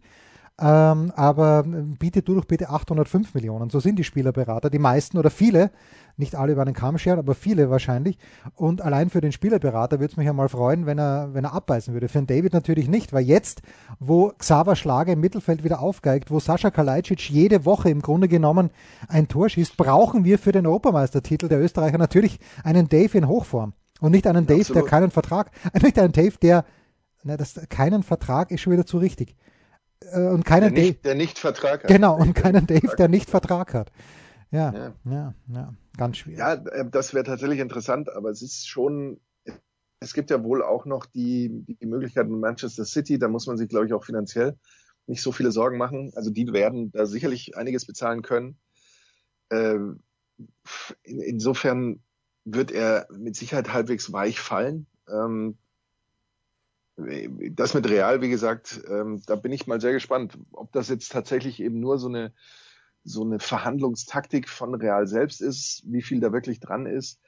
Ähm, 0.58 1.12
aber 1.14 1.64
biete 1.64 2.22
du 2.22 2.34
doch 2.34 2.46
bitte 2.46 2.70
805 2.70 3.34
Millionen. 3.34 3.68
So 3.68 3.78
sind 3.78 3.98
die 3.98 4.04
Spielerberater. 4.04 4.70
Die 4.70 4.78
meisten 4.78 5.18
oder 5.18 5.30
viele 5.30 5.70
nicht 6.16 6.34
alle 6.34 6.52
über 6.52 6.62
einen 6.62 6.74
Kamm 6.74 6.96
scheren, 6.98 7.18
aber 7.18 7.34
viele 7.34 7.68
wahrscheinlich. 7.68 8.18
Und 8.54 8.80
allein 8.80 9.10
für 9.10 9.20
den 9.20 9.32
Spielerberater 9.32 10.00
würde 10.00 10.12
es 10.12 10.16
mich 10.16 10.28
einmal 10.28 10.48
freuen, 10.48 10.86
wenn 10.86 10.98
er, 10.98 11.34
wenn 11.34 11.44
er 11.44 11.52
abbeißen 11.52 11.92
würde. 11.92 12.08
Für 12.08 12.18
den 12.18 12.26
David 12.26 12.54
natürlich 12.54 12.88
nicht, 12.88 13.12
weil 13.12 13.24
jetzt, 13.24 13.62
wo 13.98 14.32
Xaver 14.38 14.76
Schlager 14.76 15.12
im 15.12 15.20
Mittelfeld 15.20 15.62
wieder 15.62 15.80
aufgeigt, 15.80 16.30
wo 16.30 16.40
Sascha 16.40 16.70
Kalajdzic 16.70 17.28
jede 17.30 17.64
Woche 17.64 17.90
im 17.90 18.00
Grunde 18.00 18.28
genommen 18.28 18.70
ein 19.08 19.28
Tor 19.28 19.48
schießt, 19.48 19.76
brauchen 19.76 20.24
wir 20.24 20.38
für 20.38 20.52
den 20.52 20.66
Europameistertitel 20.66 21.48
der 21.48 21.60
Österreicher 21.60 21.98
natürlich 21.98 22.38
einen 22.64 22.88
Dave 22.88 23.16
in 23.18 23.28
Hochform. 23.28 23.74
Und 24.00 24.12
nicht 24.12 24.26
einen 24.26 24.46
Dave, 24.46 24.60
Absolut. 24.60 24.82
der 24.82 24.88
keinen 24.88 25.10
Vertrag, 25.10 25.50
nicht 25.82 25.98
einen 25.98 26.12
Dave, 26.12 26.36
der, 26.40 26.64
na, 27.24 27.36
das, 27.36 27.60
keinen 27.68 28.02
Vertrag 28.02 28.50
ist 28.50 28.60
schon 28.60 28.72
wieder 28.72 28.86
zu 28.86 28.98
richtig. 28.98 29.36
Äh, 30.00 30.20
und 30.28 30.44
keinen 30.44 30.74
der 30.74 30.84
nicht, 30.84 30.98
Dave, 30.98 31.02
der 31.04 31.14
nicht 31.14 31.38
Vertrag 31.38 31.84
hat. 31.84 31.88
Genau, 31.88 32.16
und 32.16 32.34
keinen 32.34 32.66
Dave, 32.66 32.94
der 32.96 33.08
nicht 33.08 33.30
Vertrag 33.30 33.74
hat. 33.74 33.92
Ja, 34.50 34.72
ja, 34.72 34.94
ja, 35.04 35.34
ja, 35.48 35.74
ganz 35.96 36.18
schwierig. 36.18 36.38
Ja, 36.38 36.54
äh, 36.54 36.88
das 36.90 37.14
wäre 37.14 37.24
tatsächlich 37.24 37.60
interessant, 37.60 38.08
aber 38.10 38.30
es 38.30 38.42
ist 38.42 38.68
schon, 38.68 39.20
es 40.00 40.14
gibt 40.14 40.30
ja 40.30 40.42
wohl 40.42 40.62
auch 40.62 40.86
noch 40.86 41.06
die, 41.06 41.64
die 41.66 41.86
Möglichkeit 41.86 42.26
in 42.26 42.40
Manchester 42.40 42.84
City, 42.84 43.18
da 43.18 43.28
muss 43.28 43.46
man 43.46 43.56
sich, 43.56 43.68
glaube 43.68 43.86
ich, 43.86 43.92
auch 43.92 44.04
finanziell 44.04 44.56
nicht 45.06 45.22
so 45.22 45.32
viele 45.32 45.52
Sorgen 45.52 45.78
machen. 45.78 46.12
Also 46.14 46.30
die 46.30 46.52
werden 46.52 46.90
da 46.92 47.06
sicherlich 47.06 47.56
einiges 47.56 47.86
bezahlen 47.86 48.22
können. 48.22 48.58
Ähm, 49.50 50.00
insofern 51.04 52.00
wird 52.44 52.72
er 52.72 53.06
mit 53.10 53.36
Sicherheit 53.36 53.72
halbwegs 53.72 54.12
weich 54.12 54.40
fallen. 54.40 54.86
Ähm, 55.08 55.58
das 57.50 57.74
mit 57.74 57.88
Real, 57.88 58.22
wie 58.22 58.30
gesagt, 58.30 58.80
ähm, 58.88 59.22
da 59.26 59.36
bin 59.36 59.52
ich 59.52 59.66
mal 59.66 59.80
sehr 59.80 59.92
gespannt, 59.92 60.38
ob 60.52 60.72
das 60.72 60.88
jetzt 60.88 61.12
tatsächlich 61.12 61.60
eben 61.60 61.78
nur 61.78 61.98
so 61.98 62.08
eine 62.08 62.32
so 63.06 63.22
eine 63.22 63.38
Verhandlungstaktik 63.38 64.48
von 64.48 64.74
Real 64.74 65.06
selbst 65.06 65.40
ist, 65.40 65.82
wie 65.86 66.02
viel 66.02 66.20
da 66.20 66.32
wirklich 66.32 66.58
dran 66.58 66.86
ist. 66.86 67.20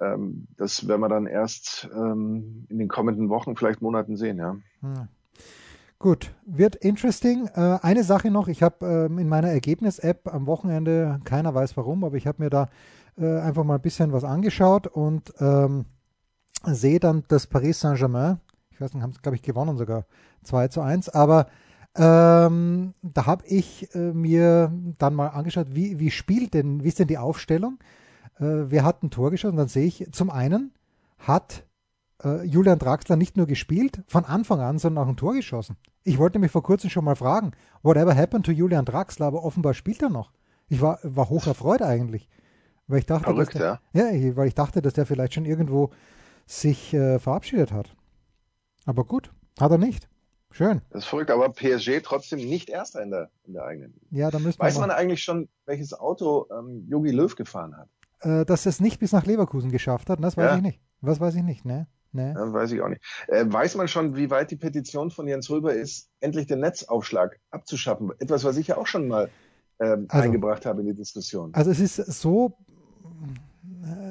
Ähm, 0.00 0.48
das 0.56 0.88
werden 0.88 1.02
wir 1.02 1.08
dann 1.08 1.26
erst 1.26 1.88
ähm, 1.94 2.66
in 2.68 2.78
den 2.78 2.88
kommenden 2.88 3.28
Wochen, 3.28 3.54
vielleicht 3.56 3.82
Monaten 3.82 4.16
sehen, 4.16 4.38
ja. 4.38 4.56
Hm. 4.80 5.08
Gut, 5.98 6.32
wird 6.46 6.76
interesting. 6.76 7.48
Äh, 7.54 7.78
eine 7.82 8.04
Sache 8.04 8.30
noch, 8.30 8.48
ich 8.48 8.62
habe 8.62 8.86
ähm, 8.86 9.18
in 9.18 9.28
meiner 9.28 9.48
Ergebnis-App 9.48 10.32
am 10.32 10.46
Wochenende, 10.46 11.20
keiner 11.24 11.54
weiß 11.54 11.76
warum, 11.76 12.04
aber 12.04 12.16
ich 12.16 12.26
habe 12.26 12.42
mir 12.42 12.50
da 12.50 12.68
äh, 13.18 13.40
einfach 13.40 13.64
mal 13.64 13.74
ein 13.74 13.82
bisschen 13.82 14.12
was 14.12 14.24
angeschaut 14.24 14.86
und 14.86 15.32
ähm, 15.40 15.86
sehe 16.64 17.00
dann, 17.00 17.24
dass 17.28 17.48
Paris 17.48 17.80
Saint-Germain, 17.80 18.38
ich 18.78 18.80
weiß 18.80 18.94
nicht, 18.94 19.02
haben 19.02 19.10
es 19.10 19.22
glaube 19.22 19.34
ich 19.34 19.42
gewonnen 19.42 19.76
sogar 19.76 20.04
2 20.44 20.68
zu 20.68 20.80
1, 20.80 21.08
aber 21.08 21.48
ähm, 21.96 22.94
da 23.02 23.26
habe 23.26 23.44
ich 23.46 23.92
äh, 23.94 24.12
mir 24.12 24.72
dann 24.98 25.14
mal 25.16 25.28
angeschaut, 25.28 25.66
wie, 25.72 25.98
wie 25.98 26.12
spielt 26.12 26.54
denn, 26.54 26.84
wie 26.84 26.88
ist 26.88 27.00
denn 27.00 27.08
die 27.08 27.18
Aufstellung? 27.18 27.78
Äh, 28.38 28.70
wer 28.70 28.84
hat 28.84 29.02
ein 29.02 29.10
Tor 29.10 29.32
geschossen? 29.32 29.56
Dann 29.56 29.66
sehe 29.66 29.86
ich, 29.86 30.06
zum 30.12 30.30
einen 30.30 30.72
hat 31.18 31.64
äh, 32.22 32.44
Julian 32.44 32.78
Draxler 32.78 33.16
nicht 33.16 33.36
nur 33.36 33.46
gespielt, 33.46 34.04
von 34.06 34.24
Anfang 34.24 34.60
an, 34.60 34.78
sondern 34.78 35.04
auch 35.04 35.08
ein 35.08 35.16
Tor 35.16 35.34
geschossen. 35.34 35.76
Ich 36.04 36.18
wollte 36.18 36.38
mich 36.38 36.52
vor 36.52 36.62
kurzem 36.62 36.88
schon 36.88 37.04
mal 37.04 37.16
fragen, 37.16 37.50
whatever 37.82 38.14
happened 38.14 38.46
to 38.46 38.52
Julian 38.52 38.84
Draxler, 38.84 39.26
aber 39.26 39.42
offenbar 39.42 39.74
spielt 39.74 40.00
er 40.00 40.10
noch. 40.10 40.30
Ich 40.68 40.80
war, 40.80 41.00
war 41.02 41.28
hoch 41.28 41.48
erfreut 41.48 41.82
eigentlich. 41.82 42.28
Weil 42.86 43.00
ich 43.00 43.06
dachte, 43.06 43.24
Verrückt, 43.24 43.54
der, 43.54 43.80
ja. 43.92 44.10
ja. 44.10 44.36
weil 44.36 44.46
ich 44.46 44.54
dachte, 44.54 44.82
dass 44.82 44.92
der 44.92 45.04
vielleicht 45.04 45.34
schon 45.34 45.46
irgendwo 45.46 45.90
sich 46.46 46.94
äh, 46.94 47.18
verabschiedet 47.18 47.72
hat. 47.72 47.96
Aber 48.88 49.04
gut, 49.04 49.30
hat 49.60 49.70
er 49.70 49.76
nicht. 49.76 50.08
Schön. 50.50 50.80
Das 50.88 51.02
ist 51.04 51.08
verrückt, 51.10 51.30
aber 51.30 51.50
PSG 51.50 52.00
trotzdem 52.02 52.38
nicht 52.38 52.70
Erster 52.70 53.02
in 53.02 53.10
der, 53.10 53.28
in 53.44 53.52
der 53.52 53.64
eigenen. 53.64 54.00
Ja, 54.10 54.30
da 54.30 54.38
müssen 54.38 54.58
Weiß 54.58 54.78
man 54.78 54.90
eigentlich 54.90 55.22
schon, 55.22 55.50
welches 55.66 55.92
Auto 55.92 56.46
ähm, 56.50 56.86
Jogi 56.88 57.10
Löw 57.10 57.36
gefahren 57.36 57.76
hat? 57.76 57.90
Äh, 58.20 58.46
dass 58.46 58.64
es 58.64 58.80
nicht 58.80 58.98
bis 58.98 59.12
nach 59.12 59.26
Leverkusen 59.26 59.70
geschafft 59.70 60.08
hat, 60.08 60.24
das 60.24 60.38
weiß 60.38 60.52
ja. 60.52 60.56
ich 60.56 60.62
nicht. 60.62 60.80
Was 61.02 61.20
weiß 61.20 61.34
ich 61.34 61.42
nicht, 61.42 61.66
ne? 61.66 61.86
Nee. 62.12 62.32
Ja, 62.32 62.50
weiß 62.50 62.72
ich 62.72 62.80
auch 62.80 62.88
nicht. 62.88 63.02
Äh, 63.26 63.44
weiß 63.46 63.74
man 63.74 63.88
schon, 63.88 64.16
wie 64.16 64.30
weit 64.30 64.50
die 64.50 64.56
Petition 64.56 65.10
von 65.10 65.28
Jens 65.28 65.50
Röber 65.50 65.74
ist, 65.74 66.08
endlich 66.20 66.46
den 66.46 66.60
Netzaufschlag 66.60 67.38
abzuschaffen? 67.50 68.12
Etwas, 68.20 68.42
was 68.42 68.56
ich 68.56 68.68
ja 68.68 68.78
auch 68.78 68.86
schon 68.86 69.06
mal 69.06 69.28
ähm, 69.80 70.06
also, 70.08 70.24
eingebracht 70.24 70.64
habe 70.64 70.80
in 70.80 70.86
die 70.86 70.94
Diskussion. 70.94 71.52
Also 71.52 71.70
es 71.70 71.80
ist 71.80 71.96
so 71.96 72.56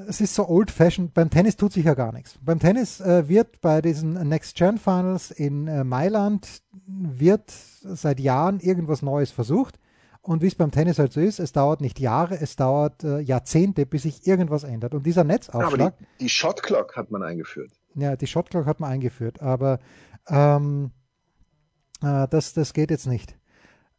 es 0.07 0.21
ist 0.21 0.35
so 0.35 0.47
old-fashioned. 0.47 1.13
Beim 1.13 1.29
Tennis 1.29 1.57
tut 1.57 1.73
sich 1.73 1.85
ja 1.85 1.93
gar 1.93 2.13
nichts. 2.13 2.37
Beim 2.41 2.59
Tennis 2.59 3.01
äh, 3.01 3.27
wird 3.27 3.61
bei 3.61 3.81
diesen 3.81 4.13
Next-Gen-Finals 4.13 5.31
in 5.31 5.67
äh, 5.67 5.83
Mailand 5.83 6.61
wird 6.87 7.51
seit 7.83 8.19
Jahren 8.19 8.59
irgendwas 8.59 9.01
Neues 9.01 9.31
versucht 9.31 9.79
Und 10.27 10.41
wie 10.41 10.47
es 10.47 10.55
beim 10.55 10.71
Tennis 10.71 10.99
halt 10.99 11.13
so 11.13 11.21
ist, 11.21 11.39
es 11.39 11.53
dauert 11.53 11.79
nicht 11.79 11.99
Jahre, 11.99 12.39
es 12.39 12.57
dauert 12.57 13.03
äh, 13.03 13.19
Jahrzehnte, 13.19 13.85
bis 13.85 14.03
sich 14.03 14.27
irgendwas 14.27 14.63
ändert. 14.65 14.93
Und 14.93 15.05
dieser 15.05 15.23
Netzaufschlag. 15.23 15.73
aber 15.73 15.91
die, 15.91 16.25
die 16.25 16.29
Shot 16.29 16.63
Clock 16.63 16.97
hat 16.97 17.11
man 17.11 17.23
eingeführt. 17.23 17.71
Ja, 17.95 18.15
die 18.17 18.27
Shot 18.27 18.49
Clock 18.49 18.65
hat 18.65 18.81
man 18.81 18.91
eingeführt, 18.91 19.41
aber 19.41 19.79
ähm, 20.27 20.91
äh, 22.01 22.27
das, 22.27 22.53
das 22.53 22.73
geht 22.73 22.91
jetzt 22.91 23.07
nicht. 23.07 23.36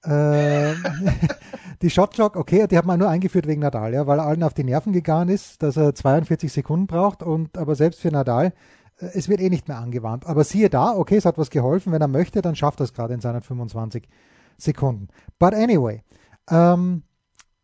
Äh, 0.05 0.75
die 1.83 1.91
Shot 1.91 2.15
Clock, 2.15 2.37
okay, 2.37 2.67
die 2.67 2.79
hat 2.79 2.87
man 2.87 2.99
nur 2.99 3.09
eingeführt 3.09 3.47
wegen 3.47 3.61
Nadal, 3.61 3.93
ja, 3.95 4.07
weil 4.07 4.21
allen 4.21 4.43
auf 4.43 4.55
die 4.55 4.65
Nerven 4.65 4.93
gegangen 4.93 5.29
ist, 5.29 5.63
dass 5.63 5.77
er 5.77 5.95
42 5.95 6.53
Sekunden 6.53 6.87
braucht 6.87 7.23
und 7.23 7.59
aber 7.59 7.75
selbst 7.75 8.01
für 8.01 8.09
Nadal, 8.09 8.53
äh, 8.99 9.07
es 9.15 9.29
wird 9.29 9.41
eh 9.41 9.51
nicht 9.51 9.69
mehr 9.69 9.79
angewandt. 9.79 10.27
Aber 10.27 10.45
siehe 10.45 10.71
da, 10.71 10.93
okay, 10.93 11.17
es 11.17 11.25
hat 11.25 11.39
was 11.39 11.51
geholfen, 11.51 11.93
wenn 11.93 12.03
er 12.03 12.09
möchte, 12.09 12.43
dann 12.43 12.57
schafft 12.57 12.81
er 12.81 12.85
es 12.85 12.95
gerade 12.95 13.15
in 13.15 13.21
seinen 13.21 13.43
25 13.43 14.09
Sekunden. 14.57 15.09
But 15.39 15.55
anyway, 15.55 16.03
ähm, 16.51 17.03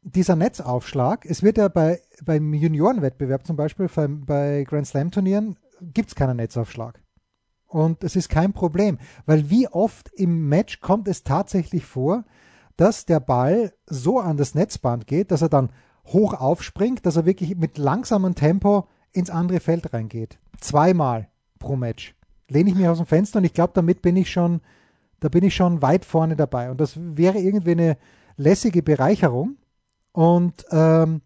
dieser 0.02 0.36
Netzaufschlag, 0.36 1.24
es 1.24 1.42
wird 1.42 1.58
ja 1.58 1.68
bei, 1.68 2.00
beim 2.24 2.52
Juniorenwettbewerb 2.52 3.46
zum 3.46 3.56
Beispiel, 3.56 3.88
bei, 3.94 4.06
bei 4.08 4.64
Grand 4.64 4.86
Slam 4.86 5.10
Turnieren, 5.10 5.56
gibt 5.80 6.10
es 6.10 6.14
keinen 6.14 6.36
Netzaufschlag. 6.36 7.03
Und 7.74 8.04
es 8.04 8.14
ist 8.14 8.28
kein 8.28 8.52
Problem, 8.52 8.98
weil 9.26 9.50
wie 9.50 9.66
oft 9.66 10.08
im 10.14 10.48
Match 10.48 10.80
kommt 10.80 11.08
es 11.08 11.24
tatsächlich 11.24 11.84
vor, 11.84 12.24
dass 12.76 13.04
der 13.04 13.18
Ball 13.18 13.72
so 13.84 14.20
an 14.20 14.36
das 14.36 14.54
Netzband 14.54 15.08
geht, 15.08 15.32
dass 15.32 15.42
er 15.42 15.48
dann 15.48 15.70
hoch 16.06 16.34
aufspringt, 16.34 17.04
dass 17.04 17.16
er 17.16 17.26
wirklich 17.26 17.56
mit 17.56 17.76
langsamem 17.76 18.36
Tempo 18.36 18.86
ins 19.10 19.28
andere 19.28 19.58
Feld 19.58 19.92
reingeht. 19.92 20.38
Zweimal 20.60 21.28
pro 21.58 21.74
Match. 21.74 22.14
Lehne 22.48 22.70
ich 22.70 22.76
mich 22.76 22.86
aus 22.86 22.98
dem 22.98 23.08
Fenster 23.08 23.40
und 23.40 23.44
ich 23.44 23.54
glaube, 23.54 23.72
damit 23.74 24.02
bin 24.02 24.14
ich 24.14 24.30
schon, 24.30 24.60
da 25.18 25.28
bin 25.28 25.42
ich 25.42 25.56
schon 25.56 25.82
weit 25.82 26.04
vorne 26.04 26.36
dabei. 26.36 26.70
Und 26.70 26.80
das 26.80 26.96
wäre 26.96 27.38
irgendwie 27.38 27.72
eine 27.72 27.98
lässige 28.36 28.84
Bereicherung. 28.84 29.56
Und 30.12 30.64
ähm, 30.70 31.22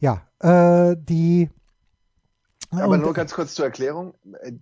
ja, 0.00 0.22
äh, 0.40 0.96
die. 0.98 1.50
Aber 2.70 2.94
und, 2.94 3.00
nur 3.00 3.14
ganz 3.14 3.32
kurz 3.32 3.54
zur 3.54 3.64
Erklärung. 3.64 4.14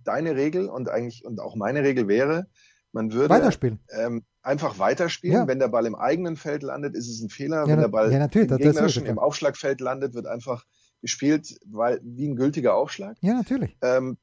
Deine 0.03 0.35
Regel 0.35 0.69
und 0.69 0.89
eigentlich 0.89 1.25
und 1.25 1.39
auch 1.39 1.55
meine 1.55 1.83
Regel 1.83 2.07
wäre, 2.07 2.47
man 2.93 3.11
würde 3.11 3.29
weiterspielen. 3.29 3.79
Ähm, 3.89 4.23
einfach 4.41 4.79
weiterspielen. 4.79 5.35
Ja. 5.35 5.47
Wenn 5.47 5.59
der 5.59 5.67
Ball 5.67 5.85
im 5.85 5.95
eigenen 5.95 6.37
Feld 6.37 6.63
landet, 6.63 6.95
ist 6.95 7.09
es 7.09 7.21
ein 7.21 7.29
Fehler. 7.29 7.61
Ja, 7.61 7.67
Wenn 7.67 7.79
der 7.79 7.89
Ball 7.89 8.11
ja, 8.11 8.23
im 8.23 8.29
gegnerischen 8.29 9.05
im 9.05 9.19
Aufschlagfeld 9.19 9.81
landet, 9.81 10.13
wird 10.13 10.25
einfach 10.25 10.65
gespielt, 11.01 11.59
weil 11.65 11.99
wie 12.03 12.27
ein 12.27 12.35
gültiger 12.35 12.75
Aufschlag. 12.75 13.17
Ja, 13.21 13.33
natürlich. 13.33 13.77
Ähm, 13.81 14.17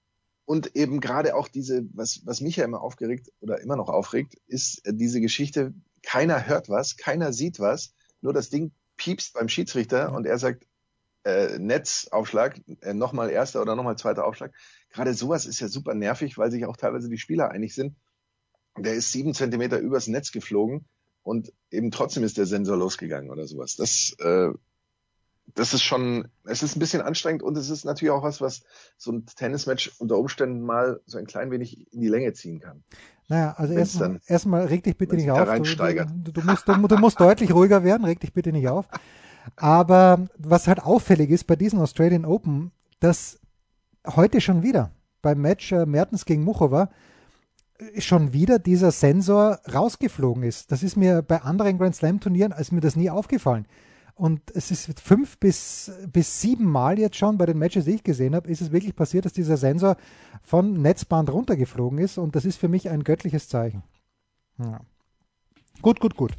und 0.46 0.76
eben 0.76 1.00
gerade 1.00 1.36
auch 1.36 1.48
diese, 1.48 1.84
was, 1.92 2.22
was 2.24 2.40
mich 2.40 2.56
ja 2.56 2.64
immer 2.64 2.82
aufgeregt 2.82 3.30
oder 3.40 3.60
immer 3.60 3.76
noch 3.76 3.88
aufregt, 3.88 4.34
ist 4.46 4.82
diese 4.86 5.20
Geschichte, 5.20 5.72
keiner 6.02 6.46
hört 6.46 6.68
was, 6.68 6.96
keiner 6.96 7.32
sieht 7.32 7.60
was, 7.60 7.94
nur 8.20 8.32
das 8.32 8.50
Ding 8.50 8.72
piepst 8.96 9.34
beim 9.34 9.48
Schiedsrichter 9.48 10.12
und 10.12 10.26
er 10.26 10.38
sagt, 10.38 10.66
äh, 11.24 11.58
Netzaufschlag, 11.58 12.60
äh, 12.82 12.94
nochmal 12.94 13.30
erster 13.30 13.62
oder 13.62 13.74
nochmal 13.76 13.96
zweiter 13.96 14.26
Aufschlag. 14.26 14.52
Gerade 14.90 15.14
sowas 15.14 15.46
ist 15.46 15.60
ja 15.60 15.68
super 15.68 15.94
nervig, 15.94 16.38
weil 16.38 16.50
sich 16.50 16.66
auch 16.66 16.76
teilweise 16.76 17.08
die 17.08 17.18
Spieler 17.18 17.50
einig 17.50 17.74
sind. 17.74 17.96
Der 18.76 18.94
ist 18.94 19.12
sieben 19.12 19.34
Zentimeter 19.34 19.78
übers 19.78 20.06
Netz 20.06 20.32
geflogen 20.32 20.84
und 21.22 21.52
eben 21.70 21.90
trotzdem 21.90 22.24
ist 22.24 22.38
der 22.38 22.46
Sensor 22.46 22.76
losgegangen 22.76 23.30
oder 23.30 23.46
sowas. 23.46 23.76
Das, 23.76 24.14
äh, 24.18 24.50
das 25.54 25.74
ist 25.74 25.82
schon, 25.82 26.28
es 26.44 26.62
ist 26.62 26.76
ein 26.76 26.80
bisschen 26.80 27.02
anstrengend 27.02 27.42
und 27.42 27.56
es 27.56 27.70
ist 27.70 27.84
natürlich 27.84 28.12
auch 28.12 28.22
was, 28.22 28.40
was 28.40 28.62
so 28.96 29.12
ein 29.12 29.26
Tennismatch 29.26 29.92
unter 29.98 30.18
Umständen 30.18 30.62
mal 30.62 31.00
so 31.06 31.18
ein 31.18 31.26
klein 31.26 31.50
wenig 31.50 31.92
in 31.92 32.00
die 32.00 32.08
Länge 32.08 32.32
ziehen 32.32 32.60
kann. 32.60 32.82
Naja, 33.28 33.54
also 33.56 33.72
erstmal 33.72 34.20
erst 34.26 34.46
reg 34.46 34.82
dich 34.82 34.98
bitte 34.98 35.16
nicht 35.16 35.30
auf. 35.30 35.38
Du, 36.24 36.32
du, 36.32 36.40
du, 36.40 36.46
musst, 36.46 36.68
du, 36.68 36.74
du 36.74 36.96
musst 36.98 37.20
deutlich 37.20 37.54
ruhiger 37.54 37.84
werden, 37.84 38.04
reg 38.04 38.20
dich 38.20 38.32
bitte 38.32 38.52
nicht 38.52 38.68
auf. 38.68 38.86
Aber 39.56 40.26
was 40.38 40.68
halt 40.68 40.82
auffällig 40.82 41.30
ist 41.30 41.46
bei 41.46 41.56
diesen 41.56 41.80
Australian 41.80 42.24
Open, 42.24 42.72
dass 43.00 43.38
heute 44.06 44.40
schon 44.40 44.62
wieder 44.62 44.90
beim 45.22 45.40
Match 45.40 45.72
äh, 45.72 45.86
Mertens 45.86 46.24
gegen 46.24 46.44
Muchova 46.44 46.90
äh, 47.78 48.00
schon 48.00 48.32
wieder 48.32 48.58
dieser 48.58 48.90
Sensor 48.90 49.60
rausgeflogen 49.72 50.42
ist. 50.42 50.70
Das 50.70 50.82
ist 50.82 50.96
mir 50.96 51.22
bei 51.22 51.42
anderen 51.42 51.78
Grand 51.78 51.96
Slam 51.96 52.20
Turnieren, 52.20 52.52
ist 52.52 52.72
mir 52.72 52.80
das 52.80 52.96
nie 52.96 53.10
aufgefallen. 53.10 53.66
Und 54.16 54.40
es 54.54 54.70
ist 54.70 55.00
fünf 55.00 55.38
bis, 55.38 55.90
bis 56.12 56.40
sieben 56.40 56.66
Mal 56.66 57.00
jetzt 57.00 57.16
schon 57.16 57.36
bei 57.36 57.46
den 57.46 57.58
Matches, 57.58 57.84
die 57.86 57.96
ich 57.96 58.04
gesehen 58.04 58.36
habe, 58.36 58.48
ist 58.48 58.60
es 58.60 58.70
wirklich 58.70 58.94
passiert, 58.94 59.24
dass 59.24 59.32
dieser 59.32 59.56
Sensor 59.56 59.96
von 60.42 60.80
Netzband 60.80 61.30
runtergeflogen 61.30 61.98
ist. 61.98 62.18
Und 62.18 62.36
das 62.36 62.44
ist 62.44 62.56
für 62.56 62.68
mich 62.68 62.88
ein 62.90 63.02
göttliches 63.02 63.48
Zeichen. 63.48 63.82
Ja. 64.58 64.80
Gut, 65.82 65.98
gut, 65.98 66.16
gut. 66.16 66.32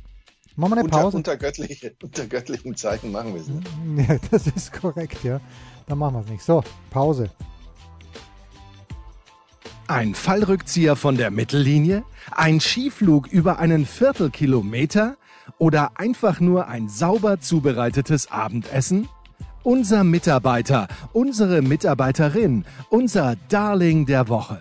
Machen 0.55 0.71
wir 0.71 0.77
eine 0.77 0.83
unter, 0.85 0.97
Pause. 0.97 1.17
Unter, 1.17 1.37
göttliche, 1.37 1.93
unter 2.03 2.25
göttlichen 2.25 2.75
Zeichen 2.75 3.11
machen 3.11 3.33
wir 3.33 3.41
es 3.41 3.47
nicht. 3.47 3.67
Ja, 4.09 4.17
das 4.31 4.47
ist 4.47 4.73
korrekt, 4.73 5.23
ja. 5.23 5.39
Dann 5.87 5.97
machen 5.97 6.15
wir 6.15 6.21
es 6.21 6.29
nicht. 6.29 6.43
So, 6.43 6.63
Pause. 6.89 7.29
Ein 9.87 10.15
Fallrückzieher 10.15 10.95
von 10.95 11.17
der 11.17 11.29
Mittellinie? 11.29 12.03
Ein 12.31 12.59
Skiflug 12.59 13.27
über 13.27 13.59
einen 13.59 13.85
Viertelkilometer? 13.85 15.17
oder 15.57 15.91
einfach 15.99 16.39
nur 16.39 16.67
ein 16.67 16.89
sauber 16.89 17.39
zubereitetes 17.39 18.31
Abendessen? 18.31 19.07
Unser 19.63 20.03
Mitarbeiter, 20.03 20.87
unsere 21.11 21.61
Mitarbeiterin, 21.63 22.65
unser 22.89 23.35
Darling 23.49 24.05
der 24.05 24.27
Woche. 24.27 24.59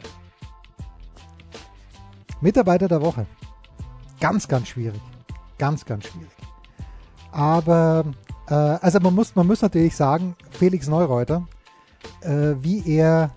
Mitarbeiter 2.41 2.89
der 2.89 3.03
Woche. 3.03 3.27
Ganz, 4.19 4.49
ganz 4.49 4.69
schwierig. 4.69 5.01
Ganz, 5.59 5.85
ganz 5.85 6.07
schwierig. 6.07 6.31
Aber, 7.33 8.05
äh, 8.49 8.55
also 8.55 9.01
man 9.01 9.15
muss, 9.15 9.35
man 9.35 9.47
muss 9.47 9.63
natürlich 9.63 9.97
sagen, 9.97 10.37
Felix 10.51 10.89
Neureuter, 10.89 11.47
äh, 12.23 12.55
wie 12.61 12.83
er 12.87 13.33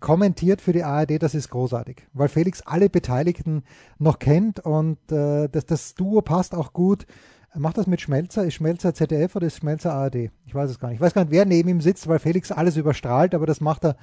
kommentiert 0.00 0.60
für 0.60 0.72
die 0.72 0.84
ARD, 0.84 1.22
das 1.22 1.34
ist 1.34 1.50
großartig, 1.50 2.06
weil 2.12 2.28
Felix 2.28 2.62
alle 2.62 2.88
Beteiligten 2.88 3.62
noch 3.98 4.18
kennt 4.18 4.60
und 4.60 4.98
äh, 5.10 5.48
das, 5.48 5.66
das 5.66 5.94
Duo 5.94 6.22
passt 6.22 6.54
auch 6.54 6.72
gut. 6.72 7.06
Macht 7.54 7.78
das 7.78 7.86
mit 7.86 8.00
Schmelzer? 8.00 8.44
Ist 8.44 8.54
Schmelzer 8.54 8.92
ZDF 8.92 9.34
oder 9.34 9.46
ist 9.46 9.56
Schmelzer 9.56 9.94
ARD? 9.94 10.30
Ich 10.44 10.54
weiß 10.54 10.70
es 10.70 10.78
gar 10.78 10.88
nicht. 10.88 10.96
Ich 10.96 11.00
weiß 11.00 11.14
gar 11.14 11.22
nicht, 11.22 11.32
wer 11.32 11.46
neben 11.46 11.68
ihm 11.70 11.80
sitzt, 11.80 12.06
weil 12.06 12.18
Felix 12.18 12.52
alles 12.52 12.76
überstrahlt, 12.76 13.34
aber 13.34 13.46
das 13.46 13.60
macht 13.60 13.84
er 13.84 13.96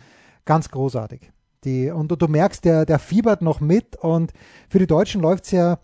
ganz 0.45 0.69
großartig. 0.69 1.31
Die, 1.63 1.91
und 1.91 2.09
du, 2.09 2.15
du 2.15 2.27
merkst, 2.27 2.65
der, 2.65 2.85
der 2.85 2.99
fiebert 2.99 3.41
noch 3.41 3.59
mit 3.61 3.95
und 3.95 4.33
für 4.69 4.79
die 4.79 4.87
Deutschen 4.87 5.21
läuft 5.21 5.45
es 5.45 5.51
ja, 5.51 5.79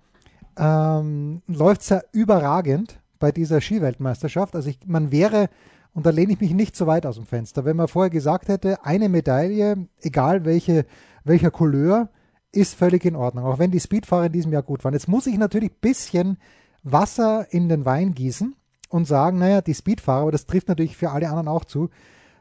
ähm, 0.59 1.41
läuft's 1.47 1.89
ja 1.89 2.01
überragend 2.11 2.99
bei 3.17 3.31
dieser 3.31 3.61
Skiweltmeisterschaft. 3.61 4.55
Also 4.55 4.69
ich, 4.69 4.79
man 4.85 5.11
wäre 5.11 5.49
und 5.93 6.05
da 6.05 6.11
lehne 6.11 6.33
ich 6.33 6.39
mich 6.39 6.53
nicht 6.53 6.75
so 6.75 6.87
weit 6.87 7.05
aus 7.05 7.15
dem 7.15 7.25
Fenster. 7.25 7.65
Wenn 7.65 7.75
man 7.75 7.87
vorher 7.87 8.09
gesagt 8.09 8.47
hätte, 8.47 8.85
eine 8.85 9.09
Medaille, 9.09 9.87
egal 10.01 10.45
welche, 10.45 10.85
welcher 11.23 11.51
Couleur, 11.51 12.09
ist 12.51 12.75
völlig 12.75 13.05
in 13.05 13.15
Ordnung. 13.15 13.45
Auch 13.45 13.59
wenn 13.59 13.71
die 13.71 13.79
Speedfahrer 13.79 14.27
in 14.27 14.31
diesem 14.31 14.53
Jahr 14.53 14.63
gut 14.63 14.83
waren. 14.83 14.93
Jetzt 14.93 15.07
muss 15.07 15.27
ich 15.27 15.37
natürlich 15.37 15.71
ein 15.71 15.81
bisschen 15.81 16.37
Wasser 16.83 17.47
in 17.51 17.69
den 17.69 17.85
Wein 17.85 18.13
gießen 18.13 18.55
und 18.89 19.05
sagen, 19.05 19.39
naja, 19.39 19.61
die 19.61 19.73
Speedfahrer, 19.73 20.21
aber 20.21 20.31
das 20.31 20.45
trifft 20.45 20.67
natürlich 20.67 20.97
für 20.97 21.11
alle 21.11 21.27
anderen 21.27 21.47
auch 21.47 21.65
zu, 21.65 21.89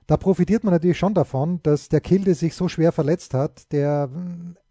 da 0.06 0.16
profitiert 0.16 0.64
man 0.64 0.72
natürlich 0.72 0.98
schon 0.98 1.12
davon, 1.12 1.60
dass 1.62 1.90
der 1.90 2.00
Kilde 2.00 2.34
sich 2.34 2.54
so 2.54 2.68
schwer 2.68 2.92
verletzt 2.92 3.34
hat, 3.34 3.70
der 3.72 4.08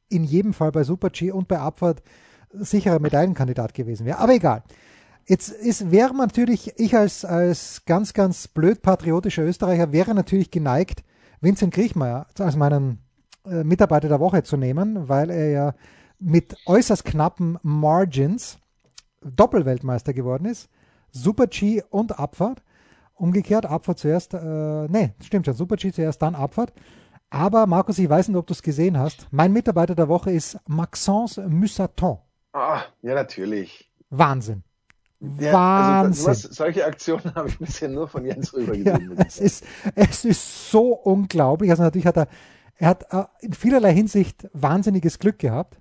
in 0.10 0.24
jedem 0.24 0.54
Fall 0.54 0.72
bei 0.72 0.84
Super-G 0.84 1.32
und 1.32 1.48
bei 1.48 1.60
Abfahrt 1.60 2.02
sicherer 2.52 3.00
Medaillenkandidat 3.00 3.74
gewesen 3.74 4.06
wäre. 4.06 4.20
Aber 4.20 4.34
egal. 4.34 4.64
Jetzt 5.26 5.50
ist, 5.50 5.92
wäre 5.92 6.16
natürlich, 6.16 6.74
ich 6.78 6.96
als, 6.96 7.26
als 7.26 7.84
ganz, 7.86 8.14
ganz 8.14 8.48
blöd 8.48 8.82
patriotischer 8.82 9.44
Österreicher 9.44 9.92
wäre 9.92 10.16
natürlich 10.16 10.52
geneigt, 10.52 11.04
Vincent 11.42 11.74
Griechmeier 11.74 12.28
als 12.40 12.56
meinen 12.56 13.00
äh, 13.46 13.64
Mitarbeiter 13.64 14.08
der 14.08 14.22
Woche 14.22 14.44
zu 14.44 14.56
nehmen, 14.56 15.10
weil 15.10 15.30
er 15.30 15.50
ja 15.50 15.74
mit 16.20 16.56
äußerst 16.66 17.06
knappen 17.06 17.60
Margins 17.62 18.58
Doppelweltmeister 19.22 20.14
geworden 20.14 20.46
ist. 20.46 20.70
Super 21.12 21.48
G 21.48 21.84
und 21.90 22.18
Abfahrt. 22.18 22.64
Umgekehrt, 23.14 23.66
Abfahrt 23.66 24.00
zuerst, 24.00 24.34
äh, 24.34 24.88
nee, 24.88 25.14
stimmt 25.22 25.46
schon, 25.46 25.56
Super 25.56 25.76
G 25.76 25.92
zuerst, 25.92 26.22
dann 26.22 26.36
Abfahrt. 26.36 26.72
Aber 27.30 27.68
Markus, 27.68 28.00
ich 28.00 28.10
weiß 28.10 28.30
nicht, 28.30 28.38
ob 28.38 28.48
du 28.48 28.54
es 28.54 28.62
gesehen 28.62 28.98
hast. 28.98 29.28
Mein 29.32 29.52
Mitarbeiter 29.52 29.96
der 29.96 30.08
Woche 30.08 30.32
ist 30.32 30.58
Maxence 30.68 31.38
Mussaton. 31.50 32.20
Ah, 32.58 32.86
ja, 33.02 33.14
natürlich. 33.14 33.90
Wahnsinn. 34.10 34.64
Ja, 35.40 35.54
Wahnsinn. 35.54 36.28
Also, 36.28 36.42
sowas, 36.42 36.56
solche 36.56 36.86
Aktionen 36.86 37.24
habe 37.36 37.50
ich 37.50 37.58
bisher 37.58 37.90
nur 37.90 38.08
von 38.08 38.26
Jens 38.26 38.54
rüber 38.54 38.74
gesehen. 38.76 39.16
Ja, 39.16 39.26
es, 39.28 39.40
ist, 39.40 39.66
es 39.96 40.26
ist 40.26 40.72
so 40.72 40.94
unglaublich. 40.94 41.70
Also 41.72 41.84
natürlich 41.84 42.08
hat 42.08 42.18
er, 42.18 42.28
er 42.76 42.90
hat 42.90 43.14
äh, 43.14 43.26
in 43.42 43.54
vielerlei 43.54 43.94
Hinsicht 43.94 44.48
wahnsinniges 44.54 45.20
Glück 45.20 45.40
gehabt, 45.40 45.80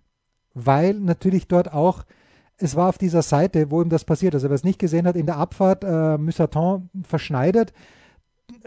weil 0.54 0.94
natürlich 0.94 1.48
dort 1.48 1.72
auch, 1.72 2.04
es 2.58 2.76
war 2.76 2.88
auf 2.88 2.98
dieser 2.98 3.22
Seite, 3.22 3.70
wo 3.70 3.82
ihm 3.82 3.90
das 3.90 4.04
passiert. 4.04 4.34
Also 4.34 4.48
wer 4.48 4.54
es 4.54 4.64
nicht 4.64 4.78
gesehen 4.78 5.06
hat, 5.06 5.16
in 5.16 5.26
der 5.26 5.36
Abfahrt 5.36 5.84
äh, 5.84 6.16
Mussaton 6.16 6.88
verschneidet, 7.06 7.72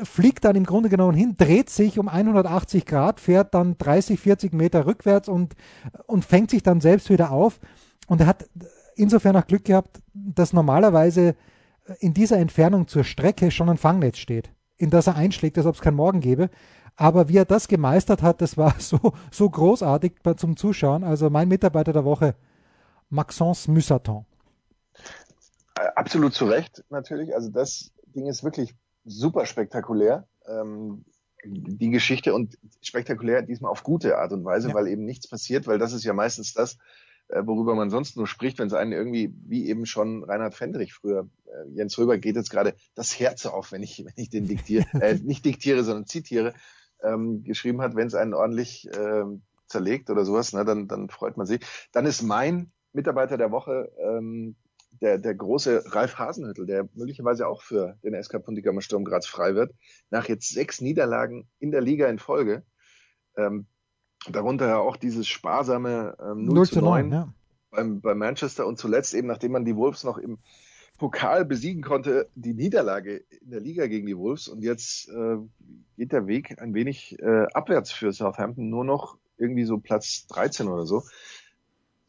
fliegt 0.03 0.45
dann 0.45 0.55
im 0.55 0.65
Grunde 0.65 0.89
genommen 0.89 1.15
hin, 1.15 1.35
dreht 1.37 1.69
sich 1.69 1.97
um 1.99 2.07
180 2.07 2.85
Grad, 2.85 3.19
fährt 3.19 3.53
dann 3.53 3.77
30, 3.77 4.19
40 4.19 4.53
Meter 4.53 4.85
rückwärts 4.85 5.29
und, 5.29 5.55
und 6.05 6.25
fängt 6.25 6.51
sich 6.51 6.63
dann 6.63 6.81
selbst 6.81 7.09
wieder 7.09 7.31
auf. 7.31 7.59
Und 8.09 8.21
er 8.21 8.27
hat 8.27 8.49
insofern 8.95 9.37
auch 9.37 9.47
Glück 9.47 9.63
gehabt, 9.63 10.01
dass 10.13 10.51
normalerweise 10.51 11.35
in 11.99 12.13
dieser 12.13 12.37
Entfernung 12.37 12.87
zur 12.87 13.03
Strecke 13.03 13.51
schon 13.51 13.69
ein 13.69 13.77
Fangnetz 13.77 14.17
steht, 14.17 14.51
in 14.77 14.89
das 14.89 15.07
er 15.07 15.15
einschlägt, 15.15 15.57
als 15.57 15.67
ob 15.67 15.75
es 15.75 15.81
kein 15.81 15.93
Morgen 15.93 16.19
gäbe. 16.19 16.49
Aber 16.95 17.29
wie 17.29 17.37
er 17.37 17.45
das 17.45 17.67
gemeistert 17.67 18.21
hat, 18.21 18.41
das 18.41 18.57
war 18.57 18.75
so, 18.79 19.13
so 19.31 19.49
großartig 19.49 20.13
zum 20.37 20.57
Zuschauen. 20.57 21.03
Also 21.03 21.29
mein 21.29 21.47
Mitarbeiter 21.47 21.93
der 21.93 22.03
Woche, 22.03 22.35
Maxence 23.09 23.67
Mussaton. 23.67 24.25
Absolut 25.95 26.33
zu 26.33 26.45
Recht, 26.45 26.83
natürlich. 26.89 27.33
Also 27.33 27.49
das 27.49 27.91
Ding 28.15 28.25
ist 28.25 28.43
wirklich 28.43 28.75
super 29.05 29.45
spektakulär. 29.45 30.27
Ähm, 30.47 31.05
die 31.45 31.89
Geschichte 31.89 32.33
und 32.33 32.57
spektakulär 32.81 33.43
diesmal 33.43 33.71
auf 33.71 33.83
gute 33.83 34.17
Art 34.17 34.33
und 34.33 34.43
Weise, 34.43 34.69
ja. 34.69 34.73
weil 34.73 34.87
eben 34.87 35.05
nichts 35.05 35.29
passiert, 35.29 35.67
weil 35.67 35.77
das 35.77 35.93
ist 35.93 36.03
ja 36.03 36.11
meistens 36.11 36.53
das, 36.53 36.77
worüber 37.29 37.75
man 37.75 37.89
sonst 37.89 38.17
nur 38.17 38.27
spricht, 38.27 38.59
wenn 38.59 38.67
es 38.67 38.73
einen 38.73 38.91
irgendwie, 38.91 39.33
wie 39.45 39.67
eben 39.67 39.85
schon 39.85 40.23
Reinhard 40.23 40.55
Fendrich 40.55 40.93
früher, 40.93 41.29
äh, 41.45 41.69
Jens 41.71 41.97
Röber 41.97 42.17
geht 42.17 42.35
jetzt 42.35 42.49
gerade 42.49 42.75
das 42.95 43.19
Herz 43.19 43.45
auf, 43.45 43.71
wenn 43.71 43.83
ich, 43.83 44.03
wenn 44.03 44.13
ich 44.15 44.29
den 44.29 44.47
diktiere, 44.47 44.85
äh, 45.01 45.15
nicht 45.15 45.45
diktiere, 45.45 45.83
sondern 45.83 46.05
zitiere, 46.05 46.53
ähm, 47.03 47.43
geschrieben 47.43 47.81
hat, 47.81 47.95
wenn 47.95 48.07
es 48.07 48.15
einen 48.15 48.33
ordentlich 48.33 48.87
äh, 48.87 49.23
zerlegt 49.67 50.09
oder 50.09 50.25
sowas, 50.25 50.53
ne, 50.53 50.65
dann, 50.65 50.87
dann 50.87 51.09
freut 51.09 51.37
man 51.37 51.45
sich. 51.45 51.61
Dann 51.91 52.05
ist 52.05 52.21
mein 52.23 52.71
Mitarbeiter 52.93 53.37
der 53.37 53.51
Woche 53.51 53.91
ähm, 53.99 54.55
der, 55.01 55.17
der 55.17 55.35
große 55.35 55.83
Ralf 55.93 56.17
Hasenhüttel, 56.17 56.65
der 56.65 56.89
möglicherweise 56.93 57.47
auch 57.47 57.61
für 57.61 57.97
den 58.03 58.21
SK 58.21 58.43
Puntigammer 58.43 58.81
Sturm 58.81 59.05
Graz 59.05 59.27
frei 59.27 59.55
wird, 59.55 59.73
nach 60.09 60.27
jetzt 60.27 60.49
sechs 60.49 60.81
Niederlagen 60.81 61.47
in 61.59 61.71
der 61.71 61.81
Liga 61.81 62.07
in 62.07 62.19
Folge, 62.19 62.63
ähm, 63.37 63.67
darunter 64.27 64.67
ja 64.67 64.77
auch 64.79 64.97
dieses 64.97 65.27
sparsame 65.27 66.15
ähm, 66.19 66.45
0, 66.45 66.55
0 66.55 66.67
zu 66.67 66.81
9, 66.81 67.09
9 67.09 67.11
ja. 67.11 67.33
beim, 67.71 68.01
bei 68.01 68.15
Manchester 68.15 68.67
und 68.67 68.77
zuletzt 68.77 69.13
eben, 69.13 69.27
nachdem 69.27 69.53
man 69.53 69.65
die 69.65 69.75
Wolves 69.75 70.03
noch 70.03 70.17
im 70.17 70.37
Pokal 70.97 71.45
besiegen 71.45 71.81
konnte, 71.81 72.29
die 72.35 72.53
Niederlage 72.53 73.23
in 73.41 73.51
der 73.51 73.61
Liga 73.61 73.87
gegen 73.87 74.05
die 74.05 74.17
Wolves 74.17 74.49
und 74.49 74.61
jetzt 74.61 75.07
äh, 75.09 75.37
geht 75.97 76.11
der 76.11 76.27
Weg 76.27 76.61
ein 76.61 76.73
wenig 76.73 77.17
äh, 77.19 77.45
abwärts 77.53 77.91
für 77.91 78.11
Southampton, 78.11 78.69
nur 78.69 78.83
noch 78.83 79.17
irgendwie 79.37 79.63
so 79.63 79.77
Platz 79.77 80.27
13 80.27 80.67
oder 80.67 80.85
so. 80.85 81.03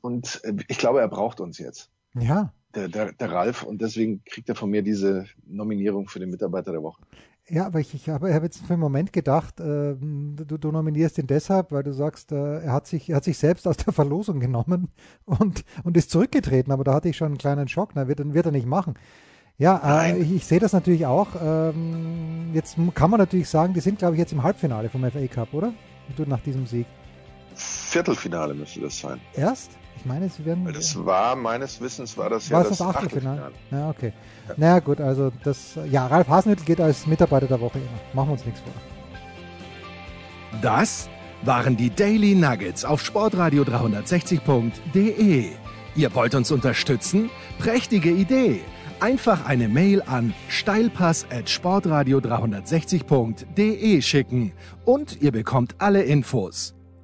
Und 0.00 0.40
äh, 0.44 0.54
ich 0.66 0.78
glaube, 0.78 1.00
er 1.00 1.08
braucht 1.08 1.40
uns 1.40 1.58
jetzt. 1.58 1.90
Ja, 2.14 2.52
der, 2.74 2.88
der, 2.88 3.12
der 3.12 3.32
Ralf 3.32 3.62
und 3.62 3.80
deswegen 3.80 4.22
kriegt 4.24 4.48
er 4.48 4.54
von 4.54 4.70
mir 4.70 4.82
diese 4.82 5.26
Nominierung 5.46 6.08
für 6.08 6.20
den 6.20 6.30
Mitarbeiter 6.30 6.72
der 6.72 6.82
Woche. 6.82 7.02
Ja, 7.51 7.66
aber 7.66 7.80
ich, 7.80 7.94
ich 7.94 8.09
habe, 8.09 8.32
habe 8.32 8.44
jetzt 8.44 8.64
für 8.64 8.74
einen 8.74 8.80
Moment 8.80 9.12
gedacht, 9.12 9.59
äh, 9.59 9.96
du, 9.96 10.57
du, 10.57 10.70
nominierst 10.70 11.18
ihn 11.18 11.26
deshalb, 11.26 11.72
weil 11.72 11.82
du 11.82 11.92
sagst, 11.92 12.30
äh, 12.30 12.61
er, 12.61 12.72
hat 12.72 12.86
sich, 12.86 13.11
er 13.11 13.16
hat 13.16 13.24
sich 13.24 13.38
selbst 13.38 13.66
aus 13.66 13.76
der 13.76 13.92
Verlosung 13.92 14.38
genommen 14.38 14.88
und, 15.24 15.64
und 15.82 15.96
ist 15.96 16.11
zurückgetreten, 16.11 16.72
aber 16.72 16.84
da 16.84 16.94
hatte 16.94 17.09
ich 17.09 17.16
schon 17.16 17.26
einen 17.26 17.38
kleinen 17.38 17.66
Schock, 17.66 17.90
na, 17.94 18.07
wird, 18.07 18.20
wird 18.32 18.46
er 18.46 18.53
nicht 18.53 18.66
machen. 18.66 18.94
Ja, 19.59 20.05
äh, 20.05 20.18
ich, 20.18 20.32
ich, 20.32 20.46
sehe 20.46 20.61
das 20.61 20.72
natürlich 20.72 21.07
auch. 21.07 21.28
Ähm, 21.42 22.51
jetzt 22.55 22.76
kann 22.94 23.11
man 23.11 23.18
natürlich 23.18 23.48
sagen, 23.48 23.74
die 23.74 23.80
sind, 23.80 23.98
glaube 23.98 24.14
ich, 24.14 24.20
jetzt 24.20 24.32
im 24.32 24.44
Halbfinale 24.44 24.88
vom 24.88 25.03
FA 25.03 25.26
Cup, 25.26 25.53
oder? 25.53 25.74
Nach 26.26 26.40
diesem 26.40 26.66
Sieg. 26.66 26.86
Viertelfinale 27.55 28.55
müsste 28.55 28.80
das 28.80 28.98
sein. 28.98 29.20
Erst? 29.34 29.80
Ich 30.01 30.07
meine, 30.07 30.30
sie 30.30 30.46
werden. 30.46 30.66
Das 30.72 30.96
war 31.05 31.36
meines 31.36 31.78
Wissens 31.78 32.16
war 32.16 32.30
das 32.30 32.51
war 32.51 32.62
ja 32.62 32.68
das, 32.68 32.78
das 32.78 32.88
Achtelfinale. 32.88 33.42
Achtelfinale. 33.42 33.84
Ja, 33.84 33.90
okay. 33.90 34.12
Ja. 34.48 34.55
Naja, 34.57 34.78
gut, 34.78 34.98
also 34.98 35.30
das. 35.44 35.78
Ja, 35.90 36.07
Ralf 36.07 36.26
Hasenhüttl 36.26 36.64
geht 36.64 36.80
als 36.80 37.07
Mitarbeiter 37.07 37.46
der 37.46 37.61
Woche 37.61 37.78
immer. 37.78 37.88
Machen 38.14 38.30
wir 38.30 38.32
uns 38.32 38.46
nichts 38.46 38.61
vor. 38.61 38.72
Das 40.62 41.11
waren 41.42 41.76
die 41.76 41.90
Daily 41.90 42.34
Nuggets 42.34 42.86
auf 42.86 43.05
Sportradio 43.05 43.62
360.de. 43.62 45.51
Ihr 45.96 46.14
wollt 46.14 46.34
uns 46.34 46.51
unterstützen? 46.51 47.28
Prächtige 47.59 48.11
Idee! 48.11 48.61
Einfach 49.01 49.44
eine 49.46 49.68
Mail 49.68 50.03
an 50.03 50.32
steilpass 50.48 51.26
at 51.30 51.48
sportradio 51.48 52.18
360.de 52.18 54.03
schicken 54.03 54.53
und 54.84 55.20
ihr 55.20 55.32
bekommt 55.32 55.74
alle 55.78 56.03
Infos. 56.03 56.74